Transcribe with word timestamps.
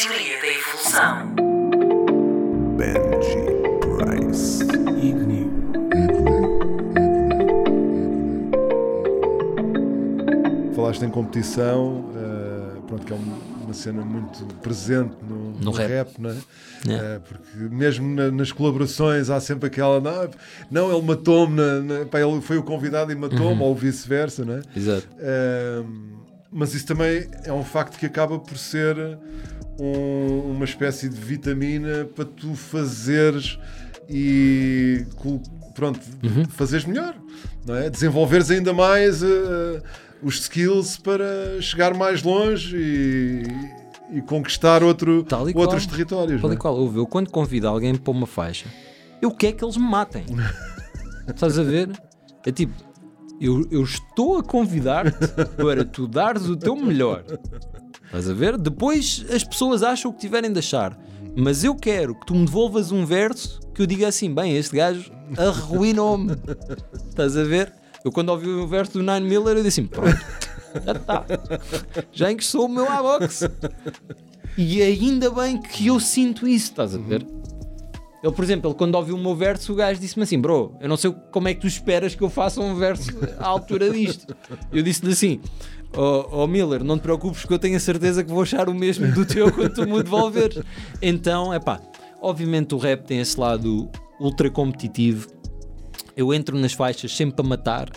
Teoria 0.00 0.40
da 0.40 0.46
evolução. 0.46 1.34
Benji 2.76 3.44
Price. 3.96 4.62
Igni. 5.02 5.50
Falaste 10.74 11.04
em 11.04 11.10
competição, 11.10 12.10
eh, 12.16 12.80
pronto, 12.86 13.04
que 13.04 13.12
é 13.12 13.16
um- 13.16 13.64
uma 13.64 13.74
cena 13.74 14.02
muito 14.02 14.44
presente 14.56 15.14
no, 15.28 15.52
no 15.52 15.70
rap. 15.70 15.88
rap, 15.88 16.18
não 16.18 16.30
é? 16.30 16.34
É. 16.88 16.92
Eh, 16.92 17.20
porque 17.28 17.74
mesmo 17.74 18.14
na- 18.14 18.30
nas 18.30 18.50
colaborações 18.52 19.28
há 19.30 19.38
sempre 19.40 19.66
aquela, 19.66 20.00
não, 20.00 20.30
não 20.70 20.92
ele 20.96 21.06
matou-me, 21.06 21.56
na- 21.56 21.80
na- 21.80 22.06
pá, 22.06 22.20
ele 22.20 22.40
foi 22.40 22.56
o 22.56 22.62
convidado 22.62 23.12
e 23.12 23.14
matou-me, 23.14 23.60
ou 23.62 23.74
vice-versa, 23.74 24.44
não 24.44 24.54
é? 24.54 24.62
Exato. 24.74 25.06
Ahm, 25.20 26.20
mas 26.50 26.74
isso 26.74 26.86
também 26.86 27.28
é 27.44 27.52
um 27.52 27.62
facto 27.64 27.98
que 27.98 28.06
acaba 28.06 28.38
por 28.38 28.56
ser 28.56 28.96
um- 29.82 30.52
uma 30.52 30.64
espécie 30.64 31.08
de 31.08 31.16
vitamina 31.16 32.04
para 32.14 32.24
tu 32.24 32.54
fazeres 32.54 33.58
e 34.08 35.04
pronto, 35.74 36.00
fazeres 36.50 36.84
melhor, 36.84 37.14
não 37.66 37.74
é? 37.76 37.88
Desenvolveres 37.88 38.50
ainda 38.50 38.72
mais 38.72 39.22
eh, 39.22 39.82
os 40.22 40.40
skills 40.40 40.96
para 40.98 41.60
chegar 41.60 41.94
mais 41.94 42.22
longe 42.22 42.76
e, 42.76 43.42
e 44.18 44.20
conquistar 44.22 44.82
outro, 44.82 45.22
Tal 45.24 45.48
e 45.48 45.52
outros 45.56 45.84
qual. 45.86 45.90
territórios. 45.96 46.40
Tal 46.42 46.50
e 46.50 46.54
é? 46.54 46.56
qual, 46.58 46.92
eu 46.96 47.06
quando 47.06 47.30
convido 47.30 47.68
alguém 47.68 47.94
para 47.94 48.10
uma 48.10 48.26
faixa, 48.26 48.66
eu 49.22 49.30
quero 49.30 49.56
que 49.56 49.64
eles 49.64 49.76
me 49.76 49.84
matem. 49.88 50.24
Estás 51.28 51.58
a 51.58 51.62
ver? 51.62 51.90
É 52.44 52.50
tipo, 52.50 52.72
eu, 53.40 53.66
eu 53.70 53.82
estou 53.84 54.38
a 54.38 54.42
convidar-te 54.42 55.16
para 55.56 55.84
tu 55.84 56.06
dares 56.08 56.46
o 56.46 56.56
teu 56.56 56.74
melhor. 56.74 57.24
Estás 58.10 58.28
a 58.28 58.34
ver? 58.34 58.58
Depois 58.58 59.24
as 59.32 59.44
pessoas 59.44 59.84
acham 59.84 60.10
o 60.10 60.14
que 60.14 60.20
tiverem 60.20 60.52
de 60.52 60.58
achar. 60.58 60.98
Mas 61.36 61.62
eu 61.62 61.76
quero 61.76 62.16
que 62.16 62.26
tu 62.26 62.34
me 62.34 62.44
devolvas 62.44 62.90
um 62.90 63.06
verso 63.06 63.60
que 63.72 63.80
eu 63.80 63.86
diga 63.86 64.08
assim: 64.08 64.34
bem, 64.34 64.56
este 64.56 64.74
gajo 64.74 65.12
arruinou-me. 65.38 66.32
Estás 67.08 67.36
a 67.36 67.44
ver? 67.44 67.72
Eu 68.04 68.10
quando 68.10 68.30
ouvi 68.30 68.48
o 68.48 68.66
verso 68.66 68.94
do 68.94 68.98
Nine 68.98 69.28
Miller, 69.28 69.56
eu 69.56 69.62
disse 69.62 69.80
assim: 69.80 69.88
pronto, 69.88 70.20
já 70.84 70.92
está. 70.92 71.24
Já 72.10 72.32
enquistou 72.32 72.66
o 72.66 72.68
meu 72.68 72.90
à 72.90 73.00
boxe. 73.00 73.48
E 74.58 74.82
ainda 74.82 75.30
bem 75.30 75.60
que 75.62 75.86
eu 75.86 76.00
sinto 76.00 76.48
isso, 76.48 76.70
estás 76.72 76.96
a 76.96 76.98
ver? 76.98 77.24
Ele, 78.22 78.32
por 78.32 78.44
exemplo, 78.44 78.70
ele, 78.70 78.76
quando 78.76 78.94
ouviu 78.96 79.16
o 79.16 79.18
meu 79.18 79.34
verso, 79.34 79.72
o 79.72 79.76
gajo 79.76 79.98
disse-me 80.00 80.24
assim: 80.24 80.38
Bro, 80.38 80.76
eu 80.80 80.88
não 80.88 80.96
sei 80.96 81.14
como 81.30 81.48
é 81.48 81.54
que 81.54 81.60
tu 81.60 81.66
esperas 81.66 82.14
que 82.14 82.22
eu 82.22 82.28
faça 82.28 82.60
um 82.60 82.74
verso 82.74 83.10
à 83.38 83.46
altura 83.46 83.90
disto. 83.90 84.36
Eu 84.72 84.82
disse-lhe 84.82 85.12
assim: 85.12 85.40
Oh, 85.96 86.42
oh, 86.42 86.46
Miller, 86.46 86.84
não 86.84 86.98
te 86.98 87.02
preocupes, 87.02 87.44
que 87.44 87.52
eu 87.52 87.58
tenho 87.58 87.76
a 87.76 87.80
certeza 87.80 88.22
que 88.22 88.30
vou 88.30 88.42
achar 88.42 88.68
o 88.68 88.74
mesmo 88.74 89.10
do 89.12 89.24
teu 89.24 89.50
quando 89.50 89.74
tu 89.74 89.86
me 89.86 90.02
devolveres. 90.02 90.62
Então, 91.00 91.52
é 91.52 91.58
pá, 91.58 91.80
obviamente 92.20 92.74
o 92.74 92.78
rap 92.78 93.04
tem 93.06 93.20
esse 93.20 93.40
lado 93.40 93.88
ultra 94.20 94.50
competitivo. 94.50 95.28
Eu 96.14 96.34
entro 96.34 96.58
nas 96.58 96.74
faixas 96.74 97.16
sempre 97.16 97.36
para 97.36 97.44
matar 97.46 97.88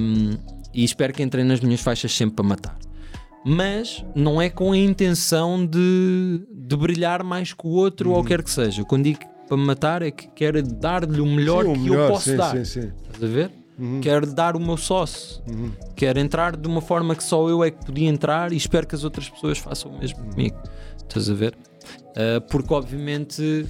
hum, 0.00 0.36
e 0.74 0.84
espero 0.84 1.12
que 1.14 1.22
entrem 1.22 1.44
nas 1.44 1.60
minhas 1.60 1.80
faixas 1.80 2.12
sempre 2.12 2.36
para 2.36 2.44
matar 2.44 2.78
mas 3.42 4.04
não 4.14 4.40
é 4.40 4.50
com 4.50 4.72
a 4.72 4.76
intenção 4.76 5.64
de, 5.64 6.46
de 6.52 6.76
brilhar 6.76 7.22
mais 7.24 7.54
que 7.54 7.66
o 7.66 7.70
outro 7.70 8.10
Uhum. 8.10 8.16
ou 8.16 8.24
quer 8.24 8.42
que 8.42 8.50
seja. 8.50 8.84
Quando 8.84 9.04
digo 9.04 9.20
para 9.50 9.58
me 9.58 9.64
matar 9.64 10.00
é 10.00 10.12
que 10.12 10.28
quero 10.28 10.62
dar-lhe 10.62 11.20
o 11.20 11.26
melhor 11.26 11.64
Sim, 11.64 11.70
o 11.70 11.74
que 11.74 11.80
melhor, 11.80 12.04
eu 12.04 12.12
posso 12.12 12.30
sim, 12.30 12.36
dar. 12.36 12.56
sim, 12.56 12.64
sim. 12.64 12.92
Estás 13.02 13.24
a 13.24 13.26
ver? 13.26 13.50
Quero 14.00 14.26
dar 14.32 14.54
o 14.54 14.60
meu 14.60 14.76
sócio. 14.76 15.42
Quero 15.96 16.20
entrar 16.20 16.56
de 16.56 16.68
uma 16.68 16.80
forma 16.80 17.16
que 17.16 17.24
só 17.24 17.48
eu 17.48 17.64
é 17.64 17.70
que 17.72 17.84
podia 17.84 18.08
entrar 18.08 18.52
e 18.52 18.56
espero 18.56 18.86
que 18.86 18.94
as 18.94 19.02
outras 19.02 19.28
pessoas 19.28 19.58
façam 19.58 19.90
o 19.90 19.98
mesmo 19.98 20.18
comigo. 20.18 20.56
Estás 20.98 21.28
a 21.28 21.34
ver? 21.34 21.56
Ah, 22.14 22.40
porque 22.48 22.72
obviamente 22.72 23.66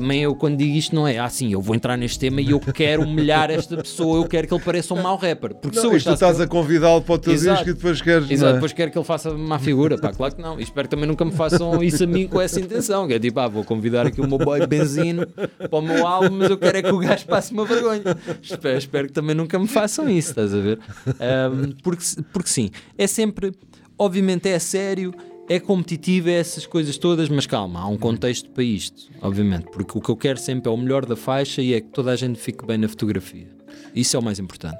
também 0.00 0.22
eu 0.22 0.34
quando 0.34 0.56
digo 0.56 0.76
isto 0.76 0.94
não 0.94 1.06
é 1.08 1.18
assim, 1.18 1.52
eu 1.52 1.60
vou 1.60 1.74
entrar 1.74 1.96
neste 1.96 2.18
tema 2.18 2.40
e 2.40 2.50
eu 2.50 2.60
quero 2.60 3.02
humilhar 3.02 3.50
esta 3.50 3.76
pessoa, 3.76 4.18
eu 4.18 4.28
quero 4.28 4.46
que 4.46 4.54
ele 4.54 4.62
pareça 4.62 4.94
um 4.94 5.02
mau 5.02 5.16
rapper. 5.16 5.54
Porque 5.56 5.76
se 5.78 5.84
Não, 5.84 5.92
eu 5.92 5.98
e 5.98 6.02
tu 6.02 6.12
estás 6.12 6.36
que- 6.36 6.42
a 6.42 6.46
convidá-lo 6.46 7.02
para 7.02 7.14
o 7.14 7.18
teu 7.18 7.32
Exato. 7.32 7.56
disco 7.64 7.70
e 7.70 7.74
depois 7.74 8.00
queres. 8.00 8.30
Exato, 8.30 8.50
é? 8.50 8.54
depois 8.54 8.72
quero 8.72 8.90
que 8.92 8.98
ele 8.98 9.04
faça 9.04 9.32
má 9.34 9.58
figura, 9.58 9.98
pá, 9.98 10.12
claro 10.12 10.34
que 10.36 10.40
não. 10.42 10.58
E 10.58 10.62
espero 10.62 10.86
que 10.88 10.94
também 10.94 11.08
nunca 11.08 11.24
me 11.24 11.32
façam 11.32 11.82
isso 11.82 12.04
a 12.04 12.06
mim 12.06 12.26
com 12.28 12.40
essa 12.40 12.60
intenção. 12.60 13.06
Que 13.08 13.14
é 13.14 13.18
tipo, 13.18 13.38
ah, 13.40 13.48
vou 13.48 13.64
convidar 13.64 14.06
aqui 14.06 14.20
o 14.20 14.28
meu 14.28 14.38
boy 14.38 14.64
Benzino 14.66 15.26
para 15.26 15.78
o 15.78 15.82
meu 15.82 16.06
álbum, 16.06 16.36
mas 16.36 16.50
eu 16.50 16.58
quero 16.58 16.78
é 16.78 16.82
que 16.82 16.92
o 16.92 16.98
gajo 16.98 17.26
passe 17.26 17.52
uma 17.52 17.64
vergonha. 17.64 18.02
Espero, 18.42 18.78
espero 18.78 19.06
que 19.08 19.12
também 19.12 19.34
nunca 19.34 19.58
me 19.58 19.66
façam 19.66 20.08
isso, 20.08 20.30
estás 20.30 20.54
a 20.54 20.58
ver? 20.58 20.78
Ahm, 21.18 21.72
porque, 21.82 22.04
porque 22.32 22.48
sim, 22.48 22.70
é 22.96 23.06
sempre, 23.06 23.52
obviamente 23.98 24.48
é 24.48 24.58
sério, 24.58 25.12
é 25.48 25.58
competitivo, 25.58 26.28
é 26.28 26.34
essas 26.34 26.66
coisas 26.66 26.98
todas, 26.98 27.28
mas 27.28 27.46
calma, 27.46 27.80
há 27.80 27.88
um 27.88 27.96
contexto 27.96 28.50
para 28.50 28.62
isto, 28.62 29.10
obviamente, 29.22 29.66
porque 29.72 29.96
o 29.96 30.00
que 30.00 30.10
eu 30.10 30.16
quero 30.16 30.38
sempre 30.38 30.68
é 30.68 30.72
o 30.72 30.76
melhor 30.76 31.06
da 31.06 31.16
faixa 31.16 31.62
e 31.62 31.74
é 31.74 31.80
que 31.80 31.88
toda 31.88 32.10
a 32.10 32.16
gente 32.16 32.38
fique 32.38 32.66
bem 32.66 32.78
na 32.78 32.88
fotografia. 32.88 33.46
Isso 33.94 34.16
é 34.16 34.20
o 34.20 34.22
mais 34.22 34.38
importante. 34.38 34.78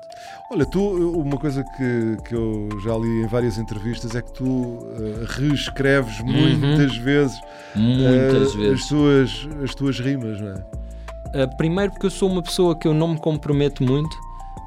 Olha, 0.50 0.66
tu, 0.66 0.80
uma 1.18 1.38
coisa 1.38 1.64
que, 1.76 2.28
que 2.28 2.34
eu 2.34 2.68
já 2.84 2.96
li 2.96 3.22
em 3.22 3.26
várias 3.26 3.58
entrevistas 3.58 4.14
é 4.14 4.22
que 4.22 4.32
tu 4.32 4.78
eh, 4.92 5.24
reescreves 5.26 6.20
muitas 6.20 6.96
vezes, 6.98 7.38
Uhum. 7.76 7.98
Muitas 7.98 8.54
eh, 8.54 8.58
vezes. 8.58 8.82
As, 8.82 8.88
tuas, 8.88 9.48
as 9.62 9.74
tuas 9.74 10.00
rimas, 10.00 10.40
não 10.40 10.48
é? 10.48 11.44
Uh, 11.44 11.56
primeiro 11.56 11.92
porque 11.92 12.06
eu 12.06 12.10
sou 12.10 12.30
uma 12.30 12.42
pessoa 12.42 12.74
que 12.76 12.88
eu 12.88 12.94
não 12.94 13.08
me 13.08 13.18
comprometo 13.18 13.82
muito 13.82 14.16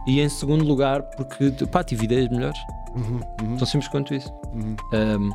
e 0.07 0.21
em 0.21 0.29
segundo 0.29 0.63
lugar 0.63 1.01
porque 1.01 1.51
pá, 1.65 1.83
tive 1.83 2.05
ideias 2.05 2.29
melhores. 2.29 2.59
Tão 3.57 3.65
simples 3.65 3.89
quanto 3.89 4.13
isso. 4.13 4.31
Um, 4.53 5.31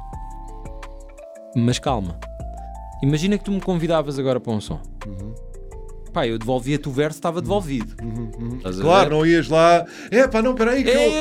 mas 1.56 1.78
calma. 1.78 2.18
Imagina 3.02 3.36
que 3.38 3.44
tu 3.44 3.50
me 3.52 3.60
convidavas 3.60 4.18
agora 4.18 4.38
para 4.40 4.52
um 4.52 4.60
som. 4.60 4.80
Pá, 6.12 6.26
eu 6.26 6.38
devolvia-te 6.38 6.88
o 6.88 6.92
verso, 6.92 7.18
estava 7.18 7.42
devolvido. 7.42 7.94
Estás 8.56 8.80
a 8.80 8.82
Claro, 8.82 9.10
ver? 9.10 9.14
não 9.16 9.26
ias 9.26 9.48
lá. 9.48 9.84
É 10.10 10.26
pá, 10.26 10.40
não, 10.40 10.54
peraí, 10.54 10.82
que 10.82 10.88
eu. 10.88 10.98
Ei, 10.98 11.12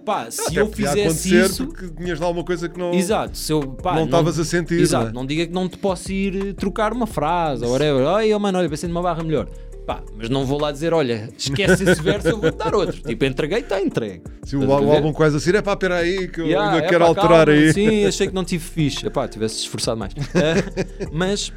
Pá, 0.02 0.30
se 0.30 0.40
Até 0.48 0.60
eu 0.62 0.72
fizesse 0.72 1.36
isso. 1.36 1.66
porque 1.66 1.88
tinhas 1.90 2.18
lá 2.18 2.30
uma 2.30 2.42
coisa 2.42 2.70
que 2.70 2.78
não. 2.78 2.94
Exato, 2.94 3.36
se 3.36 3.52
eu, 3.52 3.60
pá, 3.60 3.94
Não 3.96 4.06
estavas 4.06 4.38
a 4.38 4.44
sentir, 4.46 4.80
Exato, 4.80 5.04
não 5.04 5.10
é? 5.10 5.12
não 5.12 5.26
diga 5.26 5.46
que 5.46 5.52
não 5.52 5.68
te 5.68 5.76
posso 5.76 6.10
ir 6.10 6.54
trocar 6.54 6.90
uma 6.94 7.06
frase 7.06 7.62
ou 7.62 7.72
whatever. 7.72 8.02
Oh, 8.34 8.38
mano, 8.38 8.58
olha, 8.58 8.68
pensei 8.68 8.88
numa 8.88 9.02
barra 9.02 9.22
melhor. 9.22 9.46
Pá, 9.90 10.02
mas 10.16 10.28
não 10.28 10.44
vou 10.46 10.60
lá 10.60 10.70
dizer, 10.70 10.92
olha, 10.94 11.28
esquece 11.36 11.82
esse 11.82 12.00
verso, 12.00 12.28
eu 12.28 12.40
vou-te 12.40 12.56
dar 12.58 12.72
outro. 12.74 13.00
Tipo, 13.02 13.24
entreguei, 13.24 13.58
está 13.58 13.80
entregue. 13.80 14.22
Se 14.44 14.54
o, 14.56 14.64
o 14.66 14.72
álbum 14.72 15.12
quase 15.12 15.36
assim, 15.36 15.50
é 15.56 15.60
pá, 15.60 15.74
peraí, 15.76 16.28
que 16.28 16.40
eu 16.40 16.46
Yeah, 16.46 16.72
ainda 16.74 16.84
é 16.84 16.88
quero 16.88 17.00
pá, 17.00 17.08
alterar 17.08 17.46
calma, 17.46 17.52
aí. 17.60 17.72
Sim, 17.72 18.04
achei 18.06 18.28
que 18.28 18.34
não 18.34 18.44
tive 18.44 18.62
fixe. 18.62 19.04
Epá, 19.06 19.26
tivesse 19.26 19.56
esforçado 19.56 19.98
mais. 19.98 20.12
Ah, 20.14 21.08
mas 21.12 21.52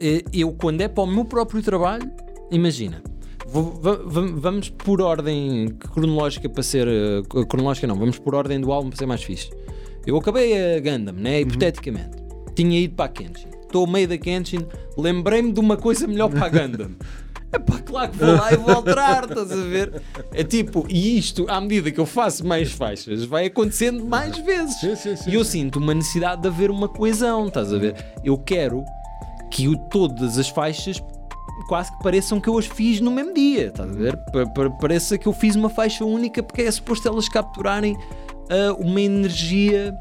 eh, 0.00 0.22
eu, 0.32 0.52
quando 0.52 0.80
é 0.80 0.88
para 0.88 1.04
o 1.04 1.06
meu 1.06 1.24
próprio 1.26 1.62
trabalho, 1.62 2.10
imagina. 2.50 3.02
vou- 3.46 3.74
va- 3.82 3.96
va- 4.02 4.32
vamos 4.34 4.70
por 4.70 5.00
ordem 5.02 5.68
cronológica 5.92 6.48
para 6.48 6.62
ser. 6.62 6.88
eh, 6.88 7.22
cronológica 7.48 7.86
não, 7.86 7.96
vamos 7.98 8.18
por 8.18 8.34
ordem 8.34 8.58
do 8.60 8.72
álbum 8.72 8.88
para 8.88 8.98
ser 8.98 9.06
mais 9.06 9.22
fixe. 9.22 9.50
Eu 10.06 10.16
acabei 10.16 10.54
a 10.76 10.80
Gundam, 10.80 11.14
né? 11.14 11.40
Hipoteticamente. 11.42 12.16
Tinha 12.54 12.80
ido 12.80 12.94
para 12.94 13.04
a 13.04 13.08
Kenshin. 13.08 13.48
Estou 13.62 13.84
ao 13.84 13.90
meio 13.90 14.06
da 14.08 14.16
Kenshin, 14.16 14.64
lembrei-me 14.96 15.52
de 15.52 15.60
uma 15.60 15.76
coisa 15.76 16.06
melhor 16.06 16.30
para 16.30 16.46
a 16.46 16.48
Gundam. 16.66 16.92
É 17.52 17.58
pá, 17.58 17.78
claro 17.78 18.10
que 18.10 18.18
vou 18.18 18.34
lá 18.36 18.52
e 18.52 18.56
vou 18.56 18.74
alterar, 18.74 19.24
estás 19.24 19.52
a 19.52 19.56
ver? 19.56 20.02
É 20.32 20.42
tipo, 20.44 20.84
e 20.88 21.16
isto, 21.16 21.46
à 21.48 21.60
medida 21.60 21.90
que 21.90 21.98
eu 22.00 22.06
faço 22.06 22.44
mais 22.46 22.72
faixas, 22.72 23.24
vai 23.24 23.46
acontecendo 23.46 24.04
mais 24.04 24.36
vezes. 24.38 24.78
Sim, 24.80 24.96
sim, 24.96 25.16
sim. 25.16 25.30
E 25.30 25.34
eu 25.34 25.44
sinto 25.44 25.78
uma 25.78 25.94
necessidade 25.94 26.42
de 26.42 26.48
haver 26.48 26.70
uma 26.70 26.88
coesão, 26.88 27.46
estás 27.46 27.72
a 27.72 27.78
ver? 27.78 27.94
Eu 28.24 28.36
quero 28.36 28.84
que 29.50 29.68
o- 29.68 29.76
todas 29.76 30.38
as 30.38 30.48
faixas 30.48 31.02
quase 31.68 31.90
que 31.96 32.02
pareçam 32.02 32.40
que 32.40 32.48
eu 32.48 32.58
as 32.58 32.66
fiz 32.66 33.00
no 33.00 33.10
mesmo 33.10 33.32
dia, 33.32 33.68
estás 33.68 33.88
a 33.90 33.94
ver? 33.94 34.16
Pa- 34.32 34.46
pa- 34.46 34.70
Pareça 34.70 35.16
que 35.16 35.26
eu 35.26 35.32
fiz 35.32 35.54
uma 35.56 35.70
faixa 35.70 36.04
única 36.04 36.42
porque 36.42 36.62
é 36.62 36.70
suposto 36.70 37.08
elas 37.08 37.28
capturarem 37.28 37.96
ah, 38.50 38.74
uma 38.78 39.00
energia 39.00 39.94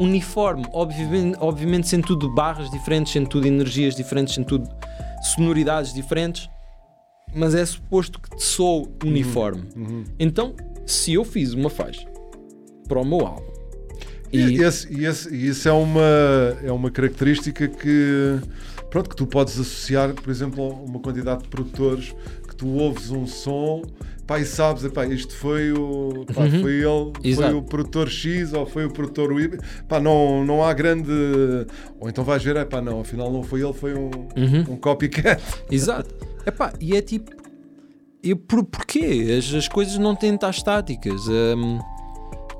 uniforme. 0.00 0.64
Obviamente, 0.72 1.36
obviamente 1.40 1.88
sendo 1.88 2.06
tudo 2.06 2.32
barras 2.34 2.70
diferentes, 2.70 3.12
sendo 3.12 3.28
tudo 3.28 3.46
energias 3.46 3.94
diferentes, 3.94 4.34
sendo 4.34 4.46
tudo 4.46 4.68
sonoridades 5.34 5.92
diferentes, 5.92 6.48
mas 7.34 7.54
é 7.54 7.64
suposto 7.64 8.20
que 8.20 8.36
te 8.36 8.42
sou 8.42 8.92
uniforme. 9.04 9.62
Então, 10.18 10.54
se 10.86 11.14
eu 11.14 11.24
fiz 11.24 11.52
uma 11.54 11.70
faixa 11.70 12.06
para 12.88 13.00
o 13.00 13.04
meu 13.04 13.26
álbum 13.26 13.52
E, 14.32 14.38
e, 14.38 14.62
esse, 14.62 14.92
e, 14.92 15.04
esse- 15.06 15.34
e 15.34 15.48
isso 15.48 15.68
é 15.68 15.72
uma, 15.72 16.00
é 16.64 16.72
uma 16.72 16.90
característica 16.90 17.68
que, 17.68 18.38
pronto, 18.90 19.10
que 19.10 19.16
tu 19.16 19.26
podes 19.26 19.54
associar, 19.60 20.14
por 20.14 20.30
exemplo, 20.30 20.64
a 20.64 20.68
uma 20.74 20.98
quantidade 21.00 21.42
de 21.42 21.48
produtores 21.48 22.14
que 22.48 22.56
tu 22.56 22.68
ouves 22.68 23.10
um 23.10 23.26
som 23.26 23.82
e 24.38 24.44
sabes, 24.44 24.84
epá, 24.84 25.04
isto 25.06 25.34
foi 25.36 25.72
o 25.72 26.24
pá, 26.26 26.48
foi 26.48 26.74
ele, 26.74 26.82
foi 26.82 27.12
Exato. 27.24 27.58
o 27.58 27.62
produtor 27.62 28.08
X 28.08 28.52
ou 28.52 28.64
foi 28.64 28.86
o 28.86 28.90
produtor 28.90 29.38
Y, 29.38 29.58
pá, 29.88 30.00
não, 30.00 30.44
não 30.44 30.64
há 30.64 30.72
grande. 30.72 31.10
Ou 32.00 32.08
então 32.08 32.24
vais 32.24 32.42
ver, 32.42 32.56
epá, 32.56 32.80
não, 32.80 33.00
afinal 33.00 33.30
não 33.30 33.42
foi 33.42 33.62
ele, 33.62 33.72
foi 33.72 33.94
um, 33.94 34.10
um 34.68 34.76
copycat. 34.76 35.42
Exato. 35.70 36.14
Epá, 36.46 36.72
e 36.80 36.96
é 36.96 37.02
tipo. 37.02 37.30
Eu, 38.22 38.36
por, 38.36 38.64
porquê? 38.64 39.36
As, 39.36 39.52
as 39.52 39.68
coisas 39.68 39.98
não 39.98 40.14
têm 40.14 40.34
estar 40.34 40.50
estáticas. 40.50 41.26
Hum, 41.28 41.80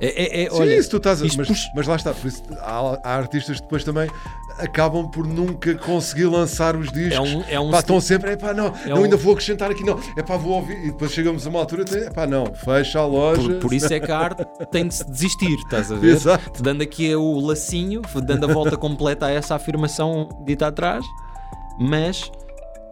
É, 0.05 0.07
é, 0.07 0.43
é, 0.45 0.51
Sim, 0.51 0.57
olha, 0.61 0.75
isso 0.77 0.91
tu 0.91 0.97
estás 0.97 1.23
a... 1.23 1.25
mas, 1.25 1.47
puxa- 1.47 1.71
mas 1.77 1.87
lá 1.87 1.95
está, 1.95 2.13
isso, 2.25 2.43
há, 2.61 2.99
há 3.05 3.15
artistas 3.17 3.57
que 3.59 3.63
depois 3.63 3.85
também 3.85 4.11
acabam 4.59 5.09
por 5.09 5.25
nunca 5.27 5.77
conseguir 5.77 6.25
lançar 6.27 6.75
os 6.75 6.91
discos. 6.91 7.13
É 7.15 7.21
um- 7.21 7.45
é 7.49 7.61
um 7.61 7.71
pá, 7.71 7.79
estão 7.79 8.01
sempre, 8.01 8.33
é 8.33 8.37
pá, 8.37 8.53
não, 8.53 8.73
não, 8.85 8.97
um- 9.01 9.05
ainda 9.05 9.17
vou 9.17 9.33
acrescentar 9.33 9.71
aqui, 9.71 9.85
não, 9.85 10.01
é 10.17 10.23
pá, 10.25 10.37
vou 10.37 10.55
ouvir. 10.55 10.77
E 10.79 10.87
depois 10.91 11.13
chegamos 11.13 11.47
a 11.47 11.51
uma 11.51 11.61
altura, 11.61 11.85
é 11.97 12.11
pá, 12.11 12.27
não, 12.27 12.53
fecha 12.53 12.99
a 12.99 13.07
loja. 13.07 13.41
Por, 13.43 13.55
por 13.61 13.73
isso 13.73 13.95
é 13.95 14.01
que 14.01 14.11
a 14.11 14.19
arte 14.19 14.45
tem 14.73 14.89
de 14.89 14.95
se 14.95 15.09
desistir, 15.09 15.55
estás 15.59 15.93
a 15.93 15.95
ver? 15.95 16.11
Exato. 16.15 16.61
Dando 16.63 16.83
aqui 16.83 17.15
o 17.15 17.39
lacinho, 17.39 18.03
dando 18.25 18.51
a 18.51 18.53
volta 18.53 18.77
completa 18.77 19.27
a 19.27 19.31
essa 19.31 19.55
afirmação 19.55 20.29
dita 20.45 20.67
atrás, 20.67 21.05
mas 21.79 22.29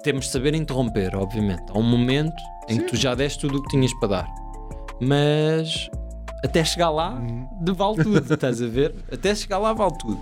temos 0.04 0.26
de 0.26 0.30
saber 0.30 0.54
interromper, 0.54 1.16
obviamente. 1.16 1.64
Há 1.74 1.76
um 1.78 1.82
momento 1.82 2.36
em 2.68 2.78
que 2.78 2.84
tu 2.84 2.96
já 2.96 3.16
deste 3.16 3.40
tudo 3.40 3.58
o 3.58 3.62
que 3.64 3.68
tinhas 3.70 3.92
para 3.94 4.08
dar, 4.08 4.28
mas 5.00 5.90
até 6.44 6.64
chegar 6.64 6.90
lá, 6.90 7.10
Uhum. 7.14 7.48
de 7.60 7.72
vale 7.72 8.02
tudo, 8.02 8.18
estás 8.34 8.62
a 8.62 8.66
ver? 8.66 8.94
Até 9.12 9.34
chegar 9.34 9.58
lá, 9.58 9.72
vale 9.72 9.96
tudo. 9.98 10.20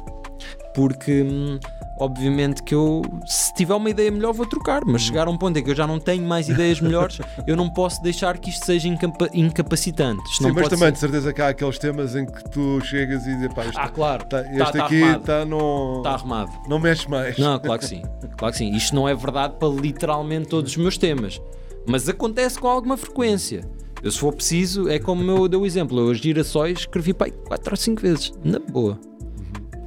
Porque, 0.75 1.23
hum, 1.23 1.59
obviamente, 1.99 2.63
que 2.63 2.73
eu, 2.75 3.03
se 3.27 3.53
tiver 3.55 3.75
uma 3.75 3.91
ideia 3.91 4.11
melhor, 4.11 4.33
vou 4.33 4.47
trocar, 4.47 4.83
mas 4.87 5.03
chegar 5.03 5.27
a 5.27 5.31
um 5.31 5.37
ponto 5.37 5.59
em 5.59 5.65
que 5.65 5.71
eu 5.71 5.75
já 5.75 5.87
não 5.87 5.99
tenho 5.99 6.25
mais 6.25 6.49
ideias 6.49 6.81
melhores, 6.81 7.19
eu 7.47 7.57
não 7.57 7.69
posso 7.69 8.01
deixar 8.03 8.39
que 8.39 8.51
isto 8.51 8.65
seja 8.65 8.87
incapa- 8.87 9.29
incapacitante. 9.35 10.23
Isto 10.31 10.43
Sim, 10.45 10.49
não 10.49 10.55
mas 10.55 10.69
também 10.69 10.87
ser- 10.87 10.93
de 10.93 10.99
certeza 10.99 11.33
que 11.33 11.43
há 11.43 11.49
aqueles 11.49 11.79
temas 11.79 12.15
em 12.15 12.25
que 12.27 12.45
tu 12.51 12.81
chegas 12.85 13.27
e 13.27 13.35
dizes, 13.35 13.53
pá, 13.53 13.65
este, 13.65 13.79
Ah, 13.79 13.89
claro. 13.89 14.25
tá- 14.27 14.43
Tá- 14.45 14.51
este 14.53 14.79
tá 14.79 14.85
aqui 14.85 15.03
está 15.03 15.45
no. 15.45 15.97
Está 15.99 16.11
arrumado. 16.13 16.53
Não 16.69 16.79
mexe 16.79 17.11
mais. 17.11 17.37
Não, 17.39 17.59
claro 17.59 17.81
que 17.81 17.87
sim. 17.87 18.03
Claro 18.37 18.53
que 18.53 18.59
sim. 18.59 18.71
Isto 18.77 18.95
não 18.95 19.09
é 19.09 19.15
verdade 19.17 19.55
para 19.59 19.69
literalmente 19.69 20.49
todos 20.49 20.71
os 20.71 20.77
meus 20.77 20.97
temas. 20.97 21.41
Mas 21.87 22.09
acontece 22.09 22.59
com 22.59 22.69
alguma 22.69 22.97
frequência. 22.97 23.63
Eu, 24.03 24.11
se 24.13 24.19
for 24.19 24.33
preciso, 24.35 24.89
é 24.89 24.99
como 24.99 25.29
eu 25.31 25.49
dei 25.49 25.59
o 25.59 25.67
exemplo. 25.67 25.99
Eu, 25.99 26.11
as 26.11 26.19
girassóis, 26.19 26.81
escrevi 26.81 27.13
pai 27.13 27.31
4 27.31 27.71
ou 27.73 27.77
5 27.77 28.01
vezes. 28.03 28.33
Na 28.45 28.59
boa. 28.59 28.99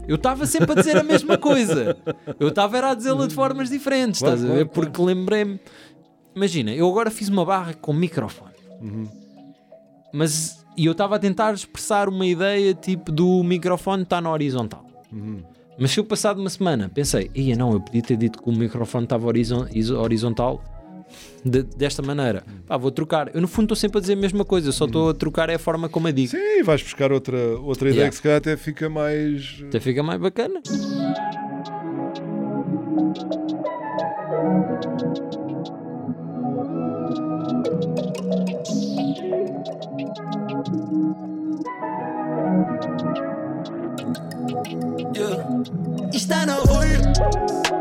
Eu 0.07 0.15
estava 0.15 0.45
sempre 0.45 0.71
a 0.73 0.75
dizer 0.75 0.97
a 0.97 1.03
mesma 1.03 1.37
coisa. 1.37 1.95
Eu 2.39 2.49
estava 2.49 2.79
a 2.79 2.93
dizê-la 2.93 3.27
de 3.27 3.33
formas 3.33 3.69
diferentes, 3.69 4.19
Claro, 4.19 4.35
estás 4.35 4.51
a 4.51 4.53
ver? 4.55 4.65
claro, 4.65 4.69
claro. 4.69 4.91
Porque 4.91 5.01
lembrei-me. 5.01 5.59
Imagina, 6.35 6.71
eu 6.73 6.89
agora 6.89 7.09
fiz 7.11 7.29
uma 7.29 7.45
barra 7.45 7.73
com 7.73 7.93
microfone. 7.93 8.51
Uhum. 8.81 9.07
Mas. 10.13 10.59
E 10.77 10.85
eu 10.85 10.93
estava 10.93 11.17
a 11.17 11.19
tentar 11.19 11.53
expressar 11.53 12.07
uma 12.07 12.25
ideia 12.25 12.73
tipo 12.73 13.11
do 13.11 13.43
microfone 13.43 14.03
está 14.03 14.21
na 14.21 14.31
horizontal. 14.31 14.85
Uhum. 15.11 15.41
Mas 15.77 15.91
se 15.91 15.99
eu 15.99 16.03
passado 16.05 16.39
uma 16.39 16.49
semana 16.49 16.89
pensei, 16.93 17.29
ia 17.35 17.55
não, 17.57 17.73
eu 17.73 17.81
podia 17.81 18.01
ter 18.01 18.15
dito 18.17 18.41
que 18.41 18.49
o 18.49 18.53
microfone 18.53 19.03
estava 19.03 19.27
horizon- 19.27 19.67
horizontal 19.97 20.63
de- 21.45 21.63
desta 21.63 22.01
maneira. 22.01 22.43
Pá, 22.67 22.77
vou 22.77 22.91
trocar. 22.91 23.33
Eu 23.33 23.41
no 23.41 23.47
fundo 23.47 23.65
estou 23.65 23.75
sempre 23.75 23.97
a 23.97 24.01
dizer 24.01 24.13
a 24.13 24.17
mesma 24.17 24.43
coisa, 24.45 24.69
eu 24.69 24.73
só 24.73 24.85
estou 24.85 25.09
a 25.09 25.13
trocar 25.13 25.49
é 25.49 25.55
a 25.55 25.59
forma 25.59 25.87
como 25.89 26.07
a 26.07 26.11
digo. 26.11 26.29
Sim, 26.29 26.63
vais 26.63 26.81
buscar 26.81 27.11
outra, 27.11 27.37
outra 27.59 27.87
ideia 27.89 28.01
Yeah. 28.01 28.09
que 28.09 28.15
se 28.15 28.21
calhar 28.21 28.37
até 28.37 28.55
fica 28.57 28.89
mais. 28.89 29.63
Até 29.67 29.79
fica 29.79 30.01
mais 30.03 30.19
bacana. 30.19 30.61
Yeah. 45.15 45.44
Está 46.13 46.45
na 46.45 46.56
rua. 46.56 46.86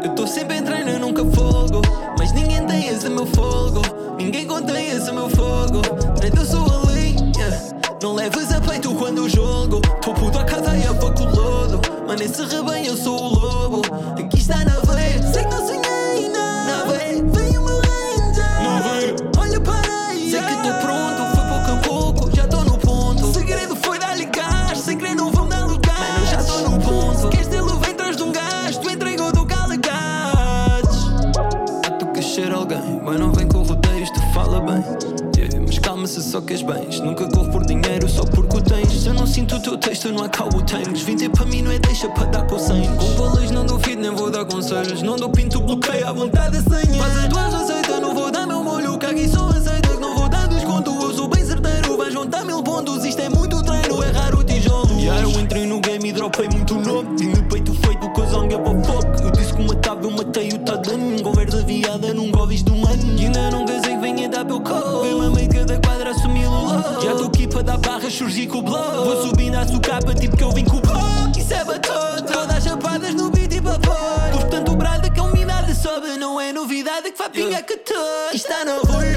Eu 0.02 0.14
tô 0.14 0.26
sempre 0.26 0.56
em 0.56 0.62
treino, 0.62 0.98
nunca 0.98 1.22
folgo. 1.24 1.82
Mas 2.18 2.32
ninguém 2.32 2.66
tem 2.66 2.88
esse 2.88 3.08
meu 3.10 3.26
fogo. 3.26 3.82
Ninguém 4.16 4.46
contém 4.46 4.88
esse 4.88 5.12
meu 5.12 5.28
fogo. 5.28 5.82
Nem 6.20 6.32
eu 6.34 6.44
sou 6.44 6.64
ali. 6.88 7.16
yeah. 7.36 7.78
Não 8.02 8.14
leves 8.14 8.50
a 8.52 8.60
peito 8.60 8.94
quando 8.94 9.18
eu 9.18 9.28
jogo. 9.28 9.80
Tô 10.02 10.14
puto 10.14 10.38
a 10.38 10.42
a 10.42 10.94
com 10.94 11.22
o 11.22 11.36
lodo. 11.36 11.80
Mas 12.08 12.20
nesse 12.20 12.42
rebanho 12.44 12.86
eu 12.86 12.96
sou 12.96 13.20
o 13.20 13.28
lobo. 13.28 13.82
Aqui 14.18 14.38
está 14.38 14.64
na 14.64 14.80
só 36.30 36.40
queres 36.40 36.62
bens. 36.62 37.00
Nunca 37.00 37.26
corro 37.28 37.50
por 37.50 37.66
dinheiro 37.66 38.08
só 38.08 38.24
porque 38.24 38.58
o 38.58 38.62
tens. 38.62 39.02
Se 39.02 39.08
eu 39.08 39.14
não 39.14 39.26
sinto 39.26 39.56
o 39.56 39.60
teu 39.60 39.76
texto, 39.76 40.12
não 40.12 40.24
acabo 40.24 40.62
tens. 40.62 41.02
Vim 41.02 41.16
ter 41.16 41.28
para 41.28 41.44
mim, 41.44 41.60
não 41.62 41.72
é 41.72 41.78
deixa 41.80 42.08
para 42.08 42.26
dar 42.26 42.48
cem. 42.58 42.88
Com 42.96 43.06
valores 43.16 43.50
não 43.50 43.66
duvido, 43.66 44.00
nem 44.00 44.12
vou 44.12 44.30
dar 44.30 44.44
conselhos. 44.44 45.02
Não 45.02 45.16
dou 45.16 45.28
pinto, 45.28 45.60
bloqueio 45.60 46.06
à 46.06 46.12
vontade 46.12 46.58
senha. 46.62 46.98
Mas 46.98 47.16
as 47.18 47.28
duas 47.28 47.54
aceita, 47.54 48.00
não 48.00 48.14
vou 48.14 48.30
dar 48.30 48.46
meu 48.46 48.62
molho. 48.62 48.96
Cague 48.96 49.28
só 49.28 49.48
aceita, 49.48 49.94
não 50.00 50.14
vou 50.14 50.28
dar 50.28 50.46
desconto. 50.46 50.90
Eu 50.90 51.12
sou 51.12 51.28
bem 51.28 51.44
certeiro, 51.44 51.96
vais 51.96 52.12
juntar 52.12 52.44
mil 52.44 52.62
pontos. 52.62 53.04
Isto 53.04 53.22
é 53.22 53.28
muito 53.28 53.60
treino, 53.64 54.02
é 54.02 54.10
raro 54.10 54.38
o 54.38 54.44
tijolo. 54.44 55.00
E 55.00 55.06
yeah, 55.06 55.22
eu 55.22 55.30
entrei 55.40 55.66
no 55.66 55.80
game 55.80 56.10
e 56.10 56.12
dropei 56.12 56.48
muito 56.48 56.76
nome. 56.76 57.29
Surgir 68.10 68.46
com 68.46 68.58
o 68.58 68.62
blow. 68.62 69.04
Vou 69.04 69.22
subindo 69.28 69.56
à 69.56 69.66
sucapa, 69.66 70.14
tipo 70.14 70.36
que 70.36 70.44
eu 70.44 70.50
vim 70.50 70.64
com 70.64 70.76
o 70.76 70.80
blow. 70.80 71.00
Isso 71.36 71.54
é 71.54 71.64
batota. 71.64 72.22
Todas 72.22 72.56
as 72.56 72.64
chapadas 72.64 73.14
no 73.14 73.30
beat 73.30 73.52
e 73.54 73.60
vapor. 73.60 73.96
Pus 74.32 74.44
tanto 74.44 74.76
brada 74.76 75.10
que 75.10 75.20
a 75.20 75.22
umidade 75.22 75.74
sobe. 75.74 76.16
Não 76.18 76.40
é 76.40 76.52
novidade 76.52 77.10
que 77.10 77.18
vai 77.18 77.30
pingar 77.30 77.62
que 77.62 77.76
todo. 77.76 78.34
Está 78.34 78.64
na 78.64 78.78
rua. 78.78 79.09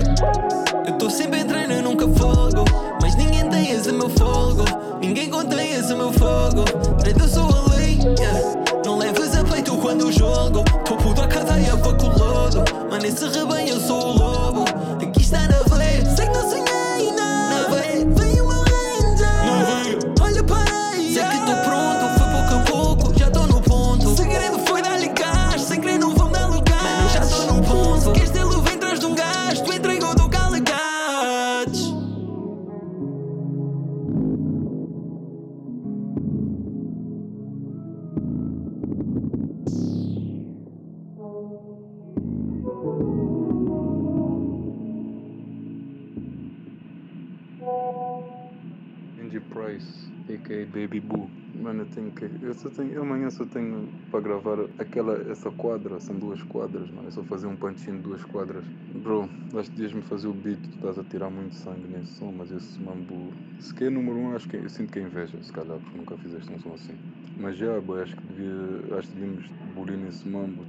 Só 53.34 53.46
tenho 53.46 53.88
para 54.12 54.20
gravar 54.22 54.60
aquela. 54.78 55.30
Essa 55.30 55.52
quadra, 55.52 56.00
são 56.00 56.16
duas 56.16 56.42
quadras, 56.44 56.90
mano. 56.92 57.08
É 57.08 57.12
só 57.12 57.24
fazer 57.24 57.48
um 57.48 57.56
panchinho 57.56 57.98
de 57.98 58.04
duas 58.04 58.24
quadras. 58.26 58.64
Bro, 58.96 59.30
acho 59.56 59.70
que 59.70 59.76
devias 59.76 59.94
me 59.94 60.02
fazer 60.04 60.28
o 60.28 60.34
beat. 60.34 60.60
Tu 60.60 60.76
estás 60.76 61.00
a 61.00 61.04
tirar 61.04 61.30
muito 61.30 61.56
sangue 61.56 61.88
nesse 61.88 62.14
som, 62.14 62.32
mas 62.32 62.52
esse 62.52 62.80
mambo. 62.80 63.34
Se 63.60 63.74
que 63.74 63.86
é 63.86 63.90
número 63.90 64.18
um, 64.18 64.36
acho 64.36 64.48
que 64.48 64.58
eu 64.58 64.70
sinto 64.70 64.92
que 64.94 65.00
é 65.00 65.02
inveja, 65.04 65.38
se 65.42 65.52
calhar, 65.52 65.78
porque 65.80 65.98
nunca 65.98 66.18
fizeste 66.18 66.52
um 66.52 66.60
som 66.60 66.74
assim. 66.74 66.96
Mas 67.38 67.58
já, 67.58 67.80
boy, 67.82 68.02
acho 68.02 68.16
que 68.16 68.24
devia. 68.28 68.98
Acho 68.98 69.08
que 69.10 69.16
devíamos 69.16 69.46
bolir 69.76 69.98
nesse 69.98 70.28
mambo. 70.28 70.64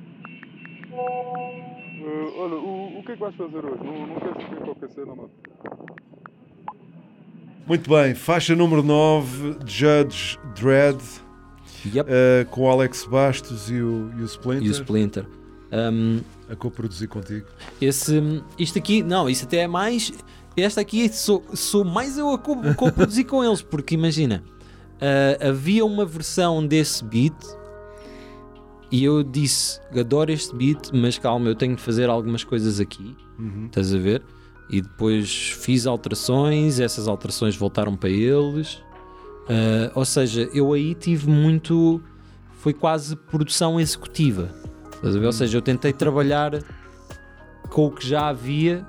olha, 2.36 2.54
o, 2.56 3.02
que 3.04 3.12
é 3.12 3.14
que 3.14 3.20
vais 3.20 3.34
fazer 3.36 3.64
hoje? 3.64 3.84
Não, 3.84 4.06
não 4.06 4.16
queres 4.16 4.42
saber 4.42 4.60
qualquer 4.62 4.90
cena, 4.90 5.14
mano? 5.14 5.30
Muito 7.66 7.88
bem, 7.88 8.14
faixa 8.14 8.54
número 8.54 8.82
9, 8.82 9.56
Judge 9.66 10.38
Dredd, 10.54 11.02
Yep. 11.92 12.08
eh, 12.10 12.46
com 12.50 12.62
o 12.62 12.70
Alex 12.70 13.04
Bastos 13.04 13.70
e 13.70 13.74
o, 13.80 14.10
e 14.18 14.22
o 14.22 14.24
Splinter, 14.24 14.62
E 14.66 14.68
o 14.68 14.72
Splinter. 14.72 15.26
Um, 15.72 16.20
a 16.48 16.54
co-produzir 16.54 17.08
contigo. 17.08 17.46
esse, 17.80 18.42
isto 18.58 18.78
aqui, 18.78 19.02
não, 19.02 19.28
isso 19.28 19.44
até 19.44 19.58
é 19.58 19.66
mais. 19.66 20.12
Esta 20.56 20.80
aqui 20.82 21.08
sou, 21.12 21.42
sou 21.52 21.84
mais 21.84 22.16
eu 22.16 22.30
a 22.30 22.38
co- 22.38 22.56
co-produzir 22.76 23.24
com 23.24 23.42
eles, 23.42 23.60
porque 23.60 23.94
imagina, 23.96 24.44
ah, 25.00 25.48
havia 25.48 25.84
uma 25.84 26.04
versão 26.06 26.64
desse 26.64 27.02
beat 27.04 27.34
e 28.90 29.02
eu 29.02 29.22
disse: 29.24 29.80
adoro 29.98 30.30
este 30.30 30.54
beat, 30.54 30.90
mas 30.92 31.18
calma, 31.18 31.48
eu 31.48 31.54
tenho 31.56 31.74
de 31.74 31.82
fazer 31.82 32.08
algumas 32.08 32.44
coisas 32.44 32.78
aqui. 32.78 33.16
Uhum. 33.38 33.66
Estás 33.66 33.92
a 33.92 33.98
ver? 33.98 34.22
E 34.70 34.80
depois 34.80 35.50
fiz 35.60 35.86
alterações, 35.86 36.78
essas 36.78 37.08
alterações 37.08 37.56
voltaram 37.56 37.96
para 37.96 38.10
eles. 38.10 38.80
Uh, 39.44 39.90
ou 39.94 40.04
seja, 40.04 40.48
eu 40.52 40.72
aí 40.72 40.94
tive 40.94 41.28
muito. 41.28 42.02
Foi 42.58 42.72
quase 42.72 43.14
produção 43.14 43.78
executiva. 43.78 44.50
Ou 45.02 45.32
seja, 45.32 45.58
eu 45.58 45.62
tentei 45.62 45.92
trabalhar 45.92 46.62
com 47.68 47.86
o 47.86 47.90
que 47.90 48.06
já 48.06 48.28
havia, 48.28 48.86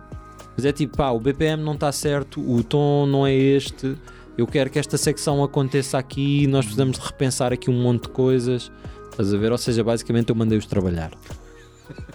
mas 0.56 0.66
é 0.66 0.72
tipo, 0.72 0.96
pá, 0.96 1.10
o 1.10 1.20
BPM 1.20 1.62
não 1.62 1.74
está 1.74 1.92
certo, 1.92 2.40
o 2.40 2.64
tom 2.64 3.06
não 3.06 3.28
é 3.28 3.34
este, 3.34 3.98
eu 4.38 4.48
quero 4.48 4.70
que 4.70 4.80
esta 4.80 4.98
secção 4.98 5.44
aconteça 5.44 5.98
aqui, 5.98 6.48
nós 6.48 6.66
precisamos 6.66 6.98
de 6.98 7.06
repensar 7.06 7.52
aqui 7.52 7.70
um 7.70 7.82
monte 7.82 8.04
de 8.04 8.10
coisas. 8.10 8.72
Estás 9.10 9.34
a 9.34 9.38
ver? 9.38 9.52
Ou 9.52 9.58
seja, 9.58 9.84
basicamente 9.84 10.30
eu 10.30 10.36
mandei-os 10.36 10.66
trabalhar. 10.66 11.12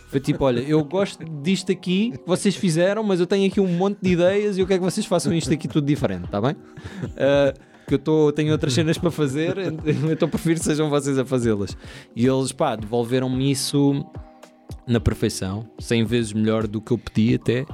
Foi 0.08 0.20
tipo, 0.20 0.44
olha, 0.44 0.60
eu 0.60 0.82
gosto 0.84 1.24
disto 1.42 1.72
aqui 1.72 2.10
que 2.10 2.26
vocês 2.26 2.54
fizeram, 2.54 3.02
mas 3.02 3.20
eu 3.20 3.26
tenho 3.26 3.48
aqui 3.48 3.60
um 3.60 3.68
monte 3.68 3.98
de 4.02 4.10
ideias 4.10 4.58
e 4.58 4.60
eu 4.60 4.66
quero 4.66 4.80
que 4.80 4.84
vocês 4.90 5.06
façam 5.06 5.32
isto 5.32 5.52
aqui 5.52 5.68
tudo 5.68 5.86
diferente, 5.86 6.24
está 6.24 6.40
bem? 6.40 6.52
Uh, 6.52 7.69
que 7.90 7.94
eu 7.94 7.98
tô, 7.98 8.30
tenho 8.30 8.52
outras 8.52 8.72
cenas 8.72 8.96
para 8.96 9.10
fazer, 9.10 9.56
então 10.12 10.28
prefiro 10.28 10.60
que 10.60 10.64
sejam 10.64 10.88
vocês 10.88 11.18
a 11.18 11.24
fazê-las. 11.24 11.76
E 12.14 12.24
eles, 12.24 12.52
pá, 12.52 12.76
devolveram-me 12.76 13.50
isso 13.50 14.06
na 14.86 15.00
perfeição, 15.00 15.68
100 15.80 16.04
vezes 16.04 16.32
melhor 16.32 16.68
do 16.68 16.80
que 16.80 16.92
eu 16.92 16.98
pedi 16.98 17.34
até. 17.34 17.66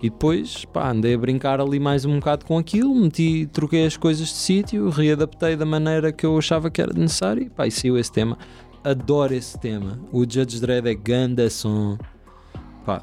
E 0.00 0.08
depois, 0.08 0.64
pá, 0.66 0.90
andei 0.90 1.14
a 1.14 1.18
brincar 1.18 1.60
ali 1.60 1.80
mais 1.80 2.04
um 2.04 2.20
bocado 2.20 2.44
com 2.44 2.56
aquilo, 2.56 2.94
meti, 2.94 3.48
troquei 3.52 3.84
as 3.84 3.96
coisas 3.96 4.28
de 4.28 4.34
sítio, 4.34 4.88
readaptei 4.88 5.56
da 5.56 5.66
maneira 5.66 6.12
que 6.12 6.24
eu 6.24 6.38
achava 6.38 6.70
que 6.70 6.80
era 6.80 6.92
necessário 6.92 7.42
e 7.42 7.50
pá, 7.50 7.66
e 7.66 7.70
saiu 7.72 7.98
esse 7.98 8.12
tema. 8.12 8.38
Adoro 8.84 9.34
esse 9.34 9.58
tema. 9.58 9.98
O 10.12 10.20
Judge 10.20 10.60
Dredd 10.60 10.86
é 10.86 10.94
ganda 10.94 11.50
som. 11.50 11.98
Pá, 12.84 13.02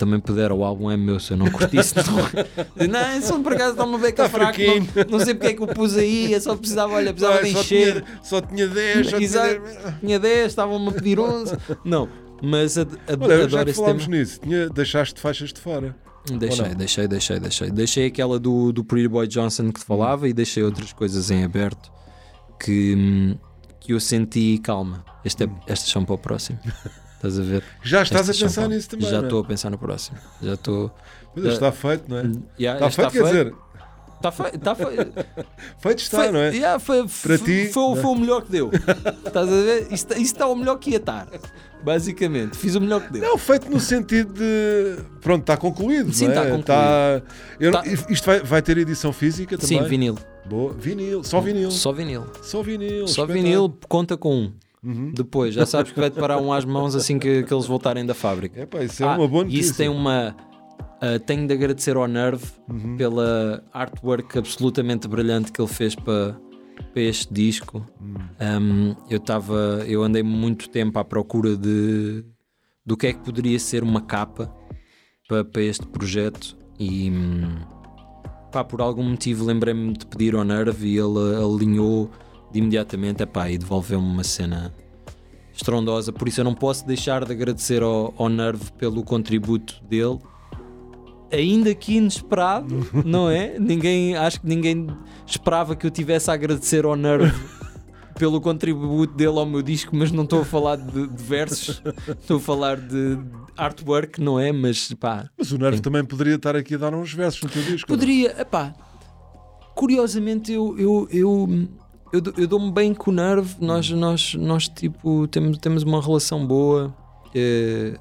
também 0.00 0.18
puderam, 0.18 0.58
o 0.58 0.64
álbum 0.64 0.90
é 0.90 0.96
meu, 0.96 1.20
se 1.20 1.32
eu 1.32 1.36
não 1.36 1.50
curtisse, 1.50 1.94
não. 1.96 2.88
não, 2.88 3.16
esse 3.18 3.28
som 3.28 3.42
por 3.42 3.52
acaso 3.52 3.72
está 3.72 3.84
uma 3.84 3.98
beca 3.98 4.22
tá 4.22 4.28
fraco, 4.30 4.58
não, 4.58 5.18
não, 5.18 5.24
sei 5.24 5.34
porque 5.34 5.48
é 5.48 5.54
que 5.54 5.62
o 5.62 5.66
pus 5.66 5.94
aí, 5.94 6.32
eu 6.32 6.40
só 6.40 6.56
precisava, 6.56 6.94
olha, 6.94 7.12
precisava 7.12 7.42
de 7.42 7.50
encher. 7.50 8.02
Só 8.22 8.40
tinha 8.40 8.66
10, 8.66 9.10
só 9.10 9.18
Exato, 9.18 9.48
tinha 9.48 9.60
10, 9.60 10.00
tinha 10.00 10.18
10 10.18 10.46
estavam-me 10.46 10.88
a 10.88 10.92
pedir 10.92 11.20
11. 11.20 11.54
Não, 11.84 12.08
mas 12.42 12.78
ad, 12.78 12.90
ad, 13.06 13.22
olha, 13.22 13.34
adoro 13.44 13.50
já 13.50 13.62
esse 13.62 13.84
tema. 13.84 14.06
nisso, 14.06 14.40
tinha, 14.40 14.70
deixaste 14.70 15.20
faixas 15.20 15.52
de 15.52 15.60
fora. 15.60 15.94
Deixei, 16.38 16.74
deixei, 16.74 17.08
deixei, 17.08 17.40
deixei. 17.40 17.70
Deixei 17.70 18.06
aquela 18.06 18.38
do, 18.38 18.72
do 18.72 18.82
Pretty 18.82 19.08
Boy 19.08 19.26
Johnson 19.26 19.70
que 19.70 19.80
te 19.80 19.86
falava 19.86 20.28
e 20.28 20.32
deixei 20.32 20.62
outras 20.62 20.92
coisas 20.92 21.30
em 21.30 21.44
aberto 21.44 21.92
que, 22.58 23.36
que 23.80 23.92
eu 23.92 24.00
senti 24.00 24.58
calma. 24.62 25.04
Este 25.24 25.44
é, 25.44 25.46
hum. 25.46 25.56
estas 25.66 25.90
são 25.90 26.04
para 26.04 26.14
o 26.14 26.18
próximo. 26.18 26.58
Estás 27.20 27.38
a 27.38 27.42
ver? 27.42 27.62
Já 27.82 28.00
estás 28.00 28.30
Estas 28.30 28.42
a 28.42 28.46
pensar 28.46 28.68
nisso 28.68 28.88
também. 28.88 29.10
Já 29.10 29.18
é? 29.18 29.20
estou 29.20 29.40
a 29.40 29.44
pensar 29.44 29.68
no 29.68 29.76
próximo. 29.76 30.16
Já 30.40 30.54
estou. 30.54 30.90
Mas 31.36 31.52
está 31.52 31.70
feito, 31.70 32.04
não 32.08 32.16
é? 32.16 32.32
Yeah, 32.58 32.86
está, 32.86 33.02
feito, 33.02 33.12
quer 33.12 33.24
dizer. 33.24 33.54
Está 34.16 34.32
feito, 34.32 34.56
está 34.56 34.74
feito. 34.74 35.12
feito 35.78 35.98
está, 35.98 36.32
não 36.32 36.40
é? 36.40 36.50
Yeah, 36.50 36.78
foi, 36.78 37.06
Para 37.22 37.36
ti, 37.36 37.70
foi, 37.72 37.96
foi, 37.96 38.10
o 38.10 38.14
melhor 38.14 38.42
que 38.42 38.50
deu. 38.50 38.70
Estás 39.26 39.48
a 39.48 39.50
ver? 39.50 39.88
Isso, 39.90 40.06
isso 40.12 40.20
está 40.20 40.46
o 40.46 40.56
melhor 40.56 40.78
que 40.78 40.90
ia 40.90 40.96
estar. 40.96 41.28
Basicamente, 41.82 42.56
fiz 42.56 42.74
o 42.74 42.80
melhor 42.80 43.02
que 43.02 43.12
deu. 43.12 43.22
Não, 43.22 43.36
feito 43.36 43.70
no 43.70 43.80
sentido 43.80 44.32
de. 44.32 45.02
Pronto, 45.20 45.42
está 45.42 45.58
concluído. 45.58 46.14
Sim, 46.14 46.26
é? 46.26 46.28
está 46.28 46.42
concluído. 46.42 46.60
Está... 46.60 47.22
Eu, 47.60 47.72
tá. 47.72 47.82
Isto 48.08 48.24
vai, 48.24 48.40
vai 48.40 48.62
ter 48.62 48.78
edição 48.78 49.12
física 49.12 49.58
também? 49.58 49.82
Sim, 49.82 49.88
vinil. 49.88 50.18
Boa. 50.46 50.72
Vinil, 50.72 51.22
só 51.22 51.38
vinil. 51.42 51.70
Só 51.70 51.92
vinil. 51.92 52.24
Só 52.42 52.62
vinil. 52.62 53.08
Só 53.08 53.26
vinil, 53.26 53.78
conta 53.88 54.16
com 54.16 54.34
um. 54.34 54.52
Uhum. 54.82 55.12
Depois, 55.12 55.54
já 55.54 55.66
sabes 55.66 55.92
que 55.92 56.00
vai-te 56.00 56.18
parar 56.18 56.38
um 56.38 56.52
às 56.52 56.64
mãos 56.64 56.94
assim 56.94 57.18
que, 57.18 57.42
que 57.42 57.52
eles 57.52 57.66
voltarem 57.66 58.04
da 58.04 58.14
fábrica. 58.14 58.62
Epá, 58.62 58.82
isso 58.82 59.02
é 59.02 59.06
ah, 59.06 59.16
uma 59.16 59.28
boa 59.28 59.44
notícia. 59.44 59.60
Isso 59.60 59.76
tem 59.76 59.88
uma. 59.88 60.34
Uh, 61.02 61.18
tenho 61.18 61.46
de 61.46 61.54
agradecer 61.54 61.96
ao 61.96 62.06
Nerve 62.06 62.44
uhum. 62.68 62.96
pela 62.96 63.62
artwork 63.72 64.38
absolutamente 64.38 65.08
brilhante 65.08 65.50
que 65.52 65.60
ele 65.60 65.68
fez 65.68 65.94
para, 65.94 66.38
para 66.92 67.02
este 67.02 67.32
disco. 67.32 67.86
Uhum. 68.00 68.16
Um, 68.60 68.96
eu 69.08 69.18
estava. 69.18 69.84
Eu 69.86 70.02
andei 70.02 70.22
muito 70.22 70.68
tempo 70.68 70.98
à 70.98 71.04
procura 71.04 71.56
de 71.56 72.24
do 72.84 72.96
que 72.96 73.06
é 73.06 73.12
que 73.12 73.20
poderia 73.20 73.58
ser 73.58 73.82
uma 73.82 74.00
capa 74.00 74.52
para, 75.28 75.44
para 75.44 75.62
este 75.62 75.86
projeto 75.86 76.56
e 76.78 77.12
pá, 78.50 78.64
por 78.64 78.80
algum 78.80 79.04
motivo 79.04 79.44
lembrei-me 79.44 79.92
de 79.92 80.06
pedir 80.06 80.34
ao 80.34 80.44
Nerve 80.44 80.88
e 80.88 80.98
ele 80.98 81.36
alinhou 81.36 82.10
de 82.52 82.58
imediatamente 82.58 83.22
epá, 83.22 83.50
e 83.50 83.58
devolveu-me 83.58 84.06
uma 84.06 84.24
cena 84.24 84.74
estrondosa. 85.52 86.12
Por 86.12 86.28
isso 86.28 86.40
eu 86.40 86.44
não 86.44 86.54
posso 86.54 86.86
deixar 86.86 87.24
de 87.24 87.32
agradecer 87.32 87.82
ao, 87.82 88.14
ao 88.16 88.28
Nerve 88.28 88.72
pelo 88.72 89.02
contributo 89.02 89.82
dele. 89.84 90.18
Ainda 91.32 91.74
que 91.74 91.94
inesperado, 91.94 92.86
não 93.04 93.30
é? 93.30 93.58
Ninguém, 93.58 94.16
acho 94.16 94.40
que 94.40 94.46
ninguém 94.46 94.88
esperava 95.26 95.76
que 95.76 95.86
eu 95.86 95.90
tivesse 95.90 96.30
a 96.30 96.34
agradecer 96.34 96.84
ao 96.84 96.96
Nerve 96.96 97.32
pelo 98.18 98.40
contributo 98.40 99.14
dele 99.14 99.38
ao 99.38 99.46
meu 99.46 99.62
disco, 99.62 99.96
mas 99.96 100.12
não 100.12 100.24
estou 100.24 100.42
a 100.42 100.44
falar 100.44 100.76
de, 100.76 101.06
de 101.06 101.22
versos, 101.22 101.82
estou 102.20 102.36
a 102.36 102.40
falar 102.40 102.76
de 102.76 103.18
artwork, 103.56 104.20
não 104.20 104.38
é? 104.38 104.52
Mas 104.52 104.92
pá. 104.92 105.30
Mas 105.38 105.52
o 105.52 105.58
Nerve 105.58 105.80
também 105.80 106.04
poderia 106.04 106.34
estar 106.34 106.54
aqui 106.54 106.74
a 106.74 106.78
dar 106.78 106.94
uns 106.94 107.14
versos 107.14 107.42
no 107.42 107.48
teu 107.48 107.62
disco. 107.62 107.88
Poderia, 107.88 108.38
epá. 108.38 108.74
Curiosamente, 109.74 110.52
eu, 110.52 110.78
eu, 110.78 111.08
eu 111.10 111.68
eu, 112.12 112.22
eu 112.36 112.46
dou-me 112.48 112.72
bem 112.72 112.92
com 112.92 113.10
o 113.10 113.14
Nerve, 113.14 113.56
nós, 113.60 113.90
nós, 113.90 114.34
nós 114.34 114.68
tipo, 114.68 115.28
temos, 115.28 115.58
temos 115.58 115.82
uma 115.82 116.02
relação 116.02 116.46
boa. 116.46 116.94
É, 117.34 117.96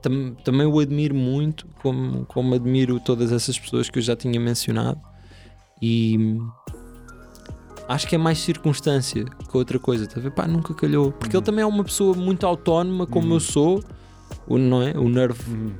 tam, 0.00 0.34
também 0.44 0.66
o 0.66 0.78
admiro 0.78 1.14
muito, 1.14 1.66
como, 1.82 2.24
como 2.26 2.54
admiro 2.54 3.00
todas 3.00 3.32
essas 3.32 3.58
pessoas 3.58 3.90
que 3.90 3.98
eu 3.98 4.02
já 4.02 4.14
tinha 4.14 4.38
mencionado. 4.38 5.00
E 5.82 6.38
acho 7.88 8.06
que 8.06 8.14
é 8.14 8.18
mais 8.18 8.38
circunstância 8.38 9.24
que 9.24 9.56
outra 9.56 9.78
coisa, 9.78 10.06
tá 10.06 10.20
a 10.20 10.22
ver? 10.22 10.30
Pá, 10.30 10.46
nunca 10.46 10.72
calhou. 10.74 11.10
Porque 11.12 11.36
uhum. 11.36 11.40
ele 11.40 11.46
também 11.46 11.62
é 11.62 11.66
uma 11.66 11.82
pessoa 11.82 12.14
muito 12.14 12.46
autónoma, 12.46 13.06
como 13.06 13.28
uhum. 13.28 13.34
eu 13.34 13.40
sou, 13.40 13.82
o, 14.46 14.58
não 14.58 14.82
é? 14.82 14.92
O 14.92 15.08
Nerve 15.08 15.50
uhum. 15.50 15.72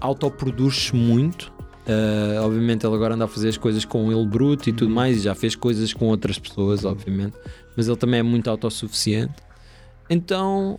autoproduz-se 0.00 0.94
muito. 0.94 1.52
Uh, 1.88 2.42
obviamente 2.42 2.86
ele 2.86 2.94
agora 2.94 3.14
anda 3.14 3.24
a 3.24 3.28
fazer 3.28 3.48
as 3.48 3.56
coisas 3.56 3.82
com 3.82 4.12
ele 4.12 4.26
bruto 4.26 4.68
e 4.68 4.72
tudo 4.74 4.88
uhum. 4.88 4.94
mais, 4.94 5.16
e 5.16 5.20
já 5.20 5.34
fez 5.34 5.56
coisas 5.56 5.94
com 5.94 6.08
outras 6.08 6.38
pessoas, 6.38 6.84
obviamente, 6.84 7.34
mas 7.74 7.88
ele 7.88 7.96
também 7.96 8.20
é 8.20 8.22
muito 8.22 8.50
autossuficiente. 8.50 9.32
Então 10.10 10.78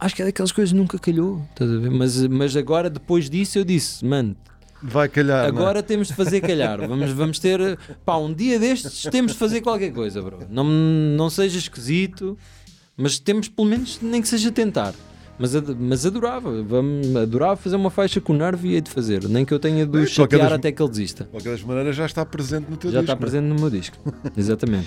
acho 0.00 0.16
que 0.16 0.22
é 0.22 0.24
daquelas 0.24 0.50
coisas 0.50 0.72
que 0.72 0.78
nunca 0.78 0.98
calhou, 0.98 1.42
estás 1.50 1.70
a 1.70 1.76
ver? 1.76 1.90
Mas, 1.90 2.26
mas 2.28 2.56
agora, 2.56 2.88
depois 2.88 3.28
disso, 3.28 3.58
eu 3.58 3.64
disse, 3.64 4.02
mano. 4.04 4.34
Vai 4.82 5.06
calhar. 5.08 5.44
É? 5.44 5.48
Agora 5.48 5.80
é? 5.80 5.82
temos 5.82 6.08
de 6.08 6.14
fazer 6.14 6.40
calhar. 6.40 6.88
Vamos, 6.88 7.10
vamos 7.12 7.38
ter. 7.38 7.78
Pá, 8.04 8.16
um 8.16 8.32
dia 8.32 8.58
destes 8.58 9.02
temos 9.12 9.32
de 9.32 9.38
fazer 9.38 9.60
qualquer 9.60 9.92
coisa, 9.92 10.20
bro. 10.20 10.40
Não, 10.50 10.64
não 10.64 11.30
seja 11.30 11.58
esquisito, 11.58 12.36
mas 12.96 13.18
temos 13.18 13.48
pelo 13.48 13.68
menos 13.68 14.00
nem 14.02 14.20
que 14.20 14.26
seja 14.26 14.50
tentar. 14.50 14.92
Mas, 15.42 15.54
mas 15.76 16.06
adorava, 16.06 16.62
vamos, 16.62 17.16
adorava 17.16 17.56
fazer 17.56 17.74
uma 17.74 17.90
faixa 17.90 18.20
com 18.20 18.32
o 18.32 18.36
Nervo 18.36 18.64
e 18.64 18.74
hei 18.74 18.80
de 18.80 18.88
fazer, 18.88 19.28
nem 19.28 19.44
que 19.44 19.52
eu 19.52 19.58
tenha 19.58 19.84
de 19.84 19.98
o 19.98 20.06
chatear 20.06 20.42
das, 20.42 20.52
até 20.52 20.70
que 20.70 20.80
ele 20.80 20.88
desista. 20.88 21.24
De 21.24 21.30
qualquer 21.30 21.58
maneira 21.66 21.92
já 21.92 22.06
está 22.06 22.24
presente 22.24 22.70
no 22.70 22.76
teu 22.76 22.92
já 22.92 23.00
disco. 23.00 23.06
Já 23.08 23.12
está 23.12 23.16
presente 23.16 23.44
no 23.46 23.56
meu 23.56 23.68
disco, 23.68 23.96
exatamente. 24.38 24.86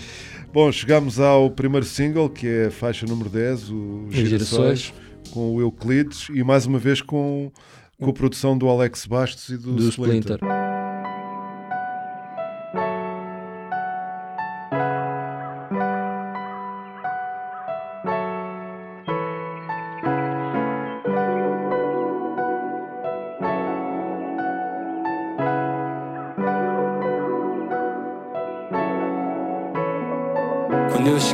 Bom, 0.54 0.72
chegamos 0.72 1.20
ao 1.20 1.52
primeiro 1.52 1.86
single, 1.86 2.30
que 2.30 2.48
é 2.48 2.66
a 2.68 2.72
faixa 2.72 3.06
número 3.06 3.30
10, 3.30 3.70
o 3.70 4.06
Girassóis, 4.10 4.94
com 5.30 5.56
o 5.56 5.60
Euclides, 5.60 6.30
e 6.34 6.42
mais 6.42 6.66
uma 6.66 6.80
vez 6.80 7.02
com, 7.02 7.52
com 8.00 8.10
a 8.10 8.14
produção 8.14 8.58
do 8.58 8.70
Alex 8.70 9.06
Bastos 9.06 9.50
e 9.50 9.58
do, 9.58 9.74
do 9.74 9.90
Splinter. 9.90 10.36
Splinter. 10.36 10.65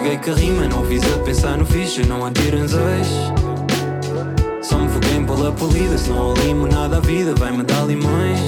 Que 0.02 0.32
rima, 0.32 0.68
não 0.68 0.84
fiz 0.86 1.04
a 1.14 1.18
pensar 1.20 1.58
no 1.58 1.66
ficha, 1.66 2.04
não 2.06 2.26
há 2.26 2.32
tiranzões. 2.32 3.08
Só 4.62 4.78
me 4.78 4.90
foguei 4.90 5.24
pela 5.24 5.52
polida, 5.52 5.98
se 5.98 6.10
não 6.10 6.34
limo 6.34 6.68
nada 6.68 6.98
a 6.98 7.00
vida, 7.00 7.36
vai-me 7.36 7.64
dar 7.64 7.86
limões. 7.86 8.40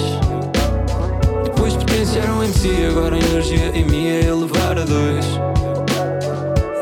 Depois 1.43 1.75
potenciaram 1.75 2.39
o 2.39 2.43
MC, 2.43 2.85
agora 2.89 3.15
a 3.15 3.19
energia 3.19 3.71
em 3.75 3.85
mim 3.85 4.07
é 4.07 4.25
elevar 4.25 4.79
a 4.79 4.83
dois. 4.83 5.25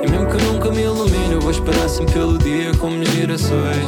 E 0.03 0.09
mesmo 0.09 0.27
que 0.27 0.43
nunca 0.45 0.71
me 0.71 0.83
ilumine, 0.83 1.33
eu 1.33 1.41
vou 1.41 1.51
esperar 1.51 1.89
sempre 1.89 2.13
pelo 2.13 2.37
dia 2.37 2.73
como 2.79 3.03
gerações. 3.05 3.87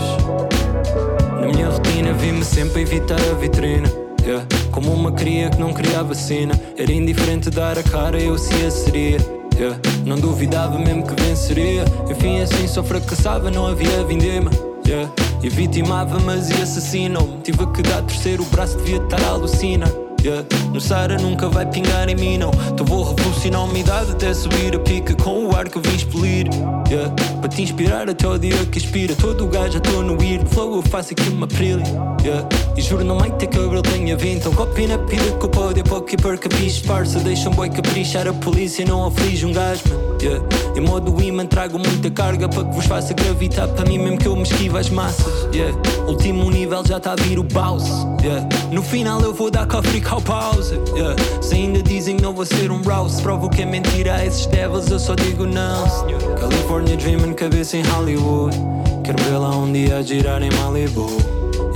Na 1.40 1.48
minha 1.48 1.70
rotina 1.70 2.13
vi-me 2.13 2.44
sempre 2.44 2.82
evitar 2.82 3.20
a 3.32 3.34
vitrine. 3.36 3.88
Yeah. 4.22 4.46
Como 4.72 4.94
uma 4.94 5.12
cria 5.12 5.50
que 5.50 5.60
não 5.60 5.74
queria 5.74 6.04
vacina. 6.04 6.60
Era 6.78 6.92
indiferente 6.92 7.50
dar 7.50 7.78
a 7.78 7.84
cara, 7.84 8.20
eu 8.22 8.38
se 8.38 8.54
a 8.66 8.72
seria. 8.72 9.33
Yeah. 9.58 9.80
Não 10.06 10.18
duvidava 10.18 10.78
mesmo 10.80 11.06
que 11.06 11.22
venceria. 11.22 11.86
Enfim, 12.10 12.42
assim 12.42 12.68
só 12.68 12.84
fracassava, 12.84 13.50
não 13.52 13.68
havia 13.68 14.04
vindema. 14.04 14.52
Yeah. 14.86 15.12
E 15.42 15.50
vitimava, 15.50 16.20
mas 16.20 16.50
e 16.50 16.54
assassinou-me. 16.62 17.42
Tive 17.42 17.66
que 17.68 17.82
dar 17.82 18.02
terceiro 18.04 18.44
braço, 18.46 18.78
devia 18.78 18.98
estar 18.98 19.24
alucina. 19.24 19.86
Yeah. 20.24 20.48
No 20.72 20.80
Sara 20.80 21.18
nunca 21.18 21.50
vai 21.50 21.65
pingar 21.65 22.08
em 22.08 22.15
mim, 22.15 22.38
não. 22.38 22.50
Então 22.72 22.86
vou 22.86 23.03
revolucionar 23.03 23.60
a 23.60 23.63
umidade 23.65 24.12
até 24.12 24.34
subir 24.34 24.74
a 24.74 24.80
pica 24.80 25.13
com 25.15 25.48
o 25.48 25.56
ar 25.56 25.68
que 25.68 25.77
eu 25.77 25.82
vim 25.82 25.96
expelir. 25.96 26.48
Yeah. 26.89 27.13
Para 27.42 27.50
te 27.50 27.62
inspirar 27.62 28.10
até 28.10 28.25
o 28.25 28.38
dia 28.38 28.65
que 28.72 28.77
expira. 28.77 29.13
Todo 29.15 29.44
o 29.44 29.48
gajo 29.48 29.74
já 29.74 29.77
estou 29.80 30.01
no 30.01 30.18
weird 30.18 30.46
flow, 30.50 30.77
eu 30.77 30.82
faço 30.82 31.12
aqui 31.12 31.27
uma 31.27 31.46
brilha. 31.46 31.84
Yeah. 32.24 32.48
E 32.77 32.82
juro, 32.82 33.03
não 33.03 33.20
vai 33.20 33.32
ter 33.32 33.48
cabelo, 33.48 33.82
tenha 33.82 34.15
vindo. 34.15 34.38
Então 34.38 34.53
copy 34.53 34.88
na 34.88 34.98
pida 34.98 35.32
que 35.38 35.46
o 35.46 35.50
pódio 35.50 35.82
é 35.82 35.84
pouco 35.84 36.10
e 36.13 36.15
per 36.15 36.39
capiche. 36.39 36.82
Parça, 36.84 37.20
deixa 37.20 37.50
um 37.50 37.53
boy 37.53 37.70
caprichar 37.70 38.25
a 38.25 38.34
polícia, 38.34 38.86
não 38.86 39.06
aflige 39.06 39.46
um 39.46 39.51
gajo, 39.51 39.84
man. 39.89 40.12
Yeah. 40.24 40.42
Em 40.74 40.80
modo 40.80 41.22
imã 41.22 41.46
trago 41.46 41.77
muita 41.77 42.10
carga 42.10 42.48
para 42.48 42.63
que 42.63 42.74
vos 42.74 42.86
faça 42.86 43.13
gravitar 43.13 43.68
para 43.68 43.84
mim 43.84 43.98
mesmo 43.98 44.18
que 44.18 44.25
eu 44.25 44.36
me 44.38 44.44
esquive 44.44 44.77
as 44.77 44.89
massas. 44.89 45.50
Yeah. 45.53 45.77
Último 46.08 46.50
nível 46.50 46.82
já 46.86 46.96
está 46.96 47.12
a 47.12 47.15
vir 47.15 47.38
o 47.38 47.44
bounce. 47.44 47.92
Yeah. 48.22 48.48
No 48.72 48.82
final 48.82 49.20
eu 49.20 49.34
vou 49.34 49.51
dar 49.51 49.68
cofre 49.68 49.98
e 49.98 50.22
pause. 50.22 50.80
Yeah. 50.96 51.15
Se 51.42 51.56
ainda 51.56 51.84
dizem 51.84 52.15
que 52.15 52.24
não 52.24 52.34
vou 52.34 52.46
ser 52.46 52.72
um 52.72 52.82
rouse, 52.82 53.22
provo 53.22 53.50
que 53.50 53.63
é 53.63 53.65
mentira 53.65 54.15
a 54.15 54.25
esses 54.25 54.46
devils, 54.46 54.89
eu 54.89 54.98
só 54.98 55.13
digo 55.13 55.46
não. 55.46 55.89
senhor. 55.89 56.22
California 56.39 56.96
Dreaming, 56.96 57.34
cabeça 57.34 57.75
em 57.75 57.84
Hollywood. 57.84 58.56
Quero 59.03 59.22
vê-la 59.24 59.50
um 59.58 59.70
dia 59.74 59.98
a 59.98 60.01
girar 60.01 60.42
em 60.42 60.51
Malibu. 60.51 61.12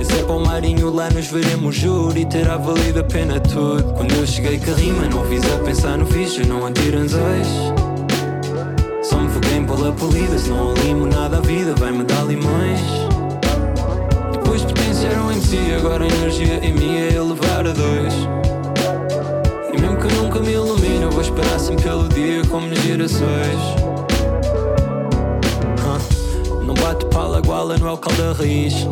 Esse 0.00 0.20
é 0.20 0.22
para 0.22 0.34
o 0.34 0.40
marinho, 0.40 0.90
lá 0.90 1.10
nos 1.10 1.26
veremos, 1.26 1.74
juro 1.74 2.16
E 2.16 2.24
terá 2.24 2.56
valido 2.56 3.00
a 3.00 3.04
pena 3.04 3.40
tudo 3.40 3.82
Quando 3.94 4.14
eu 4.14 4.26
cheguei 4.26 4.56
a 4.56 4.74
rima, 4.76 5.08
não 5.08 5.24
fiz 5.24 5.42
a 5.52 5.58
pensar 5.58 5.98
no 5.98 6.06
fixe 6.06 6.46
Não 6.46 6.64
me 6.68 6.72
foguei 6.72 7.87
pela 9.68 9.92
polida 9.92 10.38
Se 10.38 10.48
não 10.48 10.70
alimo 10.70 11.06
nada 11.06 11.38
a 11.38 11.40
vida, 11.40 11.74
vai-me 11.76 12.02
dar 12.04 12.24
limões 12.24 12.80
Depois 14.32 14.64
pertenceram 14.64 15.30
em 15.30 15.40
si 15.40 15.58
Agora 15.76 16.04
a 16.04 16.08
energia 16.08 16.58
em 16.64 16.72
mim 16.72 16.96
é 16.96 17.14
elevar 17.14 17.66
a 17.66 17.72
dois 17.72 18.14
E 19.72 19.80
mesmo 19.80 19.96
que 19.98 20.14
nunca 20.16 20.40
me 20.40 20.52
ilumine 20.52 21.02
Eu 21.02 21.10
vou 21.10 21.20
esperar 21.20 21.60
sempre 21.60 21.84
pelo 21.84 22.08
dia 22.08 22.42
como 22.50 22.74
gerações 22.74 23.58
Huh. 25.80 26.64
Não 26.64 26.74
bate 26.74 27.06
pala, 27.06 27.40
guala, 27.40 27.78
não 27.78 27.88
é 27.88 27.92
o 27.92 27.96
calda 27.96 28.34
raiz. 28.34 28.86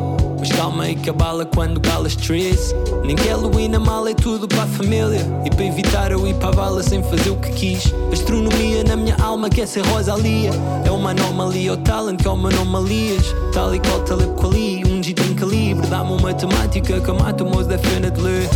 Mas 0.47 0.57
calma 0.57 0.85
aí 0.85 0.95
que 0.95 1.11
a 1.11 1.13
bala 1.13 1.45
quando 1.45 1.81
galas 1.81 2.15
trees. 2.15 2.73
Nem 3.05 3.17
que 3.17 3.27
Halloween 3.27 3.67
na 3.67 3.81
mala 3.81 4.11
é 4.11 4.15
tudo 4.15 4.47
para 4.47 4.63
a 4.63 4.67
família. 4.67 5.21
E 5.45 5.51
para 5.51 5.65
evitar 5.65 6.13
eu 6.13 6.25
ir 6.25 6.35
para 6.35 6.51
a 6.51 6.53
bala 6.53 6.85
sem 6.85 7.03
fazer 7.03 7.31
o 7.31 7.37
que 7.37 7.51
quis. 7.51 7.93
Astronomia 8.13 8.85
na 8.85 8.95
minha 8.95 9.17
alma 9.17 9.51
quer 9.51 9.67
ser 9.67 9.85
Rosalia. 9.87 10.53
É 10.85 10.91
uma 10.93 11.11
anomalia, 11.11 11.73
o 11.73 11.77
talent 11.79 12.23
que 12.23 12.29
é 12.29 12.31
uma 12.31 12.49
anomalias. 12.49 13.35
Tal 13.53 13.75
e 13.75 13.81
qual 13.81 13.99
Talib 14.03 14.37
Kweli, 14.37 14.85
um 14.85 15.03
G 15.03 15.15
tem 15.15 15.35
calibre. 15.35 15.85
Dá-me 15.89 16.13
uma 16.13 16.21
matemática 16.21 17.01
que 17.01 17.09
eu 17.09 17.15
mato 17.17 17.43
o 17.43 17.51
moço 17.51 17.69
definitely. 17.69 18.49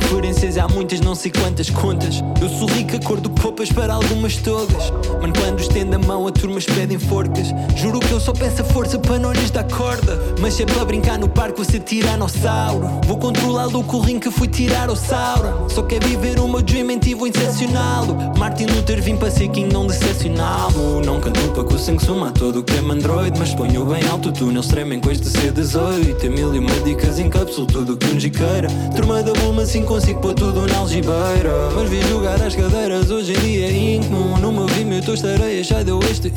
Referências 0.00 0.58
há 0.58 0.66
muitas, 0.66 1.00
não 1.00 1.14
sei 1.14 1.30
quantas 1.30 1.70
contas. 1.70 2.16
Eu 2.40 2.48
sou 2.48 2.66
rica, 2.66 2.98
cor 2.98 3.20
de 3.20 3.28
poupas 3.28 3.70
para 3.70 3.94
algumas 3.94 4.36
togas. 4.36 4.90
Mano, 5.20 5.32
quando 5.38 5.60
estendo 5.60 5.94
a 5.94 5.98
mão, 6.00 6.26
a 6.26 6.32
turmas 6.32 6.64
pedem 6.64 6.98
forcas. 6.98 7.48
Juro 7.76 8.00
que 8.00 8.10
eu 8.10 8.18
só 8.18 8.32
peço 8.32 8.62
a 8.62 8.64
força 8.64 8.98
para 8.98 9.20
não 9.20 9.32
lhes 9.32 9.52
dar 9.52 9.62
corda. 9.64 10.18
Mas 10.40 10.58
é 10.58 10.66
para 10.66 10.84
brincar 10.84 11.19
no 11.20 11.28
parque, 11.28 11.58
você 11.58 11.78
tiranossauro. 11.78 13.00
Vou 13.06 13.18
controlá-lo 13.18 13.84
com 13.84 13.98
o 13.98 14.00
rim 14.00 14.18
que 14.18 14.30
fui 14.30 14.48
tirar 14.48 14.88
ao 14.88 14.96
Sauron. 14.96 15.68
Só 15.68 15.82
quer 15.82 16.02
viver 16.02 16.40
o 16.40 16.48
meu 16.48 16.62
dream, 16.62 16.90
e 17.06 17.14
vou 17.14 17.26
incepcioná-lo. 17.26 18.16
Martin 18.38 18.64
Luther 18.64 19.02
vim 19.02 19.16
para 19.16 19.30
ser 19.30 19.48
king, 19.48 19.72
não 19.72 19.86
decepcioná-lo. 19.86 21.02
Não 21.04 21.20
canto 21.20 21.40
para 21.52 21.64
que 21.64 21.74
o 21.74 21.78
sangue 21.78 22.04
suma 22.04 22.30
todo 22.32 22.60
o 22.60 22.62
que 22.62 22.76
é 22.76 22.80
mandroid. 22.80 23.38
Mas 23.38 23.54
ponho 23.54 23.84
bem 23.84 24.02
alto, 24.10 24.32
túneis 24.32 24.66
tremem 24.66 24.98
com 24.98 25.10
este 25.10 25.28
C18. 25.28 26.16
Tem 26.16 26.30
mil 26.30 26.54
e 26.54 26.58
uma 26.58 26.72
dicas 26.84 27.18
em 27.18 27.28
cápsula, 27.28 27.66
tudo 27.66 27.92
o 27.92 27.96
que 27.96 28.06
um 28.06 28.18
giqueira. 28.18 28.68
Turma 28.96 29.22
da 29.22 29.32
Bulma, 29.34 29.62
assim 29.62 29.82
consigo 29.82 30.20
pôr 30.20 30.34
tudo 30.34 30.66
na 30.66 30.78
algibeira. 30.78 31.70
Mas 31.74 31.90
vi 31.90 32.00
jogar 32.08 32.40
as 32.42 32.56
cadeiras, 32.56 33.10
hoje 33.10 33.34
em 33.34 33.40
dia 33.40 33.66
é. 33.66 34.40
No 34.40 34.50
meu 34.50 34.66
rimo 34.66 34.94
eu 34.94 35.00
estou 35.00 35.14
estareia, 35.14 35.62
já 35.62 35.82
deu 35.82 36.00
este. 36.10 36.32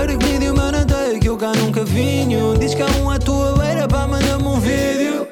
Era 0.00 0.16
que 0.16 0.26
me 0.26 0.38
deu 0.38 0.54
uma 0.54 0.70
nadeia 0.70 1.18
que 1.18 1.28
eu 1.28 1.36
cá 1.36 1.52
nunca 1.52 1.84
vinho. 1.84 2.56
Diz 2.58 2.74
que 2.74 2.82
há 2.82 2.86
um 3.02 3.10
à 3.10 3.18
tua 3.18 3.52
beira, 3.52 3.85
manda-me 4.36 4.48
um 4.48 4.60
vídeo. 4.60 5.28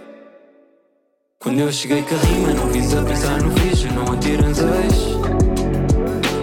Quando 1.38 1.60
eu 1.60 1.72
cheguei 1.72 2.02
com 2.02 2.14
a 2.14 2.18
rima, 2.18 2.54
não 2.54 2.68
quis 2.70 2.94
a 2.94 3.02
pensar 3.02 3.40
no 3.40 3.50
fixe, 3.58 3.88
não 3.88 4.12
atiram 4.12 4.48
ex. 4.48 4.94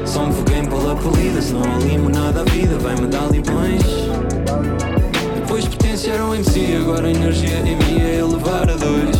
Só 0.05 0.25
me 0.25 0.33
foguei 0.33 0.61
pela 0.61 0.95
polida, 0.95 1.41
se 1.41 1.53
não 1.53 1.63
alimo 1.63 2.09
nada 2.09 2.41
a 2.41 2.43
vida, 2.45 2.77
vai-me 2.77 3.07
dar 3.07 3.29
limões. 3.31 3.81
Depois 5.35 5.67
pertenceram 5.67 6.35
em 6.35 6.43
si, 6.43 6.75
agora 6.75 7.07
a 7.07 7.11
energia 7.11 7.59
em 7.59 7.75
mim 7.75 8.01
é 8.01 8.19
elevar 8.19 8.69
a 8.69 8.75
dois. 8.75 9.17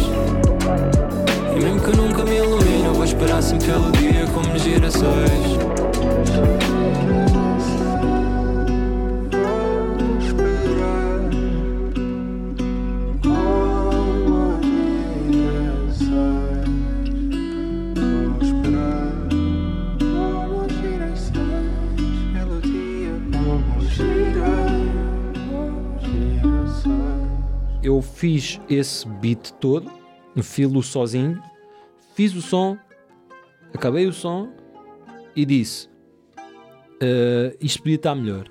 E 1.55 1.63
mesmo 1.63 1.81
que 1.81 1.97
nunca 1.97 2.23
me 2.23 2.37
ilumine, 2.37 2.85
eu 2.85 2.93
vou 2.93 3.03
esperar 3.03 3.41
sempre 3.41 3.67
pelo 3.67 3.91
dia 3.91 4.25
como 4.33 4.57
gerações. 4.57 6.70
Fiz 28.41 28.59
esse 28.69 29.07
beat 29.07 29.51
todo, 29.59 29.89
filo 30.41 30.81
sozinho, 30.81 31.41
fiz 32.15 32.33
o 32.35 32.41
som, 32.41 32.77
acabei 33.73 34.07
o 34.07 34.13
som 34.13 34.49
e 35.35 35.45
disse: 35.45 35.87
"Ah, 37.01 37.55
Isto 37.61 37.79
podia 37.83 37.95
estar 37.95 38.15
melhor. 38.15 38.45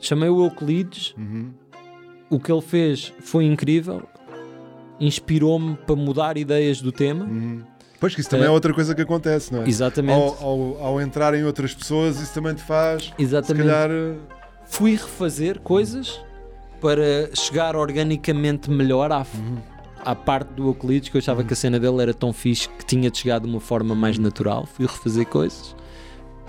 Chamei 0.00 0.28
o 0.28 0.44
Euclides, 0.44 1.14
o 2.30 2.38
que 2.38 2.52
ele 2.52 2.60
fez 2.62 3.12
foi 3.20 3.44
incrível, 3.44 4.02
inspirou-me 5.00 5.76
para 5.76 5.96
mudar 5.96 6.36
ideias 6.36 6.80
do 6.80 6.92
tema. 6.92 7.26
Pois 7.98 8.14
que 8.14 8.20
isso 8.20 8.28
também 8.28 8.44
é, 8.44 8.48
É. 8.48 8.50
outra 8.52 8.74
coisa 8.74 8.94
que 8.94 9.00
acontece, 9.00 9.50
não 9.52 9.62
é? 9.62 9.68
Exatamente. 9.68 10.20
Ao, 10.20 10.44
ao, 10.46 10.84
ao 10.84 11.00
entrar 11.00 11.32
em 11.34 11.42
outras 11.44 11.72
pessoas, 11.74 12.20
isso 12.20 12.34
também 12.34 12.54
te 12.54 12.62
faz, 12.62 13.12
Exatamente. 13.18 13.64
se 13.66 13.72
calhar, 13.72 13.90
eh, 13.90 14.14
fui 14.66 14.90
refazer 14.92 15.58
coisas 15.60 16.20
para 16.84 17.34
chegar 17.34 17.76
organicamente 17.76 18.70
melhor 18.70 19.10
à, 19.10 19.26
à 20.04 20.14
parte 20.14 20.52
do 20.52 20.66
Euclides, 20.66 21.08
que 21.08 21.16
eu 21.16 21.18
achava 21.18 21.42
que 21.42 21.54
a 21.54 21.56
cena 21.56 21.80
dele 21.80 22.02
era 22.02 22.12
tão 22.12 22.30
fixe 22.30 22.68
que 22.68 22.84
tinha 22.84 23.10
de 23.10 23.16
chegar 23.16 23.40
de 23.40 23.46
uma 23.46 23.58
forma 23.58 23.94
mais 23.94 24.18
natural. 24.18 24.66
Fui 24.66 24.84
refazer 24.84 25.24
coisas, 25.24 25.74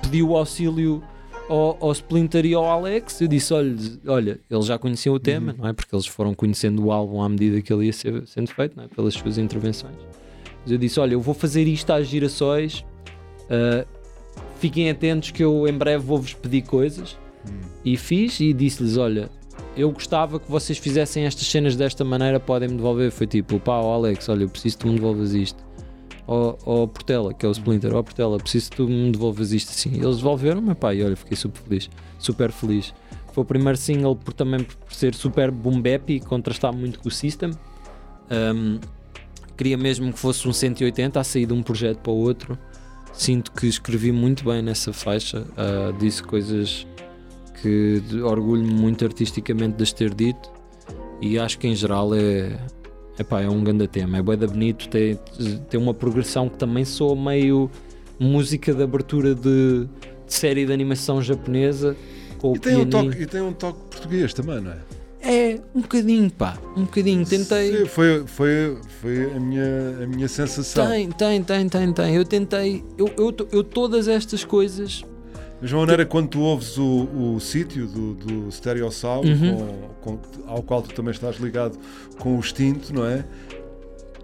pedi 0.01 0.21
o 0.21 0.35
auxílio 0.35 1.01
ao, 1.47 1.77
ao 1.79 1.89
Splinter 1.93 2.45
e 2.45 2.53
ao 2.53 2.65
Alex. 2.65 3.21
Eu 3.21 3.29
disse: 3.29 3.53
olha, 3.53 3.77
olha, 4.07 4.39
eles 4.51 4.65
já 4.65 4.77
conheciam 4.77 5.15
o 5.15 5.19
tema, 5.21 5.55
não 5.57 5.69
é? 5.69 5.71
Porque 5.71 5.95
eles 5.95 6.05
foram 6.05 6.33
conhecendo 6.33 6.83
o 6.83 6.91
álbum 6.91 7.21
à 7.21 7.29
medida 7.29 7.61
que 7.61 7.71
ele 7.71 7.85
ia 7.85 7.93
ser, 7.93 8.27
sendo 8.27 8.49
feito, 8.49 8.77
é? 8.81 8.89
pelas 8.89 9.13
suas 9.13 9.37
intervenções. 9.37 9.95
Mas 10.63 10.69
eu 10.69 10.77
disse: 10.77 10.99
olha, 10.99 11.13
eu 11.13 11.21
vou 11.21 11.33
fazer 11.33 11.65
isto 11.65 11.89
às 11.93 12.07
girassóis. 12.07 12.83
ah, 13.49 13.87
fiquem 14.59 14.89
atentos 14.89 15.31
que 15.31 15.41
eu 15.41 15.65
em 15.65 15.77
breve 15.77 16.03
vou-vos 16.03 16.33
pedir 16.33 16.63
coisas. 16.63 17.17
E 17.85 17.95
fiz 17.95 18.37
e 18.41 18.51
disse-lhes: 18.51 18.97
Olha, 18.97 19.29
eu 19.75 19.91
gostava 19.91 20.39
que 20.39 20.49
vocês 20.49 20.77
fizessem 20.77 21.25
estas 21.25 21.47
cenas 21.47 21.75
desta 21.75 22.03
maneira, 22.03 22.39
podem-me 22.39 22.75
devolver. 22.75 23.11
Foi 23.11 23.27
tipo, 23.27 23.59
pá, 23.59 23.73
ó 23.73 23.93
Alex, 23.93 24.29
olha, 24.29 24.43
eu 24.43 24.49
preciso 24.49 24.77
que 24.77 24.83
tu 24.83 24.87
me 24.87 24.95
devolvas 24.95 25.33
isto. 25.33 25.63
Ó 26.27 26.55
ó 26.65 26.87
Portela, 26.87 27.33
que 27.33 27.45
é 27.45 27.49
o 27.49 27.51
Splinter, 27.51 27.93
ó 27.93 28.01
Portela, 28.01 28.37
preciso 28.37 28.71
que 28.71 28.77
tu 28.77 28.87
me 28.87 29.11
devolvas 29.11 29.51
isto 29.51 29.69
assim. 29.69 29.95
Eles 29.95 30.17
devolveram-me, 30.17 30.73
pá, 30.73 30.93
e 30.93 31.03
olha, 31.03 31.15
fiquei 31.15 31.35
super 31.35 31.61
feliz, 31.61 31.89
super 32.17 32.51
feliz. 32.51 32.93
Foi 33.33 33.43
o 33.43 33.45
primeiro 33.45 33.77
single 33.77 34.15
por 34.15 34.33
também 34.33 34.63
por 34.63 34.93
ser 34.93 35.13
super 35.13 35.51
boom 35.51 35.81
bap 35.81 36.09
e 36.09 36.19
contrastar 36.19 36.73
muito 36.73 36.99
com 36.99 37.09
o 37.09 37.11
System. 37.11 37.51
Um, 38.31 38.79
queria 39.57 39.77
mesmo 39.77 40.11
que 40.11 40.17
fosse 40.17 40.47
um 40.47 40.53
180 40.53 41.19
a 41.19 41.23
sair 41.23 41.45
de 41.45 41.53
um 41.53 41.61
projeto 41.61 41.99
para 41.99 42.11
o 42.11 42.17
outro. 42.17 42.57
Sinto 43.11 43.51
que 43.51 43.67
escrevi 43.67 44.11
muito 44.11 44.45
bem 44.45 44.61
nessa 44.61 44.91
faixa, 44.91 45.45
ah, 45.55 45.93
disse 45.97 46.21
coisas 46.21 46.85
que 47.61 48.01
orgulho-me 48.21 48.73
muito 48.73 49.03
artisticamente 49.05 49.77
de 49.77 49.83
as 49.83 49.93
ter 49.93 50.13
dito 50.13 50.49
e 51.21 51.39
acho 51.39 51.57
que 51.57 51.67
em 51.67 51.75
geral 51.75 52.13
é, 52.13 52.59
epá, 53.19 53.41
é 53.41 53.49
um 53.49 53.63
grande 53.63 53.87
tema, 53.87 54.17
é 54.17 54.21
bué 54.21 54.35
da 54.35 54.47
bonito, 54.47 54.87
tem, 54.89 55.19
tem 55.69 55.79
uma 55.79 55.93
progressão 55.93 56.49
que 56.49 56.57
também 56.57 56.85
soa 56.85 57.15
meio 57.15 57.69
música 58.19 58.73
de 58.73 58.83
abertura 58.83 59.33
de, 59.33 59.87
de 60.27 60.33
série 60.33 60.65
de 60.65 60.73
animação 60.73 61.21
japonesa 61.21 61.95
com 62.37 62.51
o 62.51 62.55
e, 62.55 62.59
tem 62.59 62.75
um 62.75 62.85
toque, 62.85 63.21
e 63.21 63.25
tem 63.25 63.41
um 63.41 63.53
toque 63.53 63.79
português 63.89 64.33
também, 64.33 64.61
não 64.61 64.71
é? 64.71 64.77
É, 65.27 65.59
um 65.73 65.81
bocadinho 65.81 66.29
pá, 66.29 66.55
um 66.77 66.83
bocadinho, 66.83 67.25
tentei... 67.25 67.79
Sim, 67.79 67.85
foi, 67.87 68.27
foi, 68.27 68.77
foi 69.01 69.33
a, 69.33 69.39
minha, 69.39 70.03
a 70.03 70.07
minha 70.07 70.27
sensação. 70.27 70.87
Tem, 70.87 71.09
tem, 71.09 71.41
tem, 71.43 71.67
tem, 71.67 71.93
tem. 71.93 72.15
Eu 72.15 72.23
tentei, 72.23 72.83
eu, 72.95 73.11
eu, 73.17 73.35
eu 73.51 73.63
todas 73.63 74.07
estas 74.07 74.43
coisas 74.43 75.03
Da 75.55 75.61
mesma 75.61 75.79
maneira, 75.79 76.05
quando 76.05 76.27
tu 76.29 76.39
ouves 76.41 76.77
o, 76.77 77.07
o 77.35 77.39
sítio 77.39 77.87
do, 77.87 78.13
do 78.13 78.51
Stereo 78.51 78.91
Sound, 78.91 79.27
Uhum. 79.31 79.57
com, 80.01 80.17
com- 80.17 80.19
ao 80.47 80.61
qual 80.61 80.81
tu 80.81 80.93
também 80.93 81.11
estás 81.11 81.37
ligado 81.37 81.77
com 82.19 82.35
o 82.35 82.39
extinto, 82.39 82.93
não 82.93 83.05
é? 83.05 83.25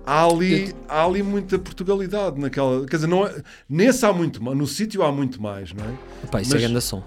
há 0.06 0.26
ali, 0.26 0.74
há 0.90 1.06
ali 1.06 1.22
muita 1.24 1.58
Portugalidade 1.60 2.40
naquela. 2.40 2.86
Quer 2.86 2.96
dizer, 2.98 3.08
não 3.08 3.26
é- 3.26 3.36
nesse 3.70 4.06
há 4.06 4.12
muito 4.12 4.44
mais, 4.44 4.58
no 4.58 4.66
sítio 4.68 5.04
há 5.04 5.12
muito 5.12 5.42
mais, 5.42 5.72
não 5.74 5.86
é? 5.86 6.28
Pá, 6.28 6.42
isso 6.42 6.52
Mas- 6.54 6.62
é 6.64 6.68
grande 6.68 6.82
som. 6.82 7.04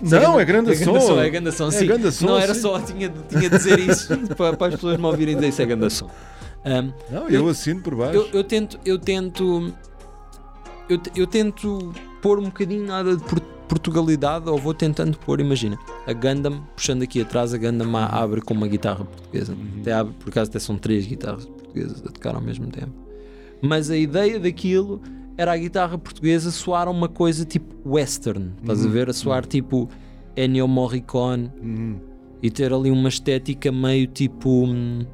Não, 0.00 0.38
é 0.40 0.44
grande 0.44 0.72
é 0.72 0.74
grande 0.76 1.00
som. 1.00 1.06
som. 1.06 1.20
É 1.20 1.28
grande 1.30 1.52
som, 1.52 1.68
É 1.68 1.70
sim. 1.72 1.86
grande 1.86 2.10
som, 2.12 2.26
não 2.26 2.38
era 2.38 2.54
sim. 2.54 2.60
só, 2.62 2.80
tinha, 2.80 3.12
tinha 3.28 3.48
de 3.50 3.56
dizer 3.56 3.78
isso 3.80 4.16
para, 4.36 4.56
para 4.56 4.68
as 4.68 4.74
pessoas 4.76 4.96
me 4.96 5.04
ouvirem 5.04 5.34
dizer 5.34 5.48
isso 5.48 5.62
é 5.62 5.66
grande 5.66 5.90
som. 5.92 6.08
Ahm, 6.64 6.90
Não, 7.10 7.28
eu, 7.28 7.48
assino 7.48 7.80
por 7.82 7.94
baixo. 7.94 8.14
eu, 8.16 8.28
eu 8.32 8.44
tento, 8.44 8.78
eu 8.84 8.98
tento, 8.98 9.72
eu, 10.88 11.00
eu 11.14 11.26
tento 11.26 11.92
pôr 12.24 12.38
um 12.38 12.44
bocadinho 12.44 12.86
nada 12.86 13.14
de 13.18 13.22
Por- 13.22 13.40
Portugalidade, 13.68 14.48
ou 14.48 14.56
vou 14.58 14.72
tentando 14.72 15.18
pôr, 15.18 15.40
imagina, 15.40 15.78
a 16.06 16.12
Gundam, 16.14 16.62
puxando 16.74 17.02
aqui 17.02 17.20
atrás, 17.20 17.52
a 17.52 17.58
Gundam 17.58 17.94
abre 17.96 18.40
com 18.40 18.54
uma 18.54 18.66
guitarra 18.66 19.04
portuguesa. 19.04 19.54
Até 19.80 19.92
abre, 19.92 20.14
por 20.18 20.30
acaso 20.30 20.48
até 20.50 20.58
são 20.58 20.76
três 20.78 21.06
guitarras 21.06 21.44
portuguesas 21.44 22.00
a 22.06 22.10
tocar 22.10 22.34
ao 22.34 22.40
mesmo 22.40 22.66
tempo. 22.68 22.92
Mas 23.60 23.90
a 23.90 23.96
ideia 23.96 24.40
daquilo 24.40 25.00
era 25.36 25.52
a 25.52 25.56
guitarra 25.56 25.98
portuguesa 25.98 26.50
soar 26.50 26.88
uma 26.88 27.08
coisa 27.08 27.44
tipo 27.44 27.74
western, 27.88 28.52
estás 28.62 28.84
a 28.86 28.88
ver? 28.88 29.10
A 29.10 29.12
soar 29.12 29.44
tipo 29.44 29.88
Ennio 30.36 30.66
Morricone 30.68 31.50
Uhum. 31.62 31.96
e 32.42 32.50
ter 32.50 32.72
ali 32.72 32.90
uma 32.90 33.08
estética 33.08 33.70
meio 33.72 34.06
tipo 34.06 34.64
hum, 34.66 35.04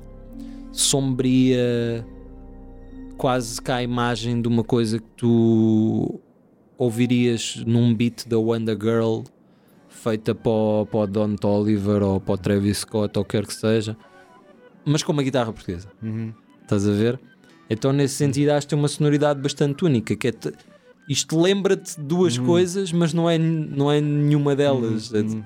sombria, 0.72 2.04
quase 3.16 3.60
cá 3.62 3.76
a 3.76 3.82
imagem 3.82 4.40
de 4.42 4.48
uma 4.48 4.64
coisa 4.64 4.98
que 4.98 5.08
tu 5.16 6.20
ouvirias 6.84 7.62
num 7.66 7.94
beat 7.94 8.26
da 8.26 8.38
Wonder 8.38 8.74
Girl 8.80 9.20
feita 9.90 10.34
para 10.34 10.50
o, 10.50 10.86
para 10.86 11.00
o 11.00 11.06
Don 11.06 11.36
Toliver 11.36 12.02
ou 12.02 12.18
para 12.18 12.32
o 12.34 12.38
Travis 12.38 12.78
Scott 12.78 13.18
ou 13.18 13.24
quer 13.24 13.46
que 13.46 13.52
seja, 13.52 13.94
mas 14.82 15.02
com 15.02 15.12
uma 15.12 15.22
guitarra 15.22 15.52
portuguesa. 15.52 15.88
Uhum. 16.02 16.32
Estás 16.62 16.88
a 16.88 16.92
ver? 16.92 17.20
Então, 17.68 17.92
nesse 17.92 18.14
sentido, 18.14 18.50
acho 18.52 18.66
que 18.66 18.70
tem 18.70 18.78
uma 18.78 18.88
sonoridade 18.88 19.40
bastante 19.42 19.84
única. 19.84 20.16
Que 20.16 20.28
é 20.28 20.32
te- 20.32 20.54
isto 21.06 21.38
lembra-te 21.38 21.96
de 22.00 22.02
duas 22.06 22.38
coisas, 22.38 22.90
mas 22.92 23.12
não 23.12 23.28
é, 23.28 23.36
não 23.38 23.92
é 23.92 24.00
nenhuma 24.00 24.56
delas. 24.56 25.12
É 25.12 25.22
de- 25.22 25.34
Uhum. 25.36 25.44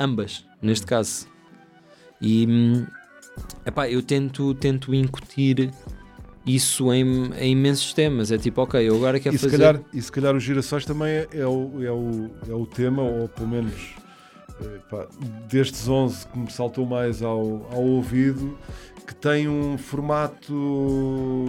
ambas, 0.00 0.44
neste 0.62 0.86
caso. 0.86 1.26
E 2.22 2.46
hum, 2.48 2.86
epá, 3.66 3.88
eu 3.90 4.00
tento, 4.02 4.54
tento 4.54 4.94
incutir 4.94 5.70
isso 6.54 6.92
em, 6.92 7.30
em 7.38 7.52
imensos 7.52 7.92
temas. 7.92 8.32
É 8.32 8.38
tipo, 8.38 8.60
ok, 8.62 8.80
eu 8.88 8.96
agora 8.96 9.20
quero 9.20 9.34
E 9.34 9.38
se, 9.38 9.44
fazer. 9.44 9.58
calhar, 9.58 9.80
e 9.92 10.00
se 10.02 10.10
calhar 10.12 10.34
os 10.34 10.42
girassóis 10.42 10.84
também 10.84 11.08
é, 11.08 11.28
é 11.32 11.46
o, 11.46 11.70
é, 11.82 11.90
o, 11.90 12.30
é 12.48 12.54
o 12.54 12.66
tema, 12.66 13.02
ou 13.02 13.28
pelo 13.28 13.48
menos 13.48 13.72
eh, 14.60 14.78
pá, 14.90 15.06
destes 15.48 15.88
11 15.88 16.26
que 16.28 16.38
me 16.38 16.50
saltou 16.50 16.84
mais 16.86 17.22
ao, 17.22 17.66
ao 17.72 17.82
ouvido, 17.82 18.58
que 19.06 19.14
tem 19.14 19.48
um 19.48 19.78
formato 19.78 20.52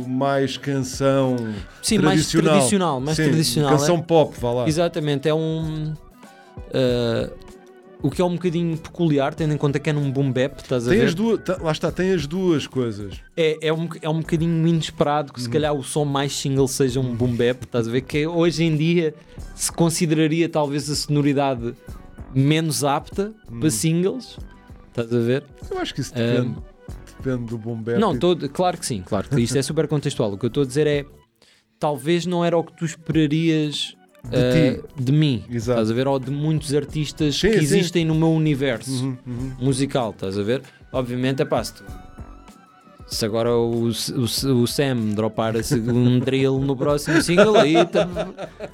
mais 0.08 0.58
canção 0.58 1.36
Sim, 1.82 1.98
mais 2.00 2.20
tradicional. 2.20 2.54
tradicional. 2.54 3.00
Mais 3.02 3.18
Sim, 3.18 3.24
tradicional. 3.26 3.72
Canção 3.72 3.96
é- 3.98 4.02
pop, 4.02 4.34
vá 4.40 4.52
lá. 4.54 4.68
Exatamente, 4.68 5.28
é 5.28 5.34
um. 5.34 5.94
ah, 6.74 7.30
o 8.02 8.10
que 8.10 8.22
é 8.22 8.26
um 8.26 8.34
bocadinho 8.36 8.78
peculiar, 8.78 9.34
tendo 9.34 9.54
em 9.54 9.58
conta 9.58 9.78
que 9.80 9.90
é 9.90 9.94
num 9.94 10.10
boom 10.10 10.32
bap, 10.32 10.58
estás 10.62 10.88
a 10.88 10.92
Tem 10.92 11.00
ver? 11.00 11.06
as 11.08 11.14
duas, 11.14 11.44
tá- 11.44 11.58
lá 11.62 11.72
está, 11.72 11.92
tem 11.92 12.12
as 12.14 12.26
duas 12.26 12.66
coisas. 12.66 13.20
É, 13.36 13.68
é, 13.68 13.74
um, 13.74 13.90
é 14.02 14.08
um 14.10 14.20
bocadinho 14.20 14.66
inesperado 14.68 15.34
que 15.34 15.42
se 15.42 15.50
calhar 15.50 15.74
o 15.74 15.84
som 15.84 16.06
mais 16.06 16.34
single 16.36 16.68
seja 16.68 17.00
um 17.00 17.14
boom 17.14 17.36
bap, 17.36 17.64
estás 17.66 17.88
a 17.88 17.92
ver? 17.92 18.02
Que 18.02 18.26
hoje 18.26 18.64
em 18.64 18.76
dia 18.78 19.14
se 19.56 19.72
consideraria 19.72 20.48
talvez 20.48 20.90
a 20.90 20.96
sonoridade 20.96 21.74
menos 22.34 22.84
apta 22.84 23.34
para 23.60 23.70
singles, 23.70 24.38
estás 24.88 25.14
a 25.14 25.20
ver? 25.20 25.44
Eu 25.70 25.78
acho 25.80 25.94
que 25.94 26.00
isso 26.02 26.14
depende, 26.14 26.56
depende 27.18 27.46
do 27.50 27.58
bom 27.58 27.76
bap. 27.76 27.98
Não, 28.00 28.18
todo, 28.18 28.48
claro 28.50 28.78
que 28.78 28.86
sim, 28.86 29.02
claro 29.06 29.28
que 29.28 29.42
isto 29.42 29.58
é 29.58 29.62
super 29.62 29.88
contextual. 29.90 30.32
O 30.32 30.38
que 30.38 30.46
eu 30.46 30.50
estou 30.50 30.64
a 30.64 30.66
dizer 30.66 30.88
é 30.88 31.06
talvez 31.78 32.26
não 32.26 32.46
era 32.46 32.58
o 32.58 32.64
que 32.64 32.72
tu 32.78 32.86
esperarias 32.86 33.94
De 34.24 34.82
ah, 34.82 35.02
de 35.02 35.12
mim, 35.12 35.44
Exato. 35.50 35.80
estás 35.80 35.92
a 35.92 35.94
ver? 35.94 36.08
Ou 36.08 36.20
de 36.20 36.30
muitos 36.30 36.74
artistas 36.74 37.36
Sim, 37.40 37.48
que 37.52 37.54
sim. 37.60 37.64
existem 37.64 38.06
no 38.06 38.14
meu 38.16 38.32
universo 38.32 38.92
Uhum, 38.92 39.18
uhum. 39.26 39.52
musical, 39.60 40.12
estás 40.12 40.38
a 40.38 40.44
ver? 40.44 40.62
Obviamente 40.92 41.42
é 41.42 41.46
pá, 41.46 41.64
se, 41.64 41.74
tu- 41.76 41.84
se 43.08 43.26
agora 43.26 43.56
o, 43.56 43.88
o, 43.88 44.54
o 44.62 44.68
Sam 44.68 45.14
dropar 45.16 45.54
um 45.56 46.20
drill 46.22 46.60
no 46.60 46.76
próximo 46.76 47.22
single, 47.24 47.56
aí 47.58 47.74
tá- 47.86 48.08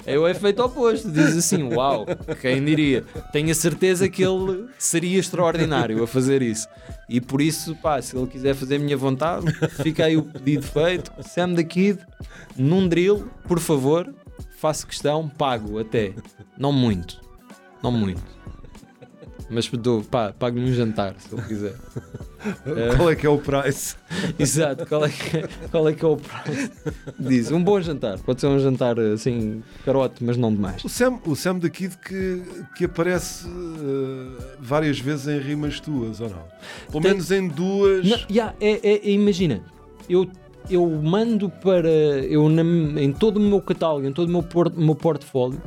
é 0.04 0.18
o 0.18 0.26
efeito 0.28 0.62
oposto. 0.62 1.10
Diz 1.10 1.36
assim: 1.36 1.62
Uau, 1.72 2.04
quem 2.42 2.62
diria? 2.64 3.02
Tenho 3.32 3.50
a 3.50 3.54
certeza 3.54 4.08
que 4.10 4.22
ele 4.22 4.66
seria 4.78 5.18
extraordinário 5.18 6.02
a 6.02 6.06
fazer 6.06 6.42
isso. 6.42 6.68
E 7.08 7.18
por 7.20 7.40
isso, 7.40 7.74
pá, 7.76 8.02
se 8.02 8.14
ele 8.16 8.26
quiser 8.26 8.54
fazer 8.54 8.76
a 8.76 8.78
minha 8.78 8.96
vontade, 8.96 9.46
fica 9.82 10.04
aí 10.04 10.16
o 10.16 10.22
pedido 10.22 10.64
feito. 10.66 11.10
Sam 11.22 11.54
da 11.54 11.62
Kid, 11.62 11.98
num 12.56 12.86
drill, 12.88 13.28
por 13.48 13.58
favor, 13.60 14.12
faço 14.66 14.86
questão, 14.86 15.28
pago 15.28 15.78
até. 15.78 16.12
Não 16.58 16.72
muito, 16.72 17.20
não 17.80 17.92
muito. 17.92 18.20
Mas 19.48 19.68
dou, 19.68 20.02
pá, 20.02 20.32
pago-lhe 20.36 20.68
um 20.68 20.74
jantar 20.74 21.14
se 21.18 21.32
ele 21.32 21.42
quiser. 21.42 21.76
Qual 22.96 23.08
é 23.10 23.14
que 23.14 23.24
é 23.24 23.28
o 23.28 23.38
price? 23.38 23.96
Exato, 24.38 24.86
qual 24.86 25.04
é, 25.04 25.08
que, 25.08 25.68
qual 25.68 25.88
é 25.88 25.92
que 25.92 26.04
é 26.04 26.08
o 26.08 26.16
price? 26.16 26.70
Diz, 27.18 27.50
um 27.50 27.60
bom 27.60 27.80
jantar. 27.80 28.18
Pode 28.20 28.40
ser 28.40 28.46
um 28.46 28.58
jantar 28.60 29.00
assim, 29.00 29.64
carote, 29.84 30.22
mas 30.22 30.36
não 30.36 30.54
demais. 30.54 30.84
O 30.84 30.88
Sam, 30.88 31.18
o 31.26 31.34
Sam 31.34 31.58
da 31.58 31.68
Kid 31.68 31.96
que, 31.98 32.42
que 32.76 32.84
aparece 32.84 33.48
eh, 33.48 34.54
várias 34.60 35.00
vezes 35.00 35.26
em 35.26 35.40
rimas 35.40 35.80
tuas, 35.80 36.20
ou 36.20 36.28
não? 36.30 36.44
Pelo 36.88 37.02
menos 37.02 37.32
em 37.32 37.48
duas. 37.48 38.06
Não, 38.08 38.18
yeah, 38.30 38.54
é, 38.60 38.72
é- 38.74 39.08
é- 39.08 39.10
imagina, 39.10 39.60
eu, 40.08 40.30
eu 40.70 40.88
mando 40.88 41.48
para. 41.48 41.88
Eu, 41.88 42.48
na- 42.48 42.62
em 43.00 43.12
todo 43.12 43.36
o 43.36 43.40
meu 43.40 43.60
catálogo, 43.60 44.06
em 44.06 44.12
todo 44.12 44.28
o 44.28 44.32
meu, 44.32 44.42
por- 44.42 44.72
meu 44.76 44.94
portfólio, 44.94 45.60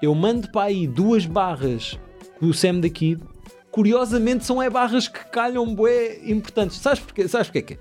eu 0.00 0.14
mando 0.14 0.50
para 0.50 0.66
aí 0.68 0.86
duas 0.86 1.26
barras 1.26 1.98
com 2.38 2.46
o 2.46 2.54
Sam 2.54 2.80
da 2.80 2.88
Kid. 2.88 3.22
Curiosamente, 3.70 4.44
são 4.44 4.62
é 4.62 4.68
barras 4.68 5.08
que 5.08 5.24
calham 5.30 5.74
bué 5.74 6.18
importantes. 6.28 6.76
Sabes 6.78 7.00
porquê? 7.00 7.26
Sabes 7.26 7.46
porquê 7.48 7.62
que 7.62 7.74
é? 7.74 7.78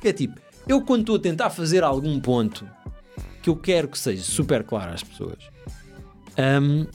Que 0.00 0.08
é 0.08 0.12
tipo, 0.12 0.40
eu 0.66 0.80
quando 0.82 1.00
estou 1.00 1.16
a 1.16 1.18
tentar 1.18 1.50
fazer 1.50 1.84
algum 1.84 2.18
ponto 2.18 2.66
que 3.42 3.50
eu 3.50 3.56
quero 3.56 3.88
que 3.88 3.98
seja 3.98 4.22
super 4.22 4.62
claro 4.64 4.92
às 4.94 5.02
pessoas, 5.02 5.38
hum, 6.62 6.86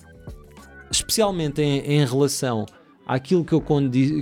especialmente 0.92 1.62
em, 1.62 1.80
em 1.80 2.06
relação 2.06 2.66
àquilo 3.06 3.44
que 3.46 3.54
eu, 3.54 3.62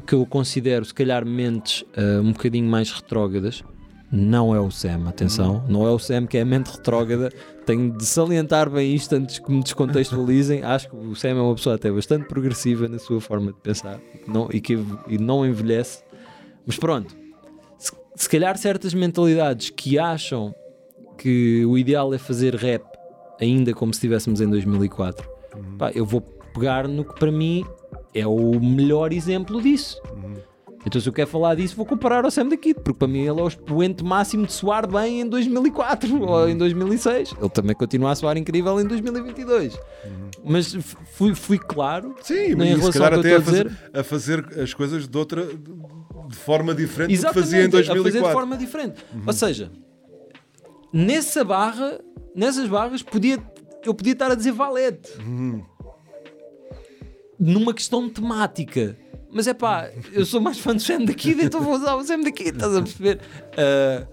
que 0.06 0.14
eu 0.14 0.26
considero, 0.26 0.84
se 0.86 0.94
calhar, 0.94 1.26
mentes 1.26 1.86
ah, 1.96 2.22
um 2.22 2.32
bocadinho 2.32 2.70
mais 2.70 2.92
retrógradas, 2.92 3.64
não 4.12 4.54
é 4.54 4.60
o 4.60 4.70
Sam, 4.70 5.08
atenção, 5.08 5.64
não 5.70 5.88
é 5.88 5.92
o 5.92 5.98
Sam 5.98 6.28
que 6.28 6.38
é 6.38 6.42
a 6.42 6.46
mente 6.46 6.68
retrógrada. 6.68 7.32
Tenho 7.66 7.92
de 7.92 8.06
salientar 8.06 8.70
bem 8.70 8.94
isto 8.94 9.16
antes 9.16 9.40
que 9.40 9.50
me 9.50 9.64
descontextualizem. 9.64 10.64
Acho 10.66 10.90
que 10.90 10.96
o 10.96 11.16
Sam 11.16 11.30
é 11.30 11.42
uma 11.42 11.56
pessoa 11.56 11.76
até 11.76 11.90
bastante 11.90 12.28
progressiva 12.28 12.90
na 12.90 13.00
sua 13.00 13.22
forma 13.22 13.54
de 13.54 13.60
pensar 13.60 14.00
e 14.14 14.18
que 14.18 14.30
não, 14.30 14.50
e 14.52 14.62
que 14.62 14.86
e 15.08 15.18
não 15.18 15.46
envelhece. 15.46 16.04
Mas 16.66 16.78
pronto, 16.78 17.16
se, 17.78 17.92
se 18.16 18.30
calhar 18.30 18.58
certas 18.58 18.94
mentalidades 18.94 19.70
que 19.70 19.98
acham 19.98 20.54
que 21.18 21.66
o 21.66 21.78
ideal 21.78 22.14
é 22.14 22.18
fazer 22.18 22.56
rap 22.56 22.84
ainda 23.40 23.74
como 23.74 23.94
se 23.94 23.98
estivéssemos 23.98 24.42
em 24.42 24.50
2004, 24.50 25.28
pá, 25.78 25.92
eu 25.92 26.06
vou 26.06 26.22
pegar 26.54 26.88
no 26.88 27.06
que 27.06 27.18
para 27.18 27.32
mim 27.32 27.66
é 28.14 28.28
o 28.28 28.60
melhor 28.60 29.14
exemplo 29.14 29.62
disso. 29.62 30.02
Então, 30.86 31.00
se 31.00 31.08
eu 31.08 31.14
quero 31.14 31.30
falar 31.30 31.56
disso, 31.56 31.76
vou 31.76 31.86
comparar 31.86 32.26
ao 32.26 32.32
Sam 32.32 32.48
da 32.48 32.58
Kid, 32.58 32.76
porque 32.80 32.98
para 32.98 33.08
mim 33.08 33.20
ele 33.20 33.40
é 33.40 33.44
o 33.44 33.48
expoente 33.48 34.04
máximo 34.04 34.48
de 34.48 34.52
soar 34.54 34.90
bem 34.92 35.22
em 35.22 35.28
2004 35.28 36.22
ou 36.24 36.50
em 36.50 36.58
2006. 36.58 37.36
Ele 37.40 37.50
também 37.50 37.76
continua 37.76 38.12
a 38.12 38.16
soar 38.16 38.36
incrível 38.38 38.80
em 38.82 38.86
2022. 38.86 39.78
Mas 40.44 40.74
f- 40.74 40.98
fui, 41.14 41.36
fui 41.36 41.60
claro 41.60 42.16
Sim, 42.24 42.34
em 42.34 42.56
mas 42.56 42.68
e 42.68 42.72
se 42.74 42.80
relação 42.80 42.92
calhar 43.02 43.14
ao 43.14 43.22
que 43.22 43.28
até 43.28 43.36
a 43.38 43.42
fazer, 43.42 43.78
a 43.94 44.04
fazer 44.04 44.60
as 44.60 44.74
coisas 44.74 45.08
de 45.08 45.18
outra 45.18 45.46
de 45.46 46.36
forma 46.36 46.74
diferente 46.74 47.10
do 47.10 47.12
que 47.12 47.14
Exatamente, 47.28 47.44
fazia 47.44 47.60
em 47.64 47.68
a 47.68 47.72
fazer 47.72 47.84
de 47.84 47.94
2004. 48.02 48.34
forma 48.34 48.58
diferente. 48.58 49.06
Ou 49.28 49.34
seja, 49.34 49.72
nessa 50.92 51.44
barra, 51.44 52.00
nessas 52.36 52.68
barras, 52.68 53.04
podia, 53.04 53.38
eu 53.86 53.94
podia 53.94 54.14
estar 54.14 54.32
a 54.32 54.36
dizer 54.36 54.52
valete. 54.52 55.12
Numa 57.40 57.74
questão 57.74 58.10
temática. 58.10 58.98
Mas 59.34 59.48
é 59.48 59.54
pá, 59.54 59.90
eu 60.12 60.26
sou 60.26 60.42
mais 60.42 60.60
fã 60.60 60.76
do 60.76 60.82
Sam 60.82 61.06
da 61.06 61.14
Kid, 61.14 61.42
então 61.46 61.62
vou 61.62 61.74
usar 61.76 61.96
o 61.96 62.04
Sam 62.04 62.22
da 62.22 62.32
Kid, 62.32 62.50
estás 62.50 62.76
a 62.76 62.82
perceber? 62.82 63.20
Ah, 63.58 64.06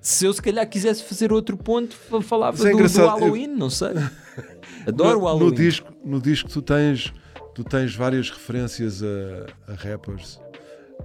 se 0.00 0.24
eu 0.26 0.32
se 0.32 0.40
calhar 0.42 0.68
quisesse 0.68 1.02
fazer 1.04 1.32
outro 1.32 1.56
ponto, 1.56 1.94
fa- 1.94 2.20
falava 2.22 2.68
é 2.68 2.72
do, 2.72 2.76
do 2.88 3.06
Halloween, 3.06 3.46
não 3.48 3.70
sei. 3.70 3.88
Adoro 4.86 5.18
o 5.18 5.20
no, 5.22 5.26
Halloween. 5.26 5.50
no 5.50 5.54
disco, 5.54 5.92
no 6.04 6.20
disco 6.20 6.48
tu 6.48 6.62
tens 6.62 7.12
tu 7.54 7.64
tens 7.64 7.94
várias 7.94 8.30
referências 8.30 9.02
a, 9.02 9.72
a 9.72 9.74
rappers. 9.74 10.40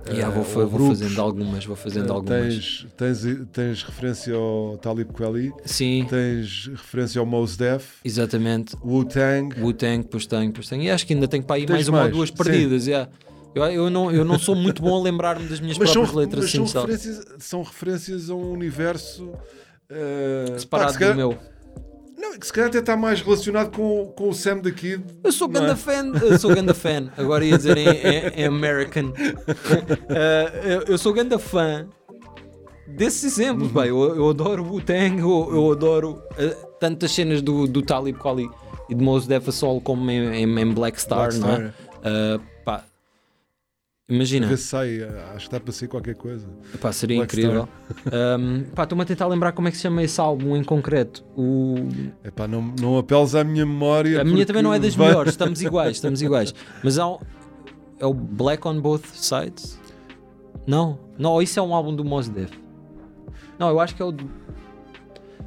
Yeah, 0.09 0.29
vou, 0.29 0.43
eh, 0.43 0.65
vou 0.65 0.67
grupos. 0.79 0.99
fazendo 0.99 1.21
algumas, 1.21 1.65
vou 1.65 1.75
fazendo 1.75 2.07
Eh, 2.09 2.11
algumas. 2.11 2.85
Tens, 2.97 3.21
tens, 3.23 3.47
tens 3.51 3.83
referência 3.83 4.35
ao 4.35 4.77
Talib 4.81 5.11
Kweli, 5.11 5.51
Sim, 5.65 6.05
tens 6.09 6.67
referência 6.67 7.19
ao 7.19 7.25
Mos 7.25 7.57
Def, 7.57 7.99
exatamente. 8.03 8.75
Wu-Tang. 8.83 9.59
Wu-Tang, 9.59 10.07
pois 10.09 10.25
tenho, 10.25 10.51
pois 10.51 10.67
tenho. 10.69 10.83
E 10.83 10.89
acho 10.91 11.05
que 11.07 11.13
ainda 11.13 11.27
tenho 11.27 11.43
para 11.43 11.55
aí 11.57 11.65
Tens 11.65 11.73
mais 11.73 11.87
uma 11.89 11.97
mais, 11.99 12.11
ou 12.11 12.17
duas 12.17 12.29
sim. 12.29 12.35
perdidas. 12.35 12.87
yeah. 12.87 13.09
Eu, 13.53 13.63
eu, 13.65 13.89
não, 13.89 14.11
eu 14.11 14.25
não 14.25 14.37
sou 14.37 14.53
muito 14.53 14.81
bom 14.81 14.99
a 14.99 15.01
lembrar-me 15.01 15.47
das 15.47 15.61
minhas 15.61 15.77
Mas 15.77 15.89
são, 15.89 16.01
próprias 16.03 16.25
letras 16.25 16.43
mas 16.43 16.49
assim, 16.49 16.57
são, 16.57 16.67
sabe? 16.67 16.91
referências, 16.91 17.25
são 17.39 17.63
referências 17.63 18.29
a 18.29 18.35
um 18.35 18.51
universo 18.51 19.29
pá, 19.87 20.59
separado 20.59 20.93
calhar, 20.99 21.13
do 21.13 21.17
meu. 21.17 21.37
Não, 22.17 22.37
que 22.39 22.45
se 22.47 22.53
calhar 22.53 22.69
até 22.69 22.79
está 22.79 22.95
mais 22.95 23.21
relacionado 23.21 23.75
com, 23.75 24.07
com 24.15 24.29
o 24.29 24.33
Sam 24.33 24.57
da 24.59 24.71
Kid. 24.71 25.03
Eu 25.23 25.31
sou 25.31 25.47
ganda 25.47 25.73
é? 25.73 25.75
fan, 25.75 26.11
eu 26.21 26.39
sou 26.39 26.53
ganda 26.55 26.73
fan. 26.73 27.09
Agora 27.17 27.43
ia 27.45 27.57
dizer 27.57 27.77
em, 27.77 27.87
em- 27.87 28.41
em 28.41 28.45
American. 28.45 29.05
Uh, 29.09 29.13
eu, 30.65 30.81
eu 30.87 30.97
sou 30.97 31.13
ganda 31.13 31.37
fã 31.37 31.87
desses 32.87 33.23
exemplos, 33.23 33.67
Uhum. 33.67 33.73
bem. 33.81 33.89
Eu, 33.89 34.15
eu 34.15 34.29
adoro 34.29 34.63
o 34.63 34.71
Wu-Tang, 34.73 35.19
eu, 35.19 35.49
eu 35.51 35.71
adoro 35.71 36.21
uh, 36.39 36.67
tantas 36.79 37.11
cenas 37.11 37.41
do, 37.41 37.67
do 37.67 37.81
Talib 37.81 38.17
Kweli 38.17 38.49
e 38.89 38.95
de 38.95 39.03
Mos 39.03 39.27
Def 39.27 39.49
Sol 39.51 39.81
como 39.81 40.09
em, 40.09 40.43
em- 40.43 40.73
Black 40.73 40.99
Star, 41.01 41.29
Black 41.29 41.39
não 41.39 41.49
é? 41.49 41.53
Star. 41.53 41.73
Uh, 42.39 42.54
imagina, 44.09 44.47
Vê 44.47 44.57
se 44.57 44.63
sai, 44.67 45.01
acho 45.03 45.37
que 45.37 45.41
está 45.55 45.59
para 45.59 45.71
ser 45.73 45.87
qualquer 45.87 46.15
coisa. 46.15 46.47
pá, 46.81 46.91
seria 46.91 47.17
Black 47.17 47.35
incrível. 47.35 47.67
Um, 48.39 48.63
estou-me 48.81 49.01
a 49.01 49.05
tentar 49.05 49.27
lembrar 49.27 49.51
como 49.51 49.67
é 49.67 49.71
que 49.71 49.77
se 49.77 49.83
chama 49.83 50.03
esse 50.03 50.19
álbum 50.21 50.55
em 50.55 50.63
concreto. 50.63 51.23
O, 51.35 51.75
Epá, 52.23 52.47
não, 52.47 52.61
não 52.79 52.97
apeles 52.97 53.33
à 53.35 53.43
minha 53.43 53.65
memória. 53.65 54.21
A 54.21 54.23
minha 54.23 54.45
também 54.45 54.61
não 54.63 54.73
é 54.73 54.79
das 54.79 54.95
vai- 54.95 55.07
melhores, 55.09 55.31
estamos 55.33 55.61
iguais, 55.61 55.97
estamos 55.97 56.21
iguais. 56.21 56.53
Mas 56.83 56.97
há 56.99 57.07
um, 57.09 57.17
é 57.99 58.05
o 58.05 58.13
Black 58.13 58.67
on 58.67 58.79
Both 58.79 59.05
Sides? 59.13 59.79
Não, 60.67 60.99
não, 61.17 61.41
isso 61.41 61.59
é 61.59 61.61
um 61.63 61.73
álbum 61.73 61.95
do 61.95 62.03
Mos 62.03 62.27
Def. 62.27 62.51
Não, 63.57 63.69
eu 63.69 63.79
acho 63.79 63.95
que 63.95 64.01
é 64.01 64.05
o. 64.05 64.13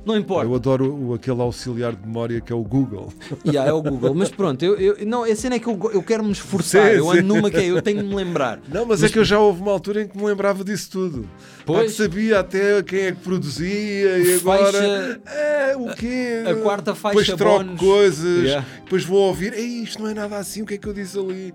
Não 0.08 0.16
importa, 0.16 0.46
Eu 0.48 0.54
adoro 0.54 0.94
o, 0.94 1.12
aquele 1.14 1.40
auxiliar 1.42 1.94
de 1.94 2.00
memória 2.06 2.40
que 2.40 2.50
é 2.50 2.56
o 2.56 2.62
Google. 2.62 3.12
Yeah, 3.46 3.70
é 3.70 3.72
o 3.74 3.82
Google, 3.82 4.14
mas 4.14 4.30
pronto, 4.30 4.64
eu, 4.64 4.74
eu, 4.76 5.06
não, 5.06 5.22
a 5.24 5.36
cena 5.36 5.56
é 5.56 5.58
que 5.58 5.66
eu, 5.68 5.78
eu 5.92 6.02
quero 6.02 6.24
me 6.24 6.32
esforçar, 6.32 6.90
Sim, 6.90 6.96
eu 6.96 7.04
sim. 7.12 7.18
ando 7.18 7.22
numa 7.34 7.50
que 7.50 7.58
é, 7.58 7.66
eu 7.66 7.82
tenho 7.82 8.02
de 8.02 8.08
me 8.08 8.14
lembrar. 8.14 8.58
Não, 8.72 8.86
mas, 8.86 9.02
é 9.02 9.08
que 9.10 9.18
eu 9.18 9.24
já 9.24 9.38
houve 9.38 9.60
uma 9.60 9.70
altura 9.70 10.02
em 10.02 10.08
que 10.08 10.16
me 10.16 10.24
lembrava 10.24 10.64
disso 10.64 10.90
tudo. 10.90 11.28
Pois. 11.66 11.92
sabia 11.92 12.40
até 12.40 12.82
quem 12.82 13.00
é 13.00 13.12
que 13.12 13.18
produzia 13.20 14.18
e 14.18 14.34
agora. 14.36 14.72
Faixa- 14.72 15.20
É, 15.26 15.76
o 15.76 15.94
quê? 15.94 16.42
a 16.50 16.54
quarta 16.56 16.92
Depois 16.94 17.14
faixa 17.26 17.36
troco 17.36 17.64
bónus. 17.64 17.80
coisas, 17.80 18.44
Yeah. 18.44 18.66
depois 18.84 19.04
vou 19.04 19.18
ouvir. 19.20 19.52
Ei, 19.52 19.82
isto 19.82 20.02
não 20.02 20.08
é 20.08 20.14
nada 20.14 20.38
assim, 20.38 20.62
o 20.62 20.66
que 20.66 20.74
é 20.74 20.78
que 20.78 20.86
eu 20.88 20.94
disse 20.94 21.18
ali? 21.18 21.52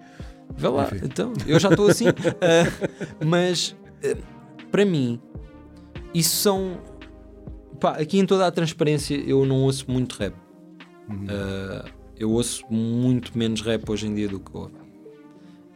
Vê 0.56 0.68
lá, 0.68 0.84
Enfim. 0.86 1.00
então, 1.04 1.34
eu 1.48 1.60
já 1.60 1.70
estou 1.70 1.88
assim. 1.88 2.06
Ah, 2.42 2.88
mas, 3.26 3.76
ah, 4.06 4.16
para 4.72 4.86
mim, 4.86 5.20
isso 6.13 6.36
são. 6.38 6.78
Pá, 7.84 7.98
aqui 7.98 8.17
em 8.17 8.26
toda 8.26 8.48
a 8.48 8.52
transparência, 8.52 9.13
eu 9.13 9.46
não 9.46 9.63
ouço 9.63 9.91
muito 9.91 10.13
rap. 10.13 10.34
Ah, 11.28 11.84
eu 12.17 12.32
ouço 12.32 12.63
muito 12.72 13.38
menos 13.38 13.60
rap 13.60 13.89
hoje 13.91 14.08
em 14.08 14.15
dia 14.15 14.30
do 14.30 14.39
que 14.39 14.56
ouço. 14.56 14.72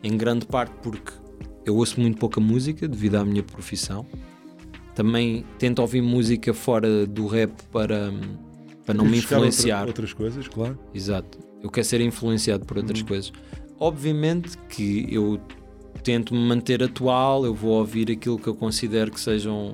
Em 0.01 0.15
grande 0.15 0.45
parte 0.45 0.73
porque 0.81 1.11
eu 1.65 1.75
ouço 1.75 1.99
muito 1.99 2.17
pouca 2.17 2.39
música 2.39 2.87
devido 2.87 3.15
à 3.15 3.25
minha 3.25 3.43
profissão. 3.43 4.05
Também 4.95 5.43
tento 5.59 5.79
ouvir 5.79 6.01
música 6.01 6.53
fora 6.53 7.05
do 7.05 7.27
rap 7.27 7.51
para, 7.73 8.09
para 8.85 8.93
não 8.95 9.03
me 9.03 9.17
Buscar 9.17 9.35
outra- 9.35 9.49
influenciar. 9.49 9.85
outras 9.87 10.13
coisas, 10.13 10.47
claro. 10.47 10.79
Exato. 10.93 11.37
Eu 11.61 11.69
quero 11.69 11.85
ser 11.85 11.99
influenciado 11.99 12.65
por 12.65 12.77
outras 12.77 13.01
coisas. 13.01 13.33
Obviamente 13.77 14.57
que 14.69 15.05
eu 15.11 15.41
tento 16.03 16.33
me 16.33 16.39
manter 16.39 16.81
atual, 16.81 17.43
eu 17.43 17.53
vou 17.53 17.71
ouvir 17.77 18.09
aquilo 18.09 18.39
que 18.39 18.47
eu 18.47 18.55
considero 18.55 19.11
que 19.11 19.19
sejam 19.19 19.73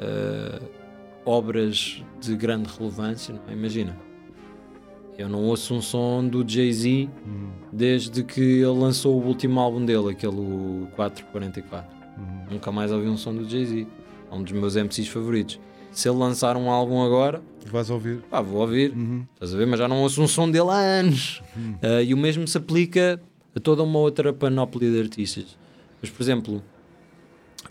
eh, 0.00 0.60
obras 1.24 2.02
de 2.20 2.36
grande 2.36 2.68
relevância. 2.78 3.34
Não 3.34 3.42
é? 3.48 3.52
Imagina, 3.56 3.96
eu 5.18 5.28
não 5.28 5.44
ouço 5.44 5.74
um 5.74 5.80
som 5.82 6.26
do 6.26 6.46
Jay-Z 6.48 7.08
desde 7.72 8.22
que 8.24 8.40
ele 8.40 8.66
lançou 8.78 9.20
o 9.20 9.26
último 9.26 9.60
álbum 9.60 9.84
dele, 9.84 10.10
aquele 10.10 10.36
o 10.36 10.88
444. 10.96 11.90
Nunca 12.50 12.70
mais 12.72 12.90
ouvi 12.92 13.08
um 13.08 13.16
som 13.16 13.34
do 13.34 13.48
Jay-Z. 13.48 13.86
É 14.30 14.34
um 14.34 14.42
dos 14.42 14.52
meus 14.52 14.76
MCs 14.76 15.08
favoritos. 15.08 15.60
Se 15.90 16.08
ele 16.08 16.16
lançar 16.16 16.56
um 16.56 16.70
álbum 16.70 17.02
agora, 17.02 17.42
Vais 17.66 17.90
ouvir. 17.90 18.22
pá, 18.30 18.40
vou 18.40 18.62
ouvir. 18.62 18.92
Uhum. 18.92 19.26
Estás 19.34 19.54
a 19.54 19.58
ver? 19.58 19.66
Mas 19.66 19.78
já 19.78 19.86
não 19.86 20.00
ouço 20.02 20.22
um 20.22 20.26
som 20.28 20.50
dele 20.50 20.70
há 20.70 20.76
anos. 20.78 21.42
Ah, 21.82 22.02
e 22.02 22.14
o 22.14 22.16
mesmo 22.16 22.48
se 22.48 22.56
aplica 22.56 23.20
a 23.54 23.60
toda 23.60 23.82
uma 23.82 23.98
outra 23.98 24.32
panóplia 24.32 24.90
de 24.90 24.98
artistas. 25.00 25.56
Mas, 26.00 26.10
por 26.10 26.22
exemplo, 26.22 26.62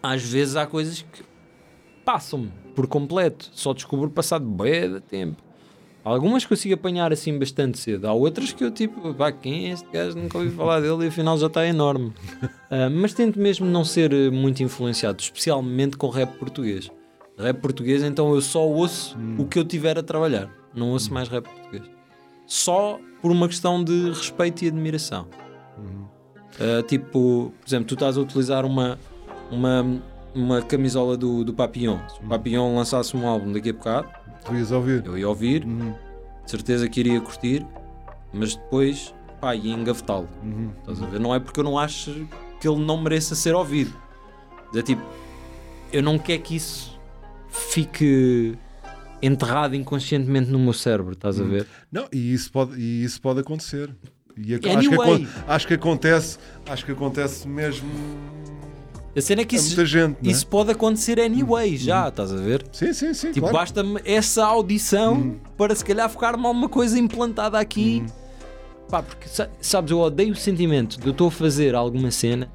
às 0.03 0.21
vezes 0.23 0.55
há 0.55 0.65
coisas 0.67 1.01
que 1.01 1.23
passam-me 2.03 2.51
por 2.75 2.87
completo. 2.87 3.49
Só 3.53 3.73
descubro 3.73 4.09
passado 4.09 4.45
bué 4.45 4.87
de 4.87 5.01
tempo. 5.01 5.41
Algumas 6.03 6.45
consigo 6.45 6.73
apanhar 6.73 7.13
assim 7.13 7.37
bastante 7.37 7.77
cedo. 7.77 8.07
Há 8.07 8.13
outras 8.13 8.51
que 8.51 8.63
eu 8.63 8.71
tipo, 8.71 9.13
pá, 9.13 9.31
quem 9.31 9.67
é 9.67 9.73
este 9.73 9.87
gajo? 9.91 10.17
Nunca 10.17 10.39
ouvi 10.39 10.49
falar 10.49 10.79
dele 10.81 11.05
e 11.05 11.07
afinal 11.09 11.37
já 11.37 11.47
está 11.47 11.65
enorme. 11.65 12.11
Ah, 12.69 12.89
mas 12.89 13.13
tento 13.13 13.39
mesmo 13.39 13.67
não 13.67 13.83
ser 13.83 14.11
eh, 14.11 14.31
muito 14.31 14.63
influenciado, 14.63 15.21
especialmente 15.21 15.97
com 15.97 16.09
rap 16.09 16.37
português. 16.39 16.89
Rap 17.37 17.59
português, 17.59 18.01
então 18.01 18.33
eu 18.33 18.41
só 18.41 18.67
ouço 18.67 19.15
o 19.37 19.45
que 19.45 19.59
eu 19.59 19.65
tiver 19.65 19.97
a 19.97 20.03
trabalhar. 20.03 20.49
Não 20.73 20.89
ouço 20.89 21.13
mais 21.13 21.27
rap 21.27 21.47
português. 21.47 21.83
Só 22.47 22.99
por 23.21 23.31
uma 23.31 23.47
questão 23.47 23.83
de 23.83 24.09
respeito 24.09 24.63
e 24.63 24.69
admiração. 24.69 25.27
Ah, 26.59 26.83
tipo, 26.83 27.53
por 27.59 27.67
exemplo, 27.67 27.85
tu 27.85 27.93
estás 27.93 28.17
a 28.17 28.21
utilizar 28.21 28.65
uma, 28.65 28.97
uma, 29.51 30.01
uma 30.33 30.61
camisola 30.61 31.15
do, 31.17 31.43
do 31.43 31.53
Papillon. 31.53 31.99
Se 32.09 32.19
o 32.23 32.27
Papillon 32.27 32.75
lançasse 32.75 33.15
um 33.15 33.27
álbum 33.27 33.51
daqui 33.51 33.69
a 33.69 33.73
bocado, 33.73 34.07
Tu 34.45 34.55
ias 34.55 34.71
ouvir. 34.71 35.05
eu 35.05 35.17
ia 35.17 35.27
ouvir, 35.29 35.63
Uhum. 35.65 35.93
de 36.45 36.51
certeza 36.51 36.87
que 36.89 36.99
iria 36.99 37.19
curtir, 37.21 37.65
mas 38.33 38.55
depois 38.55 39.13
pá, 39.39 39.55
ia 39.55 39.73
engavetá-lo. 39.73 40.29
Uhum. 40.43 40.71
Estás 40.79 41.01
a 41.01 41.05
ver? 41.07 41.19
Não 41.19 41.33
é 41.35 41.39
porque 41.39 41.59
eu 41.59 41.63
não 41.63 41.77
acho 41.77 42.27
que 42.59 42.67
ele 42.67 42.79
não 42.83 43.01
mereça 43.01 43.35
ser 43.35 43.53
ouvido. 43.55 43.93
É 44.75 44.81
tipo, 44.81 45.01
eu 45.91 46.01
não 46.03 46.17
quero 46.17 46.41
que 46.43 46.55
isso 46.55 46.97
fique 47.49 48.57
enterrado 49.21 49.75
inconscientemente 49.75 50.49
no 50.49 50.57
meu 50.59 50.73
cérebro, 50.73 51.13
estás 51.13 51.39
a 51.39 51.43
ver? 51.43 51.67
Não, 51.91 52.07
e 52.11 52.33
isso 52.33 52.51
pode, 52.51 52.79
e 52.79 53.03
isso 53.03 53.21
pode 53.21 53.39
acontecer. 53.41 53.93
E 54.37 54.55
ac- 54.55 54.67
acho, 54.69 54.89
que, 54.89 54.95
acon- 54.95 55.27
acho 55.47 55.67
que 55.67 55.73
acontece, 55.73 56.37
acho 56.67 56.85
que 56.85 56.91
acontece 56.93 57.47
mesmo 57.47 57.89
A 59.15 59.21
cena 59.21 59.41
é 59.41 59.45
que 59.45 59.55
a 59.55 59.59
isso, 59.59 59.85
gente. 59.85 60.17
é? 60.25 60.31
isso 60.31 60.47
pode 60.47 60.71
acontecer 60.71 61.19
anyway, 61.19 61.75
já, 61.75 62.07
estás 62.07 62.31
a 62.31 62.37
ver? 62.37 62.65
Sim, 62.71 62.93
sim, 62.93 63.13
sim. 63.13 63.27
Tipo, 63.31 63.41
claro. 63.47 63.57
basta-me 63.57 63.99
essa 64.05 64.45
audição 64.45 65.35
para 65.57 65.75
se 65.75 65.83
calhar 65.83 66.09
ficar-me 66.09 66.45
alguma 66.45 66.69
coisa 66.69 66.97
implantada 66.97 67.59
aqui. 67.59 68.03
Pá, 68.89 69.01
porque 69.03 69.27
sa- 69.27 69.49
sabes, 69.61 69.91
eu 69.91 69.99
odeio 69.99 70.31
o 70.33 70.35
sentimento 70.35 70.99
de 70.99 71.05
eu 71.07 71.11
estou 71.11 71.27
a 71.27 71.31
fazer 71.31 71.75
alguma 71.75 72.09
cena 72.11 72.49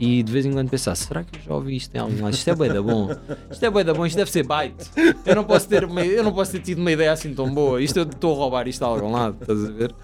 e 0.00 0.22
de 0.22 0.32
vez 0.32 0.44
em 0.44 0.52
quando 0.52 0.68
pensar, 0.68 0.94
será 0.96 1.22
que 1.22 1.38
eu 1.38 1.42
já 1.42 1.54
ouvi 1.54 1.76
isto 1.76 1.94
em 1.94 1.98
algum 1.98 2.22
lado? 2.24 2.34
Isto 2.34 2.50
é 2.50 2.54
da 2.54 2.82
bom. 2.82 3.08
Isto 3.50 3.64
é 3.64 3.84
da 3.84 3.94
bom, 3.94 4.04
isto 4.04 4.16
deve 4.16 4.30
ser 4.30 4.44
byte. 4.46 4.90
Eu 5.24 5.36
não 5.36 5.44
posso 5.44 5.68
ter, 5.68 5.84
uma, 5.84 6.04
eu 6.04 6.24
não 6.24 6.32
posso 6.32 6.50
ter 6.52 6.60
tido 6.60 6.78
uma 6.78 6.90
ideia 6.90 7.12
assim 7.12 7.32
tão 7.32 7.52
boa. 7.52 7.80
Isto 7.80 7.98
eu 8.00 8.02
estou 8.02 8.34
a 8.34 8.36
roubar 8.36 8.66
isto 8.66 8.82
a 8.82 8.88
algum 8.88 9.12
lado, 9.12 9.36
estás 9.40 9.64
a 9.64 9.70
ver? 9.70 9.94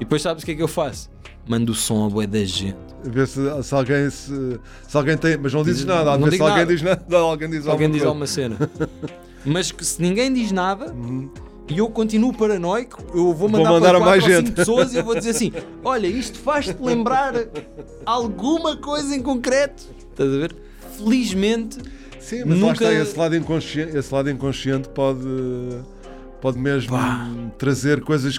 E 0.00 0.04
depois 0.04 0.22
sabes 0.22 0.42
o 0.42 0.46
que 0.46 0.52
é 0.52 0.54
que 0.54 0.62
eu 0.62 0.68
faço? 0.68 1.10
Mando 1.46 1.72
o 1.72 1.74
som 1.74 2.06
a 2.06 2.08
bué 2.08 2.26
da 2.26 2.42
gente. 2.44 2.76
Ver 3.04 3.26
se, 3.26 3.40
se 3.62 3.74
alguém 3.74 4.10
se, 4.10 4.58
se 4.88 4.96
alguém 4.96 5.16
tem, 5.16 5.36
mas 5.36 5.52
não 5.52 5.62
dizes 5.62 5.78
Diz- 5.78 5.86
nada. 5.86 6.12
A 6.12 6.18
não 6.18 6.28
ver 6.28 6.36
se 6.36 6.42
alguém 6.42 6.56
nada. 6.58 6.72
diz 6.72 6.82
nada, 6.82 7.16
alguém 7.18 7.50
diz 7.50 7.66
Alguém 7.66 7.90
diz 7.90 8.02
alguma 8.02 8.26
cena. 8.26 8.56
Mas 9.44 9.70
que 9.72 9.84
se 9.84 10.00
ninguém 10.02 10.32
diz 10.32 10.52
nada 10.52 10.94
e 11.68 11.78
eu 11.78 11.88
continuo 11.88 12.32
paranoico, 12.32 13.02
eu 13.14 13.32
vou 13.32 13.48
mandar, 13.48 13.70
mandar 13.70 13.90
para 13.94 14.00
mais 14.00 14.22
gente. 14.24 14.50
pessoas 14.52 14.92
e 14.92 14.96
eu 14.98 15.04
vou 15.04 15.14
dizer 15.14 15.30
assim: 15.30 15.52
olha, 15.84 16.06
isto 16.06 16.38
faz-te 16.38 16.76
lembrar 16.82 17.32
alguma 18.04 18.76
coisa 18.76 19.14
em 19.16 19.22
concreto. 19.22 19.82
Estás 20.10 20.28
a 20.32 20.36
ver? 20.36 20.54
Felizmente, 20.98 21.78
Sim, 22.18 22.42
mas 22.44 22.60
lá 22.60 22.66
Nunca- 22.68 22.84
está, 22.84 22.92
esse 22.92 23.18
lado 23.18 23.34
inconsciente, 23.34 23.96
esse 23.96 24.12
lado 24.14 24.28
inconsciente 24.30 24.88
pode, 24.90 25.20
pode 26.42 26.58
mesmo 26.58 26.90
Pá. 26.90 27.26
trazer 27.56 28.02
coisas 28.02 28.38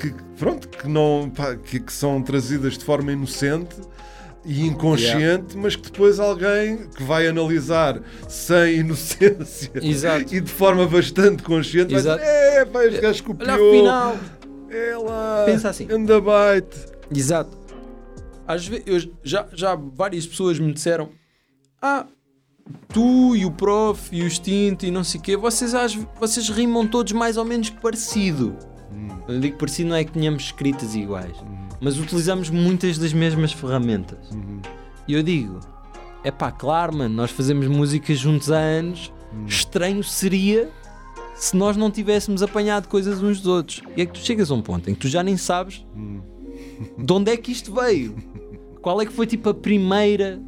que, 0.00 0.14
pronto, 0.38 0.68
que, 0.68 0.88
não, 0.88 1.30
pá, 1.34 1.56
que, 1.56 1.80
que 1.80 1.92
são 1.92 2.22
trazidas 2.22 2.78
de 2.78 2.84
forma 2.84 3.12
inocente 3.12 3.76
e 4.44 4.64
inconsciente, 4.66 5.56
mas 5.56 5.76
que 5.76 5.90
depois 5.90 6.18
alguém 6.20 6.88
que 6.96 7.02
vai 7.02 7.26
analisar 7.26 8.00
sem 8.28 8.78
inocência 8.80 9.70
Exato. 9.74 10.34
e 10.34 10.40
de 10.40 10.50
forma 10.50 10.86
bastante 10.86 11.42
consciente 11.42 11.94
Exato. 11.94 12.22
vai 12.22 12.26
dizer, 12.30 12.60
é, 12.60 12.64
pá, 12.64 12.84
este 12.84 13.00
gajo 13.00 13.24
copiou, 13.24 13.50
olha 13.50 13.92
afinal. 13.92 14.16
é 14.70 15.44
Pensa 15.44 15.68
assim. 15.70 15.88
anda 15.90 16.20
byte. 16.20 16.76
Exato. 17.14 17.56
Às 18.46 18.66
vezes, 18.66 18.84
eu 18.86 19.12
já, 19.22 19.46
já 19.52 19.74
várias 19.74 20.26
pessoas 20.26 20.58
me 20.58 20.72
disseram: 20.72 21.10
Ah, 21.82 22.06
tu 22.88 23.36
e 23.36 23.44
o 23.44 23.50
prof 23.50 24.08
e 24.10 24.22
o 24.22 24.26
extinto 24.26 24.86
e 24.86 24.90
não 24.90 25.04
sei 25.04 25.20
o 25.20 25.22
quê, 25.22 25.36
vocês, 25.36 25.74
às, 25.74 25.94
vocês 26.18 26.48
rimam 26.48 26.86
todos 26.86 27.12
mais 27.12 27.36
ou 27.36 27.44
menos 27.44 27.68
parecido. 27.68 28.56
Quando 29.24 29.34
eu 29.36 29.40
digo 29.40 29.58
parecido, 29.58 29.90
não 29.90 29.96
é 29.96 30.04
que 30.04 30.12
tenhamos 30.12 30.44
escritas 30.44 30.94
iguais, 30.94 31.36
mas 31.80 31.98
utilizamos 31.98 32.50
muitas 32.50 32.98
das 32.98 33.12
mesmas 33.12 33.52
ferramentas. 33.52 34.18
E 35.06 35.14
eu 35.14 35.22
digo: 35.22 35.60
É 36.24 36.30
pá, 36.30 36.50
claro, 36.50 36.96
mano, 36.96 37.14
nós 37.14 37.30
fazemos 37.30 37.66
música 37.66 38.14
juntos 38.14 38.50
há 38.50 38.58
anos. 38.58 39.12
Estranho 39.46 40.02
seria 40.02 40.70
se 41.34 41.56
nós 41.56 41.76
não 41.76 41.90
tivéssemos 41.90 42.42
apanhado 42.42 42.88
coisas 42.88 43.22
uns 43.22 43.38
dos 43.40 43.46
outros. 43.46 43.82
E 43.96 44.02
é 44.02 44.06
que 44.06 44.12
tu 44.12 44.18
chegas 44.18 44.50
a 44.50 44.54
um 44.54 44.62
ponto 44.62 44.90
em 44.90 44.94
que 44.94 45.00
tu 45.00 45.08
já 45.08 45.22
nem 45.22 45.36
sabes 45.36 45.84
de 46.96 47.12
onde 47.12 47.30
é 47.30 47.36
que 47.36 47.52
isto 47.52 47.72
veio? 47.74 48.14
Qual 48.80 49.00
é 49.00 49.06
que 49.06 49.12
foi 49.12 49.26
tipo 49.26 49.48
a 49.48 49.54
primeira 49.54 50.40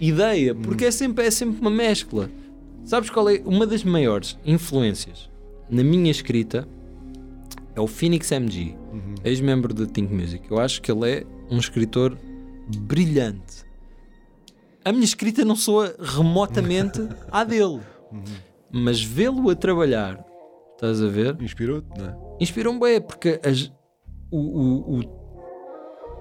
ideia? 0.00 0.54
Porque 0.54 0.84
é, 0.86 0.90
sempre, 0.90 1.26
é 1.26 1.30
sempre 1.30 1.60
uma 1.60 1.70
mescla. 1.70 2.30
Sabes 2.84 3.10
qual 3.10 3.28
é 3.28 3.42
uma 3.44 3.66
das 3.66 3.82
maiores 3.82 4.38
influências 4.44 5.28
na 5.68 5.82
minha 5.82 6.10
escrita? 6.10 6.68
É 7.76 7.80
o 7.80 7.86
Phoenix 7.86 8.32
MG, 8.32 8.74
ex-membro 9.22 9.74
da 9.74 9.84
Think 9.86 10.12
Music. 10.12 10.50
Eu 10.50 10.58
acho 10.58 10.80
que 10.80 10.90
ele 10.90 11.10
é 11.10 11.26
um 11.50 11.58
escritor 11.58 12.16
brilhante. 12.80 13.64
A 14.84 14.92
minha 14.92 15.04
escrita 15.04 15.44
não 15.44 15.54
soa 15.56 15.94
remotamente 16.00 17.06
à 17.30 17.44
dele, 17.44 17.80
mas 18.72 19.02
vê-lo 19.02 19.50
a 19.50 19.54
trabalhar, 19.54 20.24
estás 20.74 21.02
a 21.02 21.06
ver? 21.08 21.36
Inspirou-te, 21.42 21.86
não 21.98 22.06
é? 22.08 22.16
inspiram-me 22.40 22.80
bem, 22.80 23.00
porque 23.00 23.40
as- 23.44 23.70
o, 24.30 24.38
o- 24.38 24.98
o- 25.00 25.26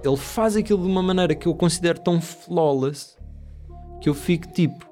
ele 0.03 0.17
faz 0.17 0.55
aquilo 0.55 0.81
de 0.83 0.87
uma 0.87 1.01
maneira 1.03 1.33
que 1.35 1.47
eu 1.47 1.55
considero 1.55 1.99
tão 1.99 2.19
flawless 2.21 3.15
que 4.01 4.09
eu 4.09 4.13
fico 4.13 4.47
tipo. 4.51 4.85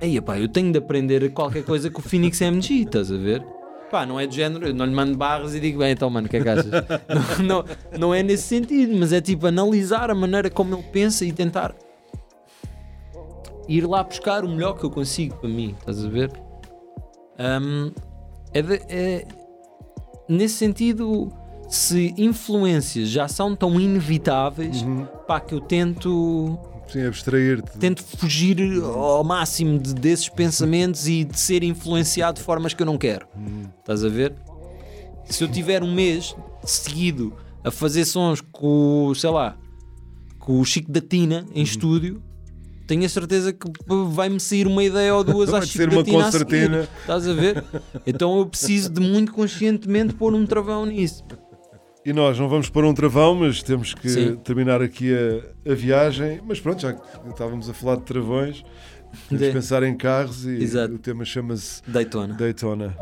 Ei, 0.00 0.20
pá, 0.20 0.38
eu 0.38 0.48
tenho 0.48 0.72
de 0.72 0.78
aprender 0.78 1.30
qualquer 1.32 1.64
coisa 1.64 1.90
com 1.90 2.00
o 2.00 2.02
Phoenix 2.02 2.40
MG, 2.40 2.82
estás 2.82 3.10
a 3.12 3.16
ver? 3.16 3.44
Pá, 3.94 4.04
não 4.04 4.18
é 4.18 4.26
do 4.26 4.34
género, 4.34 4.66
eu 4.66 4.74
não 4.74 4.84
lhe 4.86 4.90
mando 4.90 5.16
barras 5.16 5.54
e 5.54 5.60
digo, 5.60 5.78
bem, 5.78 5.92
então, 5.92 6.10
mano, 6.10 6.26
o 6.26 6.28
que 6.28 6.38
é 6.38 6.42
que 6.42 6.48
achas? 6.48 6.66
não, 7.38 7.46
não, 7.46 7.64
não 7.96 8.12
é 8.12 8.24
nesse 8.24 8.42
sentido, 8.42 8.92
mas 8.98 9.12
é 9.12 9.20
tipo 9.20 9.46
analisar 9.46 10.10
a 10.10 10.14
maneira 10.16 10.50
como 10.50 10.74
ele 10.74 10.82
pensa 10.90 11.24
e 11.24 11.32
tentar 11.32 11.72
ir 13.68 13.86
lá 13.86 14.02
buscar 14.02 14.44
o 14.44 14.48
melhor 14.48 14.76
que 14.76 14.82
eu 14.82 14.90
consigo 14.90 15.36
para 15.36 15.48
mim, 15.48 15.76
estás 15.78 16.04
a 16.04 16.08
ver? 16.08 16.32
Hum, 17.38 17.92
é, 18.52 18.62
de- 18.62 18.82
é- 18.88 19.28
nesse 20.28 20.56
sentido, 20.56 21.32
se 21.68 22.12
influências 22.18 23.08
já 23.08 23.28
são 23.28 23.54
tão 23.54 23.80
inevitáveis, 23.80 24.84
pá, 25.24 25.38
que 25.38 25.54
eu 25.54 25.60
tento, 25.60 26.58
Sim, 26.88 27.06
abstrair-te. 27.06 27.76
tento 27.78 28.02
fugir 28.02 28.56
ao 28.82 29.24
máximo 29.24 29.78
de- 29.78 29.94
desses 29.94 30.28
pensamentos 30.28 31.08
e 31.08 31.24
de 31.24 31.38
ser 31.38 31.62
influenciado 31.64 32.38
de 32.38 32.44
formas 32.44 32.72
que 32.74 32.82
eu 32.82 32.86
não 32.86 32.96
quero. 32.98 33.26
Estás 33.80 34.04
a 34.04 34.08
ver? 34.08 34.34
Se 35.28 35.42
eu 35.42 35.48
tiver 35.48 35.82
um 35.82 35.92
mês 35.92 36.36
seguido 36.64 37.32
a 37.64 37.70
fazer 37.70 38.04
sons 38.04 38.40
com, 38.40 39.12
sei 39.16 39.30
lá, 39.30 39.56
com 40.38 40.60
o 40.60 40.64
Chico 40.64 40.92
da 40.92 41.00
Tina 41.00 41.46
em 41.54 41.62
estúdio, 41.62 42.22
tenho 42.86 43.04
a 43.04 43.08
certeza 43.08 43.50
que 43.50 43.66
vai-me 44.12 44.38
sair 44.38 44.66
uma 44.66 44.84
ideia 44.84 45.14
ou 45.14 45.24
duas 45.24 45.48
à 45.48 45.52
Vai 45.52 45.62
Chico 45.62 45.78
ser 45.78 45.88
da 45.90 45.96
uma 45.96 46.04
Tina 46.04 46.26
a 46.26 46.30
seguir. 46.30 46.44
concertina. 46.44 46.88
Estás 47.00 47.26
a 47.26 47.32
ver? 47.32 47.64
Então 48.06 48.38
eu 48.38 48.46
preciso 48.46 48.90
de 48.90 49.00
muito 49.00 49.32
conscientemente 49.32 50.12
pôr 50.14 50.34
um 50.34 50.44
travão 50.44 50.84
nisso. 50.84 51.24
E 52.04 52.12
nós 52.12 52.38
não 52.38 52.48
vamos 52.48 52.68
pôr 52.68 52.84
um 52.84 52.92
travão, 52.92 53.34
mas 53.34 53.62
temos 53.62 53.94
que 53.94 54.08
Sim. 54.10 54.36
terminar 54.36 54.82
aqui 54.82 55.10
a, 55.14 55.72
a 55.72 55.74
viagem. 55.74 56.38
Mas 56.46 56.60
pronto, 56.60 56.82
já 56.82 56.92
que 56.92 57.00
estávamos 57.30 57.68
a 57.70 57.72
falar 57.72 57.96
de 57.96 58.02
travões, 58.02 58.62
temos 59.28 59.44
de 59.46 59.52
pensar 59.52 59.82
em 59.82 59.96
carros 59.96 60.44
e 60.44 60.50
Exato. 60.62 60.94
o 60.94 60.98
tema 60.98 61.24
chama-se 61.24 61.80
Daytona. 61.86 62.34
Daytona. 62.34 62.94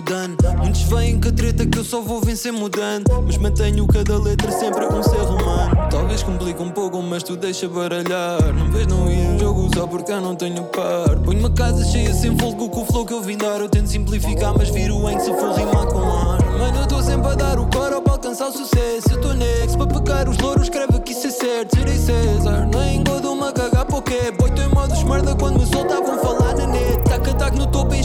Mudando. 0.00 0.36
Muitos 0.58 0.82
veem 0.82 1.20
que 1.20 1.28
a 1.28 1.32
treta 1.32 1.66
que 1.66 1.78
eu 1.78 1.84
só 1.84 2.00
vou 2.00 2.20
vencer 2.20 2.52
mudando. 2.52 3.04
Mas 3.24 3.36
mantenho 3.36 3.86
cada 3.86 4.18
letra 4.18 4.50
sempre 4.50 4.86
um 4.86 5.02
ser 5.02 5.20
humano. 5.20 5.88
Talvez 5.90 6.22
complique 6.22 6.62
um 6.62 6.70
pouco, 6.70 7.02
mas 7.02 7.22
tu 7.22 7.36
deixa 7.36 7.68
baralhar. 7.68 8.40
Não 8.54 8.70
vês 8.70 8.86
não 8.86 9.10
ir 9.10 9.34
em 9.34 9.38
jogo 9.38 9.68
só 9.74 9.86
porque 9.86 10.10
eu 10.10 10.20
não 10.20 10.34
tenho 10.34 10.64
par. 10.64 11.16
Ponho 11.22 11.38
uma 11.38 11.50
casa 11.50 11.84
cheia 11.84 12.14
sem 12.14 12.36
folgo 12.38 12.70
com 12.70 12.82
o 12.82 12.86
flow 12.86 13.04
que 13.04 13.12
eu 13.12 13.20
vim 13.20 13.36
dar. 13.36 13.60
Eu 13.60 13.68
tento 13.68 13.88
simplificar, 13.88 14.56
mas 14.56 14.70
viro 14.70 15.08
em 15.10 15.18
que 15.18 15.24
se 15.24 15.32
for 15.34 15.52
rimar 15.52 15.86
com 15.86 15.98
ar. 15.98 16.40
Mano, 16.58 16.80
eu 16.80 16.86
tô 16.86 17.02
sempre 17.02 17.28
a 17.28 17.34
dar 17.34 17.58
o 17.58 17.66
coro 17.66 18.00
para 18.00 18.12
alcançar 18.12 18.48
o 18.48 18.52
sucesso. 18.52 19.10
Eu 19.10 19.20
tô 19.20 19.32
next 19.34 19.76
para 19.76 19.86
pegar 19.86 20.28
os 20.28 20.38
louros, 20.38 20.64
escreve 20.64 20.96
aqui 20.96 21.14
ser 21.14 21.30
certo. 21.30 21.76
Serei 21.76 21.98
César, 21.98 22.68
nem 22.72 23.00
engodo 23.00 23.32
uma 23.32 23.52
cagar 23.52 23.84
porque 23.84 24.32
tô 24.32 24.62
em 24.62 24.68
modos 24.68 25.02
merda 25.04 25.34
quando 25.36 25.60
me 25.60 25.66
soltavam 25.66 26.18
falar 26.18 26.56
na 26.56 26.66
net. 26.66 26.99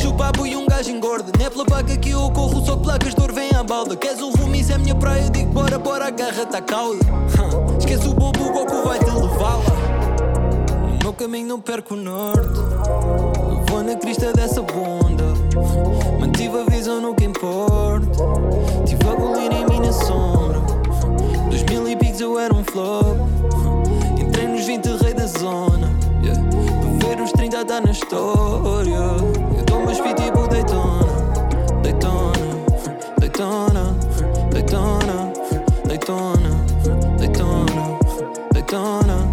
Tac 0.06 0.14
a 0.14 0.14
tac 0.14 0.14
no 0.14 0.14
topo, 0.14 0.14
enche 0.14 0.14
o 0.14 0.14
papo 0.14 0.46
e 0.46 0.56
um 0.56 0.68
gajo 0.68 0.92
engorda. 0.92 1.32
Não 1.38 1.46
é 1.46 1.50
pela 1.50 1.66
vaca 1.66 1.98
que 1.98 2.10
eu 2.12 2.30
corro, 2.32 2.66
só 2.66 2.76
placas 2.76 3.14
de 3.16 3.34
vem 3.34 3.52
à 3.56 3.64
balda. 3.64 3.96
Queres 3.96 4.22
o 4.22 4.30
rumo, 4.30 4.56
isso 4.56 4.72
é 4.72 4.78
minha 4.78 4.96
praia, 4.96 5.30
digo 5.30 5.52
bora, 5.52 5.80
bora, 5.80 6.08
agarra-te 6.08 6.56
à 6.56 6.62
cauda. 6.62 7.00
Esquece 7.80 8.08
o 8.08 8.14
bobo, 8.14 8.44
o 8.44 8.54
Goku 8.54 8.88
vai 8.88 9.00
te 9.00 9.06
levá-la. 9.06 9.64
No 10.92 10.98
meu 11.04 11.14
caminho 11.14 11.48
não 11.48 11.62
perco 11.62 11.96
o 11.96 11.98
norte. 11.98 12.60
Eu 13.50 13.66
vou 13.68 13.84
na 13.84 13.96
crista 13.96 14.32
dessa 14.34 14.62
bunda. 14.62 15.24
Mantive 16.20 16.60
a 16.60 16.64
visão 16.70 17.02
no 17.02 17.16
que 17.16 17.26
importa. 17.26 18.08
Tive 18.86 19.10
a 19.10 19.16
bolir 19.16 19.52
em 19.52 19.66
mim 19.66 19.80
na 19.80 19.92
sombra. 19.92 20.60
Dois 21.50 21.64
mil 21.64 21.88
e 21.88 21.96
picos 21.96 22.22
eu 22.22 22.40
era 22.40 22.54
um 22.54 22.64
flop. 22.64 23.18
Entrei 24.20 24.48
nos 24.48 24.66
20 24.66 24.86
rei 25.04 25.14
da 25.14 25.28
zona. 25.28 25.92
Yeah. 26.24 26.42
Ver 27.00 27.22
os 27.22 27.32
30 27.32 27.64
dá 27.66 27.82
na 27.82 27.92
história. 27.92 29.25
Daytona, 36.06 36.50
Daytona, 37.18 37.98
Daytona, 38.54 39.28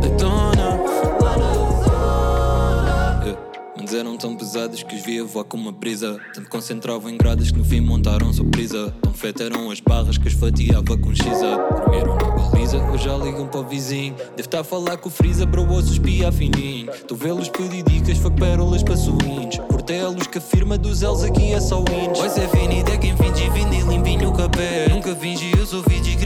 Daytona. 0.00 0.80
Lá 1.20 1.36
na 1.36 1.52
zona. 1.84 3.20
Yeah. 3.22 3.40
Mas 3.78 3.92
eram 3.92 4.16
tão 4.16 4.34
pesados 4.34 4.82
que 4.82 4.96
os 4.96 5.02
via 5.02 5.22
voar 5.22 5.44
com 5.44 5.58
uma 5.58 5.70
brisa. 5.70 6.18
Tanto 6.32 6.48
concentravam 6.48 7.10
em 7.10 7.18
gradas 7.18 7.50
que 7.50 7.58
no 7.58 7.64
fim 7.64 7.82
montaram 7.82 8.32
surpresa. 8.32 8.90
Tão 9.02 9.12
feta 9.12 9.44
eram 9.44 9.70
as 9.70 9.80
barras 9.80 10.16
que 10.16 10.26
as 10.26 10.32
fatiava 10.32 10.96
com 10.96 11.14
xiza. 11.14 11.58
Dormiram 11.76 12.16
na 12.16 12.30
baliza, 12.30 12.78
hoje 12.78 13.04
já 13.04 13.18
ligam 13.18 13.46
para 13.46 13.60
o 13.60 13.64
vizinho. 13.64 14.14
Deve 14.14 14.40
estar 14.40 14.60
a 14.60 14.64
falar 14.64 14.96
com 14.96 15.10
o 15.10 15.12
Freeza, 15.12 15.44
bro, 15.44 15.70
ouço 15.70 15.92
espia 15.92 16.32
fininho. 16.32 16.90
Tu 17.06 17.14
vê-los 17.14 17.50
pedir 17.50 17.82
dicas, 17.82 18.16
fuck 18.16 18.34
pérolas 18.40 18.82
para 18.82 18.94
a 18.94 20.08
luz 20.08 20.26
que 20.26 20.38
a 20.38 20.40
firma 20.40 20.78
dos 20.78 21.02
elos 21.02 21.22
aqui 21.22 21.52
é 21.52 21.60
só 21.60 21.78
wins. 21.80 22.18
Vai 22.18 22.30
ser 22.30 22.48
finito, 22.48 22.90
é 22.90 22.96
quem 22.96 23.14
finge 23.16 23.50
vinil, 23.50 23.86
limpinho 23.86 24.30
o 24.30 24.32
capé. 24.32 24.88
Nunca 24.88 25.14
fingi, 25.14 25.53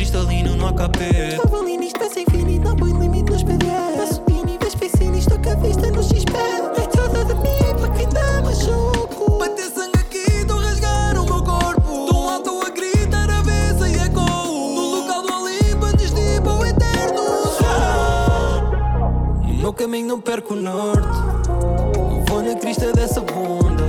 cristalino 0.09 0.57
no 0.57 0.67
AKP. 0.69 1.05
Estava 1.05 1.59
ali 1.59 1.77
nisto, 1.77 1.99
peça 1.99 2.21
infinito, 2.21 2.67
não 2.67 2.77
põe 2.77 2.93
limite 2.93 3.31
nos 3.31 3.43
PDF. 3.43 3.97
Passo 3.97 4.23
níveis, 4.43 4.75
pensei 4.75 5.11
nisto, 5.11 5.39
com 5.39 5.51
a 5.51 5.55
vista 5.57 5.91
no 5.91 6.03
XP. 6.03 6.33
É 6.77 6.87
toda 6.87 7.25
de 7.27 7.35
mim, 7.35 7.77
para 7.79 7.91
quem 7.91 8.09
dá 8.09 8.43
machuco. 8.43 9.39
Bater 9.39 9.69
sangue 9.69 9.99
aqui, 9.99 10.47
tô 10.47 10.57
rasgar 10.57 11.19
o 11.19 11.25
meu 11.25 11.45
corpo. 11.45 12.07
Tão 12.07 12.29
alto 12.31 12.67
a 12.67 12.71
gritar 12.71 13.29
a 13.31 13.43
beça 13.43 13.87
e 13.89 13.99
eco. 13.99 14.21
No 14.21 14.97
local 14.97 15.23
do 15.23 15.35
Olimpo, 15.35 15.85
antes 15.85 16.11
de 16.11 16.21
ir 16.21 16.43
para 16.43 16.53
o 16.55 16.65
eterno. 16.65 17.23
No 19.47 19.55
meu 19.55 19.73
caminho 19.75 20.09
não 20.09 20.21
perco 20.21 20.55
o 20.55 20.57
norte. 20.57 21.19
Eu 21.49 22.25
vou 22.27 22.43
na 22.43 22.55
crista 22.55 22.93
dessa 22.93 23.21
bunda. 23.21 23.88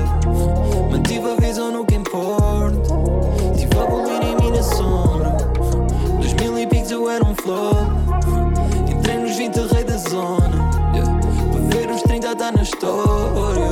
Os 12.50 12.50
30 12.50 12.50
dá 12.50 12.52
na 12.52 12.64
história. 12.64 13.70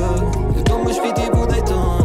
Eu 0.55 0.63
dou 0.63 0.84
meus 0.84 0.97
feet 0.97 1.15
tipo 1.15 1.45
Daytona. 1.47 1.97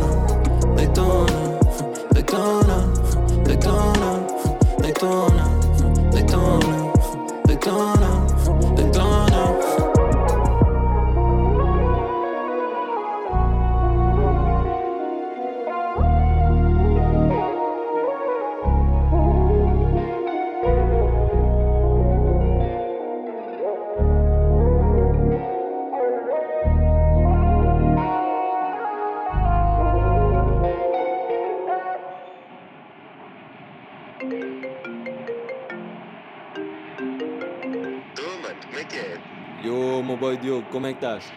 Boy 40.22 40.36
Diogo, 40.36 40.64
como 40.70 40.86
é 40.86 40.92
que 40.94 41.04
estás? 41.04 41.32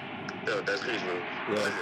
Não, 0.45 0.59
estás 0.59 0.81
risco, 0.83 1.07
meu. 1.07 1.57
Yeah. 1.57 1.75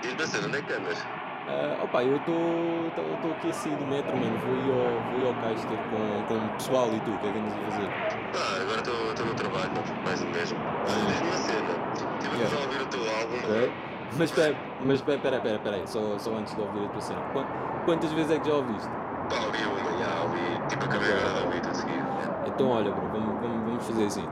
Diz-me 0.00 0.22
a 0.22 0.26
cena, 0.28 0.46
onde 0.46 0.58
é 0.58 0.62
que 0.62 0.72
andas? 0.74 1.04
Ah, 1.48 1.82
opa, 1.82 2.04
eu 2.04 2.16
estou 2.18 3.32
aqui 3.32 3.50
a 3.50 3.52
sair 3.52 3.74
do 3.74 3.86
metro, 3.86 4.16
mano. 4.16 4.38
Vou 4.38 4.54
ir 4.54 4.70
ao, 4.70 5.10
vou 5.10 5.20
ir 5.20 5.26
ao 5.26 5.34
cais 5.42 5.64
ter 5.64 5.76
com, 5.90 6.22
com 6.28 6.34
o 6.46 6.48
pessoal 6.50 6.88
e 6.94 7.00
tu, 7.00 7.10
o 7.10 7.18
que 7.18 7.26
é 7.26 7.32
que 7.32 7.38
andas 7.38 7.52
a 7.52 7.70
fazer? 7.70 7.88
Pá, 8.32 8.62
agora 8.62 8.78
estou 8.78 9.26
no 9.26 9.34
trabalho, 9.34 9.70
mais 10.04 10.22
um 10.22 10.30
mesmo. 10.30 10.58
Olha, 10.86 11.06
diz-me 11.10 11.26
uma 11.26 11.36
cena. 11.36 11.74
Estive 12.20 12.36
Yeah. 12.36 12.56
a 12.56 12.60
ouvir 12.60 12.82
o 12.82 12.86
teu 12.86 13.00
álbum. 13.00 13.36
Ok. 13.38 13.72
Mas 14.18 14.30
espera, 14.30 14.56
mas 14.84 14.94
espera, 15.00 15.36
espera, 15.36 15.56
espera, 15.56 15.86
só, 15.88 16.18
só 16.18 16.30
antes 16.36 16.54
de 16.54 16.60
ouvir 16.60 16.84
a 16.84 16.88
tua 16.90 17.00
cena. 17.00 17.20
Qua- 17.32 17.46
Quantas 17.84 18.12
vezes 18.12 18.30
é 18.30 18.38
que 18.38 18.48
já 18.48 18.54
ouviste? 18.54 18.88
Pá, 19.30 19.36
ouvi 19.46 19.64
uma, 19.64 19.98
já, 19.98 20.22
ouvi. 20.22 20.68
Tipo, 20.68 20.84
acabei 20.84 21.10
agora 21.12 21.40
de 21.40 21.44
ouvir 21.46 21.74
seguido. 21.74 21.98
Yeah. 21.98 22.46
Então 22.46 22.68
olha, 22.68 22.90
bro, 22.92 23.08
vamos, 23.08 23.40
vamos, 23.40 23.64
vamos 23.66 23.86
fazer 23.86 24.04
assim. 24.06 24.28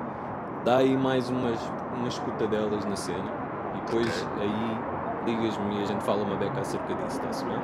Dá 0.64 0.78
aí 0.78 0.96
mais 0.96 1.28
umas, 1.28 1.60
umas 1.94 2.14
escutadelas 2.14 2.84
na 2.86 2.96
cena 2.96 3.30
e 3.76 3.80
depois 3.86 4.26
aí 4.40 4.78
ligas-me 5.26 5.78
e 5.78 5.82
a 5.82 5.84
gente 5.86 6.02
fala 6.04 6.22
uma 6.22 6.36
beca 6.36 6.60
acerca 6.60 6.94
disso, 6.94 7.20
está-se 7.20 7.44
bem? 7.44 7.58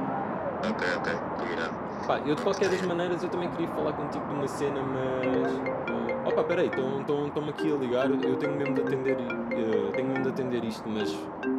Ok, 0.70 0.86
ok, 0.98 1.12
combinado. 1.38 1.74
Pá, 2.06 2.18
eu 2.26 2.34
de 2.34 2.42
qualquer 2.42 2.68
das 2.68 2.82
maneiras 2.82 3.22
eu 3.22 3.28
também 3.30 3.48
queria 3.50 3.68
falar 3.68 3.92
contigo 3.94 4.26
de 4.26 4.34
uma 4.34 4.46
cena, 4.48 4.80
mas. 4.82 5.52
eh, 5.52 6.28
opa, 6.28 6.44
peraí, 6.44 6.66
estão-me 6.66 7.50
aqui 7.50 7.72
a 7.72 7.76
ligar, 7.76 8.10
eu 8.10 8.36
tenho 8.36 8.52
mesmo 8.52 8.74
de 8.74 8.80
atender, 8.82 9.16
eh, 9.18 9.92
tenho 9.94 10.08
mesmo 10.08 10.22
de 10.24 10.28
atender 10.28 10.64
isto, 10.64 10.88
mas 10.88 11.10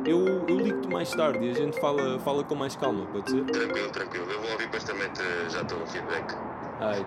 eu, 0.05 0.45
eu 0.47 0.57
ligo-te 0.57 0.87
mais 0.89 1.09
tarde 1.11 1.45
e 1.45 1.49
a 1.49 1.53
gente 1.53 1.79
fala, 1.79 2.19
fala 2.19 2.43
com 2.43 2.53
mais 2.55 2.75
calma, 2.75 3.05
pode 3.11 3.31
ser? 3.31 3.43
Tranquilo, 3.45 3.89
tranquilo. 3.91 4.31
Eu 4.31 4.41
vou 4.41 4.51
ouvir 4.51 4.65
depois 4.65 4.83
também 4.83 5.09
já 5.49 5.61
estou 5.61 5.81
o 5.81 5.87
feedback. 5.87 6.35
Ai. 6.81 7.05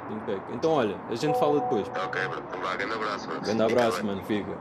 Então 0.52 0.72
olha, 0.72 0.96
a 1.10 1.14
gente 1.16 1.38
fala 1.38 1.60
depois. 1.60 1.88
Ok, 1.88 2.28
bro. 2.28 2.42
Então 2.48 2.60
vá, 2.60 2.76
grande 2.76 2.94
abraço, 2.94 3.28
mano. 3.28 3.40
Grande 3.40 3.62
Fica 3.62 3.80
abraço, 3.80 4.06
mano, 4.06 4.22
fica. 4.22 4.58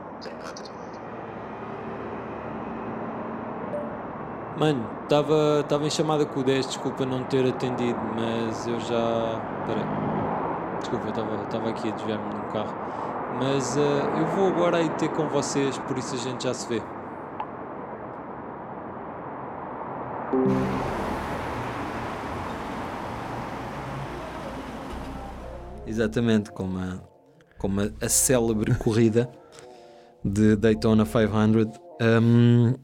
Mano, 4.56 4.84
estava 5.04 5.86
em 5.86 5.90
chamada 5.90 6.26
com 6.26 6.40
o 6.40 6.44
10, 6.44 6.66
desculpa 6.66 7.06
não 7.06 7.22
ter 7.24 7.46
atendido, 7.46 7.98
mas 8.16 8.66
eu 8.66 8.78
já. 8.80 9.40
Peraí. 9.66 9.84
Desculpa, 10.80 11.08
estava 11.08 11.68
aqui 11.70 11.88
a 11.88 11.92
desviar-me 11.92 12.30
de 12.30 12.36
um 12.36 12.52
carro. 12.52 12.74
Mas 13.38 13.76
eh, 13.76 13.80
eu 14.20 14.26
vou 14.26 14.48
agora 14.48 14.78
aí 14.78 14.88
ter 14.90 15.08
com 15.08 15.28
vocês, 15.28 15.76
por 15.78 15.98
isso 15.98 16.14
a 16.14 16.18
gente 16.18 16.44
já 16.44 16.54
se 16.54 16.68
vê. 16.68 16.82
Exatamente, 25.86 26.50
como 26.50 26.78
a, 26.78 26.98
como 27.58 27.80
a, 27.80 27.90
a 28.00 28.08
célebre 28.08 28.74
corrida 28.78 29.28
de 30.24 30.56
Daytona 30.56 31.04
500. 31.04 31.78
Hum, 32.00 32.74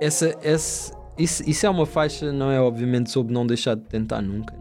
essa, 0.00 0.36
essa, 0.42 0.92
isso, 1.16 1.42
isso 1.48 1.66
é 1.66 1.70
uma 1.70 1.86
faixa, 1.86 2.32
não 2.32 2.50
é? 2.50 2.60
Obviamente, 2.60 3.10
sobre 3.10 3.32
não 3.32 3.46
deixar 3.46 3.74
de 3.74 3.82
tentar 3.82 4.20
nunca. 4.22 4.54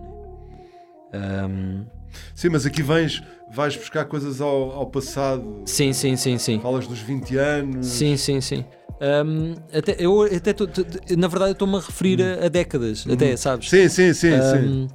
Né? 1.11 1.45
Hum, 1.47 1.85
Sim, 2.33 2.49
mas 2.49 2.65
aqui 2.65 2.81
vens, 2.81 3.21
vais 3.51 3.75
buscar 3.75 4.05
coisas 4.05 4.41
ao, 4.41 4.71
ao 4.71 4.87
passado. 4.87 5.63
sim, 5.65 5.93
sim, 5.93 6.15
sim, 6.15 6.37
sim. 6.37 6.59
Falas 6.59 6.87
dos 6.87 6.99
20 6.99 7.35
anos. 7.37 7.85
Sim, 7.85 8.17
sim, 8.17 8.41
sim. 8.41 8.65
Hum, 8.99 9.53
até, 9.71 9.95
eu 9.99 10.23
até 10.23 10.53
tô- 10.53 10.67
na 11.15 11.27
verdade 11.27 11.51
estou-me 11.51 11.75
a 11.75 11.79
referir 11.79 12.23
a, 12.23 12.45
a 12.45 12.49
décadas, 12.49 13.05
até, 13.07 13.35
sabes? 13.37 13.69
Sim, 13.69 13.87
sim, 13.89 14.13
sim, 14.13 14.41
sim. 14.41 14.87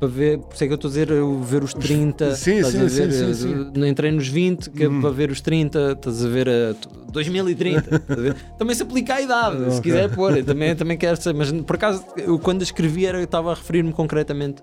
Hum, 0.00 0.06
Para 0.06 0.08
ver, 0.08 0.38
por 0.38 0.54
isso 0.54 0.64
é 0.64 0.66
que 0.66 0.72
eu 0.72 0.76
estou 0.76 0.88
a 0.88 0.92
dizer, 0.92 1.10
eu 1.10 1.40
ver 1.42 1.62
os 1.62 1.74
30, 1.74 2.34
Sim, 2.34 2.62
sim, 2.64 2.88
sim, 2.88 3.06
ver? 3.06 3.12
sim, 3.12 3.34
sim. 3.34 3.70
Eu 3.74 3.86
Entrei 3.86 4.10
nos 4.10 4.26
20, 4.28 4.70
que 4.70 4.84
é 4.84 4.88
para 4.88 5.10
ver 5.10 5.30
os 5.30 5.40
30, 5.40 5.92
estás 5.92 6.24
a 6.24 6.28
ver 6.28 6.48
a 6.48 6.74
t- 6.74 6.88
2030. 7.12 7.94
estás 7.96 8.18
a 8.18 8.22
ver? 8.22 8.36
Também 8.58 8.74
se 8.74 8.82
aplica 8.82 9.14
à 9.16 9.20
idade, 9.20 9.56
se 9.58 9.78
Ok. 9.78 9.80
quiser 9.82 10.08
pôr, 10.14 10.42
também, 10.44 10.74
também 10.74 10.96
quero 10.96 11.20
ser, 11.20 11.34
mas 11.34 11.52
por 11.52 11.76
acaso 11.76 12.04
eu 12.16 12.38
quando 12.38 12.62
escrevi 12.62 13.04
era, 13.06 13.18
eu 13.18 13.24
estava 13.24 13.52
a 13.52 13.54
referir-me 13.54 13.92
concretamente 13.92 14.62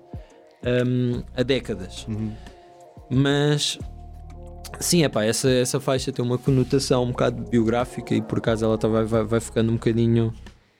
hum, 0.86 1.22
a 1.36 1.42
décadas. 1.44 2.04
Uhum. 2.08 2.32
Mas 3.10 3.78
sim, 4.80 5.02
é 5.04 5.08
pá, 5.08 5.24
essa, 5.24 5.48
essa 5.48 5.78
faixa 5.80 6.10
tem 6.12 6.24
uma 6.24 6.36
conotação 6.36 7.04
um 7.04 7.08
bocado 7.10 7.42
biográfica 7.48 8.14
e 8.14 8.20
por 8.20 8.38
acaso 8.38 8.64
ela 8.64 8.76
tá, 8.76 8.88
vai, 8.88 9.04
vai, 9.04 9.24
vai 9.24 9.40
ficando 9.40 9.70
um 9.70 9.74
bocadinho 9.74 10.32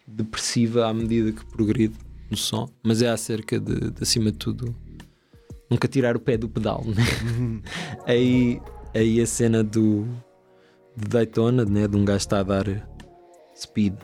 depressiva 0.07 0.87
à 0.87 0.93
medida 0.93 1.33
que 1.33 1.45
progride 1.47 1.95
no 2.31 2.37
som, 2.37 2.69
mas 2.83 3.03
é 3.03 3.09
acerca 3.09 3.59
de, 3.59 3.91
de 3.91 4.03
acima 4.03 4.31
de 4.31 4.39
tudo 4.39 4.75
nunca 5.71 5.87
tirar 5.87 6.17
o 6.17 6.21
pé 6.21 6.37
do 6.37 6.49
pedal, 6.49 6.83
né? 6.85 7.61
aí, 8.07 8.61
aí 8.95 9.21
a 9.21 9.27
cena 9.27 9.63
do 9.63 10.07
de 10.97 11.09
Daytona, 11.09 11.65
né? 11.65 11.87
de 11.87 11.97
um 11.97 12.05
gajo 12.05 12.19
está 12.19 12.41
a 12.41 12.43
dar 12.43 12.89
speed, 13.57 13.95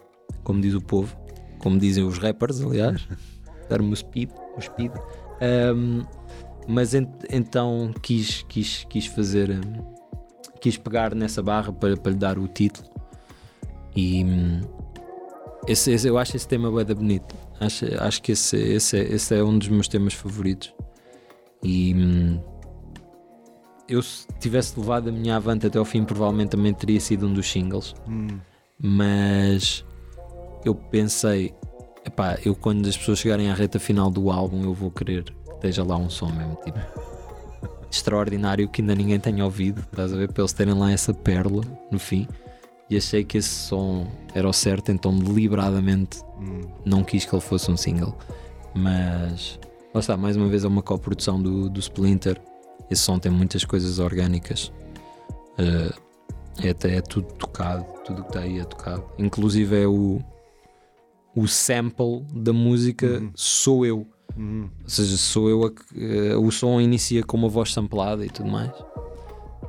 como 0.43 0.61
diz 0.61 0.75
o 0.75 0.81
povo, 0.81 1.17
como 1.59 1.79
dizem 1.79 2.05
os 2.05 2.19
rappers, 2.19 2.61
aliás, 2.61 3.09
dar-me 3.69 3.93
o 3.93 3.97
speed, 3.97 4.31
o 4.57 4.61
speed. 4.61 4.93
Um, 5.75 6.05
mas 6.69 6.95
ent- 6.95 7.25
então 7.31 7.93
quis, 8.01 8.45
quis, 8.49 8.85
quis 8.89 9.07
fazer, 9.07 9.51
um, 9.51 9.95
quis 10.61 10.77
pegar 10.77 11.15
nessa 11.15 11.43
barra 11.43 11.73
para, 11.73 11.97
para 11.97 12.13
lhe 12.13 12.19
dar 12.19 12.39
o 12.39 12.47
título 12.47 12.89
e 13.97 14.25
esse, 15.67 15.93
esse- 15.93 16.09
eu 16.09 16.19
acho 16.19 16.37
esse 16.37 16.47
tema 16.47 16.85
da 16.85 16.95
bonito. 16.95 17.35
Acho, 17.61 17.87
acho 18.01 18.23
que 18.23 18.33
esse, 18.33 18.57
esse, 18.57 18.97
é- 18.99 19.15
esse 19.15 19.35
é 19.35 19.43
um 19.43 19.59
dos 19.59 19.69
meus 19.69 19.89
temas 19.89 20.15
favoritos. 20.15 20.75
E 21.63 21.95
hum, 21.95 22.41
eu, 23.89 24.03
se 24.03 24.27
tivesse 24.41 24.79
levado 24.79 25.09
a 25.09 25.13
minha 25.13 25.37
avante 25.37 25.67
até 25.67 25.79
ao 25.79 25.85
fim, 25.85 26.05
provavelmente 26.05 26.51
também 26.51 26.73
teria 26.75 27.01
sido 27.01 27.27
um 27.27 27.33
dos 27.33 27.51
singles. 27.51 27.95
Hum. 28.09 28.39
Mas 28.79 29.85
eu 30.65 30.75
pensei, 30.75 31.55
epá, 32.05 32.39
eu 32.45 32.55
quando 32.55 32.87
as 32.89 32.97
pessoas 32.97 33.19
chegarem 33.19 33.51
à 33.51 33.55
reta 33.55 33.79
final 33.79 34.11
do 34.11 34.31
álbum, 34.31 34.63
eu 34.65 34.75
vou 34.75 34.91
querer 34.91 35.25
que 35.25 35.33
esteja 35.55 35.85
lá 35.85 35.97
um 35.97 36.11
som 36.11 36.31
mesmo, 36.31 36.57
tipo 36.65 36.79
extraordinário 37.91 38.69
que 38.69 38.83
ainda 38.83 38.95
ninguém 38.95 39.21
tenha 39.21 39.45
ouvido. 39.45 39.81
Estás 39.81 40.13
a 40.13 40.17
ver? 40.17 40.33
Para 40.33 40.43
eles 40.43 40.53
terem 40.53 40.75
lá 40.75 40.91
essa 40.91 41.15
pérola 41.15 41.63
no 41.91 41.99
fim. 41.99 42.27
E 42.91 42.97
achei 42.97 43.25
que 43.25 43.39
esse 43.39 43.49
som 43.49 44.07
era 44.35 44.49
o 44.49 44.53
certo, 44.53 44.91
então 44.93 45.17
deliberadamente 45.17 46.23
Hum. 46.39 46.63
não 46.85 47.03
quis 47.05 47.25
que 47.25 47.35
ele 47.35 47.41
fosse 47.41 47.71
um 47.71 47.77
single. 47.77 48.17
Mas 48.75 49.59
lá 49.95 50.01
está, 50.01 50.17
mais 50.17 50.37
uma 50.37 50.49
vez 50.49 50.65
é 50.65 50.69
uma 50.69 50.83
coprodução 50.83 51.41
do, 51.41 51.71
do 51.71 51.81
Splinter. 51.81 52.41
Esse 52.91 53.03
som 53.03 53.19
tem 53.19 53.31
muitas 53.33 53.65
coisas 53.65 53.99
orgânicas. 53.99 54.73
Eh, 55.57 55.93
é 56.65 56.71
até 56.71 56.97
é 56.97 57.01
tudo 57.01 57.29
tocado, 57.35 57.85
tudo 58.05 58.23
que 58.23 58.29
está 58.29 58.41
aí 58.41 58.59
é 58.59 58.65
tocado. 58.65 59.05
Inclusive 59.19 59.83
é 59.83 59.87
o, 59.87 60.21
o 61.35 61.47
sample 61.49 62.25
da 62.35 62.53
música 62.53 63.07
Uhum. 63.21 63.31
sou 63.35 63.87
eu. 63.87 64.07
Hum. 64.37 64.69
Ou 64.83 64.89
seja, 64.89 65.17
sou 65.17 65.49
eu 65.49 65.65
a 65.65 65.71
que 65.71 65.83
eh, 65.97 66.37
o 66.37 66.51
som 66.51 66.81
inicia 66.81 67.23
com 67.23 67.37
uma 67.37 67.49
voz 67.49 67.73
samplada 67.73 68.27
e 68.27 68.29
tudo 68.29 68.51
mais. 68.51 68.73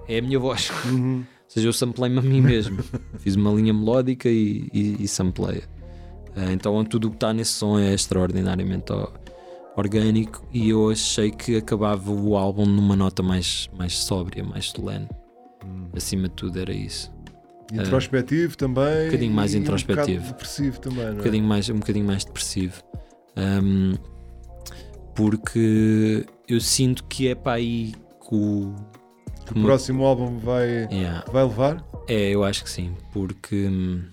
É 0.08 0.18
a 0.18 0.22
minha 0.22 0.40
voz. 0.40 0.70
Uhum. 0.86 1.24
Ou 1.56 1.60
seja, 1.62 1.68
eu 1.70 1.74
samplei-me 1.74 2.20
a 2.20 2.22
mim 2.22 2.42
mesmo. 2.42 2.84
Fiz 3.20 3.36
uma 3.36 3.52
linha 3.52 3.74
melódica 3.74 4.28
e, 4.30 4.68
e, 4.74 5.04
e 5.04 5.08
samplei. 5.08 5.64
Eh, 6.36 6.52
então 6.52 6.84
tudo 6.84 7.08
o 7.08 7.10
que 7.12 7.16
está 7.16 7.34
nesse 7.34 7.52
som 7.52 7.80
é 7.80 7.94
extraordinariamente 7.94 8.92
orgânico 9.78 10.46
e 10.54 10.70
eu 10.70 10.90
achei 10.90 11.32
que 11.32 11.56
acabava 11.58 12.12
o 12.12 12.36
álbum 12.36 12.66
numa 12.66 12.96
nota 12.96 13.24
mais, 13.24 13.70
mais 13.78 13.98
sóbria, 13.98 14.44
mais 14.44 14.70
solene. 14.70 15.08
Hum. 15.66 15.88
Acima 15.96 16.28
de 16.28 16.36
tudo 16.36 16.60
era 16.60 16.74
isso. 16.74 17.14
Introspectivo 17.74 18.58
também. 18.58 19.04
Um 19.04 19.06
bocadinho 19.06 19.34
mais 19.34 19.54
introspectivo. 19.56 20.24
Um 20.24 20.28
depressivo 20.28 20.80
também, 20.80 21.06
não 21.06 21.12
um 21.12 21.14
é? 21.14 21.18
bocadinho 21.18 21.44
mais, 21.46 21.70
um 21.70 21.80
bocadinho 21.80 22.06
mais 22.06 22.26
depressivo. 22.26 22.84
Ahm, 23.36 23.96
porque 25.16 26.26
eu 26.48 26.60
sinto 26.60 27.04
que 27.06 27.28
é 27.30 27.36
para 27.36 27.54
aí 27.54 27.94
que 28.28 28.36
o. 28.36 28.76
O 29.52 29.62
próximo 29.62 30.06
álbum 30.06 30.38
vai, 30.40 30.88
Yeah. 30.92 31.24
vai 31.32 31.44
levar? 31.44 31.84
É, 32.08 32.30
eu 32.30 32.44
acho 32.44 32.64
que 32.64 32.70
sim, 32.70 32.96
porque 33.14 33.68
hum, 33.68 34.04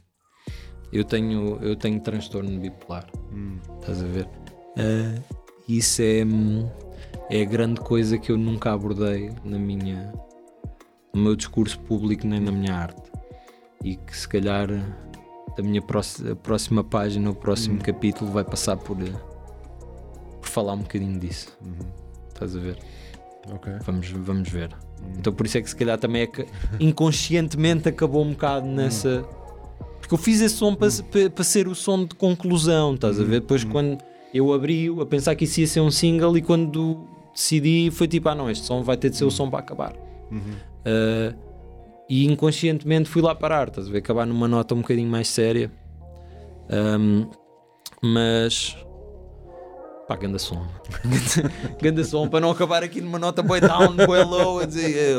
eu 0.93 1.05
tenho, 1.05 1.59
eu 1.62 1.74
tenho 1.76 2.01
transtorno 2.01 2.59
bipolar, 2.61 3.07
Hum. 3.33 3.59
estás 3.80 4.03
a 4.03 4.07
ver? 4.07 4.28
Ah, 4.78 5.20
isso 5.68 6.03
é, 6.03 6.24
hum, 6.24 6.68
é 7.30 7.43
a 7.43 7.45
grande 7.45 7.80
coisa 7.80 8.18
que 8.18 8.30
eu 8.33 8.37
nunca 8.39 8.72
abordei 8.72 9.30
na 9.45 9.59
minha, 9.59 10.12
no 11.14 11.22
meu 11.22 11.37
discurso 11.37 11.78
público 11.80 12.26
nem 12.26 12.41
na 12.41 12.53
minha 12.53 12.74
arte. 12.74 13.11
E 13.85 13.97
que 13.97 14.16
se 14.16 14.28
calhar 14.28 14.68
a 15.59 15.62
minha 15.62 15.83
próxima, 15.83 16.33
a 16.33 16.37
próxima 16.37 16.85
página, 16.85 17.30
o 17.30 17.35
próximo 17.35 17.78
capítulo 17.80 18.30
vai 18.30 18.45
passar 18.45 18.76
por, 18.76 18.97
eh, 19.03 19.11
por 20.41 20.49
falar 20.49 20.74
um 20.74 20.78
bocadinho 20.83 21.18
disso. 21.18 21.57
Uhum. 21.61 21.91
Estás 22.28 22.55
a 22.57 22.61
ver? 22.61 22.78
Ok. 23.53 23.72
Vamos, 23.85 24.09
vamos 24.11 24.49
ver. 24.49 24.70
Então 25.18 25.32
por 25.32 25.46
isso 25.46 25.59
é 25.59 25.62
que 25.62 25.68
se 25.68 25.76
calhar 25.76 25.98
também 25.98 26.22
é 26.22 26.26
que 26.26 26.46
inconscientemente 26.80 27.88
acabou 27.88 28.24
um 28.24 28.30
bocado 28.30 28.66
nessa. 28.66 29.24
Porque 30.00 30.14
eu 30.14 30.18
fiz 30.18 30.40
esse 30.40 30.57
som 30.57 30.74
para, 30.74 30.90
ser 31.44 31.68
o 31.68 31.74
som 31.74 32.05
de 32.05 32.14
conclusão, 32.14 32.94
estás 32.94 33.20
a 33.20 33.24
ver? 33.24 33.40
Depois 33.40 33.64
quando 33.64 33.98
eu 34.34 34.53
abri 34.53 34.88
a 35.00 35.07
pensar 35.07 35.34
que 35.34 35.44
isso 35.44 35.61
ia 35.61 35.66
ser 35.66 35.80
um 35.80 35.90
single 35.90 36.36
e 36.36 36.42
quando 36.42 37.07
decidi 37.32 37.90
foi 37.90 38.09
tipo, 38.09 38.28
ah 38.28 38.34
não, 38.34 38.50
este 38.50 38.64
som 38.64 38.82
vai 38.82 38.96
ter 38.96 39.11
de 39.11 39.16
ser 39.16 39.24
o 39.24 39.30
som 39.30 39.48
para 39.48 39.61
acabar. 39.61 39.94
Uhum. 40.30 40.40
Uh, 40.40 41.53
e 42.09 42.26
inconscientemente 42.26 43.09
fui 43.09 43.22
lá 43.22 43.34
parar, 43.34 43.68
estás 43.68 43.88
a 43.88 43.90
ver? 43.90 43.98
Acabar 43.98 44.26
numa 44.26 44.48
nota 44.48 44.74
um 44.74 44.82
bocadinho 44.82 45.09
mais 45.09 45.28
séria. 45.28 45.70
Ahm, 46.68 47.26
mas. 48.03 48.76
Pá, 50.13 50.17
ganda 50.17 50.39
som. 50.39 50.67
ganda 51.81 52.05
som 52.05 52.29
para 52.29 52.41
não 52.41 52.51
acabar 52.51 52.83
aqui 52.83 53.01
numa 53.01 53.19
nota 53.19 53.43
boy 53.43 53.63
down, 53.63 53.97
boy 53.97 54.23
low, 54.23 54.59
a 54.59 54.67
dizer. 54.67 55.17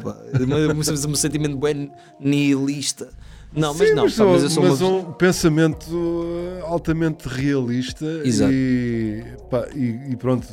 pá, 0.00 0.16
um, 0.38 1.10
um 1.10 1.14
sentimento 1.16 1.56
bem 1.56 1.90
nihilista. 2.20 3.08
Não, 3.52 3.74
mas 3.74 3.88
Sim, 3.88 3.94
não, 3.96 4.04
mas, 4.04 4.14
pá, 4.14 4.24
mas 4.26 4.52
sou 4.52 5.00
uma. 5.00 5.08
um 5.08 5.12
pensamento 5.12 5.90
uh, 5.90 6.64
altamente 6.66 7.26
realista 7.28 8.04
Exato. 8.24 8.52
e, 8.52 9.24
pá, 9.50 9.66
e, 9.74 10.12
e 10.12 10.16
pronto. 10.16 10.46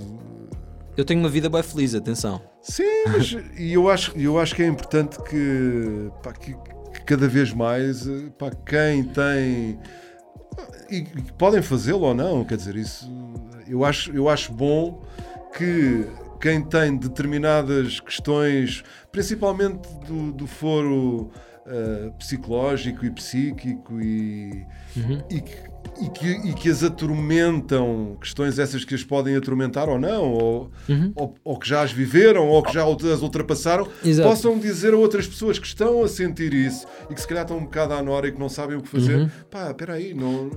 Eu 0.98 1.06
tenho 1.06 1.20
uma 1.20 1.30
vida 1.30 1.48
bem 1.48 1.62
feliz, 1.62 1.94
atenção. 1.94 2.42
Sim, 2.64 3.04
mas 3.06 3.38
e 3.56 3.72
eu 3.74 3.88
acho, 3.88 4.18
eu 4.18 4.40
acho 4.40 4.56
que 4.56 4.64
é 4.64 4.68
importante 4.68 5.22
que, 5.30 6.10
pá, 6.24 6.34
que, 6.34 6.56
que 6.92 7.02
cada 7.06 7.28
vez 7.28 7.54
mais 7.54 8.08
uh, 8.08 8.32
pá, 8.36 8.50
quem 8.50 9.04
tem 9.04 9.78
e, 10.90 10.98
e 10.98 11.22
podem 11.38 11.62
fazê-lo 11.62 12.02
ou 12.02 12.14
não, 12.14 12.44
quer 12.44 12.58
dizer, 12.58 12.76
isso 12.76 13.10
eu 13.68 13.84
acho, 13.84 14.12
eu 14.12 14.30
acho 14.30 14.52
bom 14.52 15.04
que 15.58 16.06
quem 16.40 16.62
tem 16.62 16.96
determinadas 16.96 18.00
questões, 18.00 18.84
principalmente 19.12 19.88
do, 20.06 20.32
do 20.32 20.48
foro 20.48 21.32
uh, 21.66 22.12
psicológico 22.20 23.06
e 23.06 23.12
psíquico 23.12 24.00
e, 24.02 24.66
e, 25.30 25.42
que, 25.42 25.58
e, 26.02 26.10
que, 26.10 26.50
e 26.50 26.54
que 26.54 26.70
as 26.70 26.84
atormentam, 26.84 28.18
questões 28.20 28.60
essas 28.60 28.84
que 28.86 28.94
as 28.94 29.04
podem 29.04 29.36
atormentar 29.36 29.90
ou 29.90 29.98
não, 29.98 30.34
ou, 30.34 30.72
ou, 31.16 31.36
ou 31.44 31.58
que 31.58 31.68
já 31.68 31.82
as 31.82 31.92
viveram, 31.92 32.48
ou 32.48 32.62
que 32.62 32.74
já 32.74 32.84
as 32.84 33.22
ultrapassaram, 33.22 33.88
Exato. 34.04 34.30
possam 34.30 34.60
dizer 34.60 34.94
a 34.94 34.98
outras 34.98 35.28
pessoas 35.28 35.58
que 35.58 35.66
estão 35.68 36.04
a 36.04 36.08
sentir 36.08 36.54
isso 36.54 36.86
e 37.10 37.14
que 37.14 37.22
se 37.22 37.28
calhar 37.28 37.44
estão 37.44 37.58
um 37.58 37.64
bocado 37.64 37.94
à 37.94 38.04
nora 38.04 38.28
e 38.28 38.32
que 38.32 38.40
não 38.40 38.50
sabem 38.50 38.78
o 38.78 38.82
que 38.82 38.90
fazer. 38.90 39.32
Pá, 39.50 39.70
espera 39.70 39.94
aí, 39.94 40.14
não... 40.14 40.52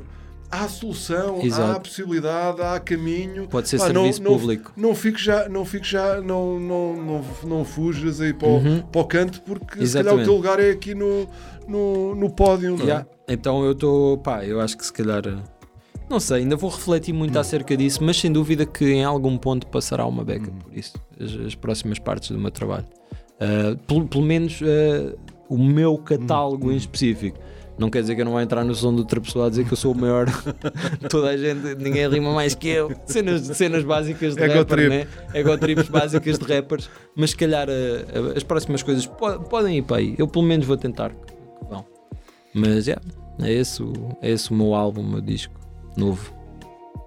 Há 0.51 0.67
solução, 0.67 1.41
há 1.43 1.45
Exato. 1.45 1.81
possibilidade, 1.81 2.63
há 2.63 2.81
caminho. 2.81 3.47
Pode 3.49 3.69
ser 3.69 3.79
Pá, 3.79 3.87
serviço 3.89 4.23
não, 4.23 4.33
público. 4.39 4.73
Não, 4.77 4.95
fiques 4.95 5.23
já, 5.23 5.47
não 5.49 5.65
fiques 5.65 5.89
já, 5.91 6.23
não, 6.23 6.59
não, 6.59 6.97
não, 6.97 7.25
não 7.45 7.65
fujas 7.67 8.19
aí 8.21 8.33
para, 8.33 8.49
o, 8.49 8.83
para 8.85 9.01
o 9.01 9.05
canto, 9.05 9.43
porque 9.43 9.87
se 9.87 9.93
calhar 9.93 10.15
o 10.15 10.17
Uhum. 10.17 10.23
Exatamente. 10.23 10.25
teu 10.25 10.35
lugar 10.35 10.59
é 10.61 10.71
aqui 10.71 10.95
no, 10.95 11.29
no, 11.67 12.15
no 12.15 12.31
pódio. 12.31 12.77
É? 12.81 12.83
Yeah. 12.83 13.07
Então 13.29 13.63
eu 13.63 13.73
estou, 13.73 14.17
pá, 14.19 14.43
eu 14.43 14.59
acho 14.59 14.79
que 14.79 14.87
se 14.87 14.93
calhar, 14.93 15.23
não 16.09 16.19
sei, 16.19 16.39
ainda 16.39 16.57
vou 16.57 16.71
refletir 16.71 17.13
muito 17.13 17.37
Hum. 17.37 17.41
acerca 17.41 17.77
disso, 17.77 18.03
mas 18.03 18.17
sem 18.19 18.33
dúvida 18.33 18.65
que 18.65 18.87
em 18.91 19.05
algum 19.05 19.37
ponto 19.37 19.67
passará 19.67 20.07
uma 20.07 20.25
beca 20.25 20.51
Hum. 20.51 20.59
por 20.65 20.73
isso, 20.77 20.95
as, 21.21 21.35
as 21.47 21.55
próximas 21.55 21.99
partes 21.99 22.31
do 22.31 22.39
meu 22.39 22.51
trabalho. 22.51 22.87
Uh, 23.39 23.77
pelo, 23.87 24.09
pelo 24.09 24.25
menos 24.25 24.63
uh, 24.63 25.15
o 25.47 25.59
meu 25.59 25.93
Hum. 25.93 25.99
catálogo 25.99 26.73
em 26.73 26.77
específico. 26.77 27.39
Não 27.79 27.89
quer 27.89 28.01
dizer 28.01 28.15
que 28.17 28.21
eu 28.23 28.25
não 28.25 28.33
vou 28.33 28.41
entrar 28.41 28.65
no 28.65 28.75
som 28.75 28.93
de 28.93 29.01
outra 29.01 29.21
pessoa 29.21 29.47
a 29.47 29.49
dizer 29.51 29.65
que 29.65 29.73
eu 29.73 29.77
sou 29.77 29.93
o 29.93 29.97
maior. 29.97 30.27
Toda 31.09 31.29
a 31.31 31.37
gente, 31.37 31.77
ninguém 31.77 32.09
rima 32.09 32.33
mais 32.35 32.55
que 32.55 32.69
eu. 32.69 32.91
Cenas, 33.07 33.43
cenas 33.57 33.85
básicas 33.85 34.35
de 34.35 34.43
Egotrip. 34.43 34.89
rapper, 34.89 34.89
né? 34.89 35.07
Egotrips 35.33 35.89
básicas 35.89 36.39
de 36.39 36.45
rappers. 36.53 36.91
Mas 37.15 37.31
se 37.31 37.37
calhar 37.37 37.69
uh, 37.69 37.73
uh, 37.73 38.37
as 38.37 38.43
próximas 38.43 38.83
coisas 38.83 39.07
po- 39.07 39.39
podem 39.45 39.79
ir 39.79 39.83
para 39.83 39.99
aí. 39.99 40.15
Eu 40.19 40.27
pelo 40.27 40.45
menos 40.45 40.67
vou 40.67 40.77
tentar 40.77 41.11
que 41.11 41.35
vão. 41.71 41.85
Mas 42.53 42.89
é, 42.89 42.97
é, 43.41 43.53
esse, 43.53 43.81
o- 43.83 43.93
é 44.21 44.31
esse 44.31 44.51
o 44.51 44.55
meu 44.55 44.75
álbum, 44.75 45.01
o 45.03 45.09
meu 45.09 45.21
disco 45.21 45.55
novo. 45.97 46.33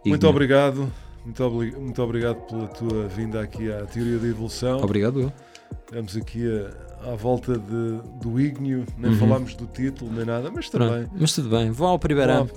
Muito 0.06 0.26
obrigado. 0.28 0.90
Muito, 1.26 1.44
obli- 1.44 1.76
muito 1.76 2.02
obrigado 2.02 2.38
pela 2.48 2.68
tua 2.68 3.08
vinda 3.08 3.42
aqui 3.42 3.72
à 3.72 3.84
Teoria 3.86 4.18
da 4.18 4.28
Evolução. 4.28 4.80
Obrigado, 4.80 5.20
eu. 5.22 5.34
Estamos 5.86 6.16
aqui 6.16 6.48
a- 6.48 6.91
à 7.06 7.16
volta 7.16 7.54
de, 7.58 8.00
do 8.22 8.40
Ígneo, 8.40 8.86
nem 8.98 9.12
Uhum. 9.12 9.18
falámos 9.18 9.54
do 9.56 9.66
título 9.68 10.12
nem 10.14 10.26
nada, 10.26 10.52
mas 10.54 10.70
também. 10.70 10.90
Pronto, 11.06 11.12
Mas 11.20 11.34
tudo 11.34 11.50
bem, 11.50 11.72
vão 11.72 11.88
ao 11.90 12.00
primeiro 12.00 12.32
ano. 12.32 12.50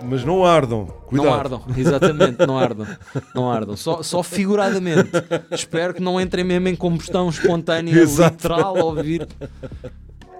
Mas 0.00 0.24
não 0.24 0.44
ardam, 0.46 0.86
cuidado. 1.06 1.26
Não 1.26 1.34
ardam, 1.34 1.62
exatamente, 1.76 2.46
não 2.46 2.56
ardam. 2.58 2.86
Não 3.34 3.50
ardam, 3.50 3.76
só, 3.76 4.00
só 4.02 4.22
figuradamente. 4.22 5.10
Espero 5.50 5.92
que 5.92 6.00
não 6.00 6.20
entrem 6.20 6.44
mesmo 6.44 6.68
em 6.68 6.76
combustão 6.76 7.28
espontânea, 7.28 7.92
Exato. 7.98 8.36
literal, 8.36 8.76
ao 8.78 8.86
ouvir. 8.86 9.26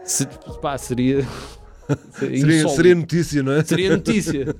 Se, 0.05 0.26
pá, 0.62 0.79
seria. 0.79 1.26
Seria, 2.12 2.39
Seria, 2.41 2.68
seria 2.68 2.95
notícia, 2.95 3.43
não 3.43 3.53
é? 3.53 3.64
Seria 3.64 3.91
notícia. 3.97 4.55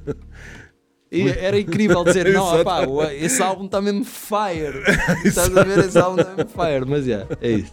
E 1.11 1.28
era 1.28 1.59
incrível 1.59 2.04
dizer, 2.04 2.28
não, 2.34 2.44
o- 2.88 3.02
esse 3.04 3.42
álbum 3.42 3.64
está 3.66 3.80
mesmo 3.80 4.04
fire. 4.04 4.82
Estás 5.24 5.56
a 5.56 5.64
ver, 5.64 5.78
esse 5.78 5.98
álbum 5.98 6.20
está 6.20 6.34
mesmo 6.34 6.50
fire. 6.50 6.84
Mas 6.86 7.06
yeah, 7.06 7.26
é 7.40 7.50
isso. 7.50 7.72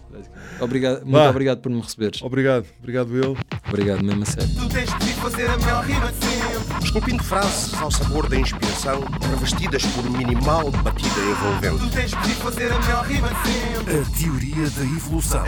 Obrigado, 0.60 1.02
muito 1.02 1.12
Vá. 1.12 1.30
obrigado 1.30 1.60
por 1.60 1.70
me 1.70 1.82
receberes. 1.82 2.22
Obrigado, 2.22 2.66
obrigado 2.80 3.14
eu. 3.18 3.38
Obrigado 3.68 4.04
mesmo 4.04 4.24
a 4.24 4.26
sério. 4.26 4.50
Tu 4.56 4.70
tens 4.70 4.90
de 5.00 5.14
fazer 5.16 5.48
a 5.50 5.58
melhor 5.58 5.84
rima 5.84 6.12
de 6.14 6.26
sempre. 6.26 6.86
Esculpindo 6.86 7.24
frases 7.24 7.74
ao 7.82 7.92
sabor 7.92 8.30
da 8.30 8.38
inspiração, 8.38 9.02
revestidas 9.30 9.86
por 9.88 10.10
minimal 10.10 10.72
batida 10.72 11.20
envolvente. 11.20 11.84
Tu 11.84 11.90
tens 11.94 12.12
de 12.12 12.36
fazer 12.36 12.72
a 12.72 12.80
melhor 12.80 13.06
rima 13.06 13.28
de 13.28 13.52
sempre. 13.52 13.98
A 14.00 14.18
teoria 14.18 14.70
da 14.70 14.84
evolução. 14.84 15.44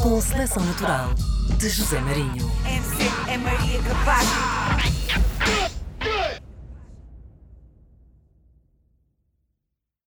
Com 0.00 0.20
seleção 0.22 0.64
natural 0.64 1.10
de 1.58 1.68
José 1.68 2.00
Marinho. 2.00 2.50
MC 2.64 3.10
é 3.30 3.36
Maria 3.36 3.78
Capaz. 3.82 4.97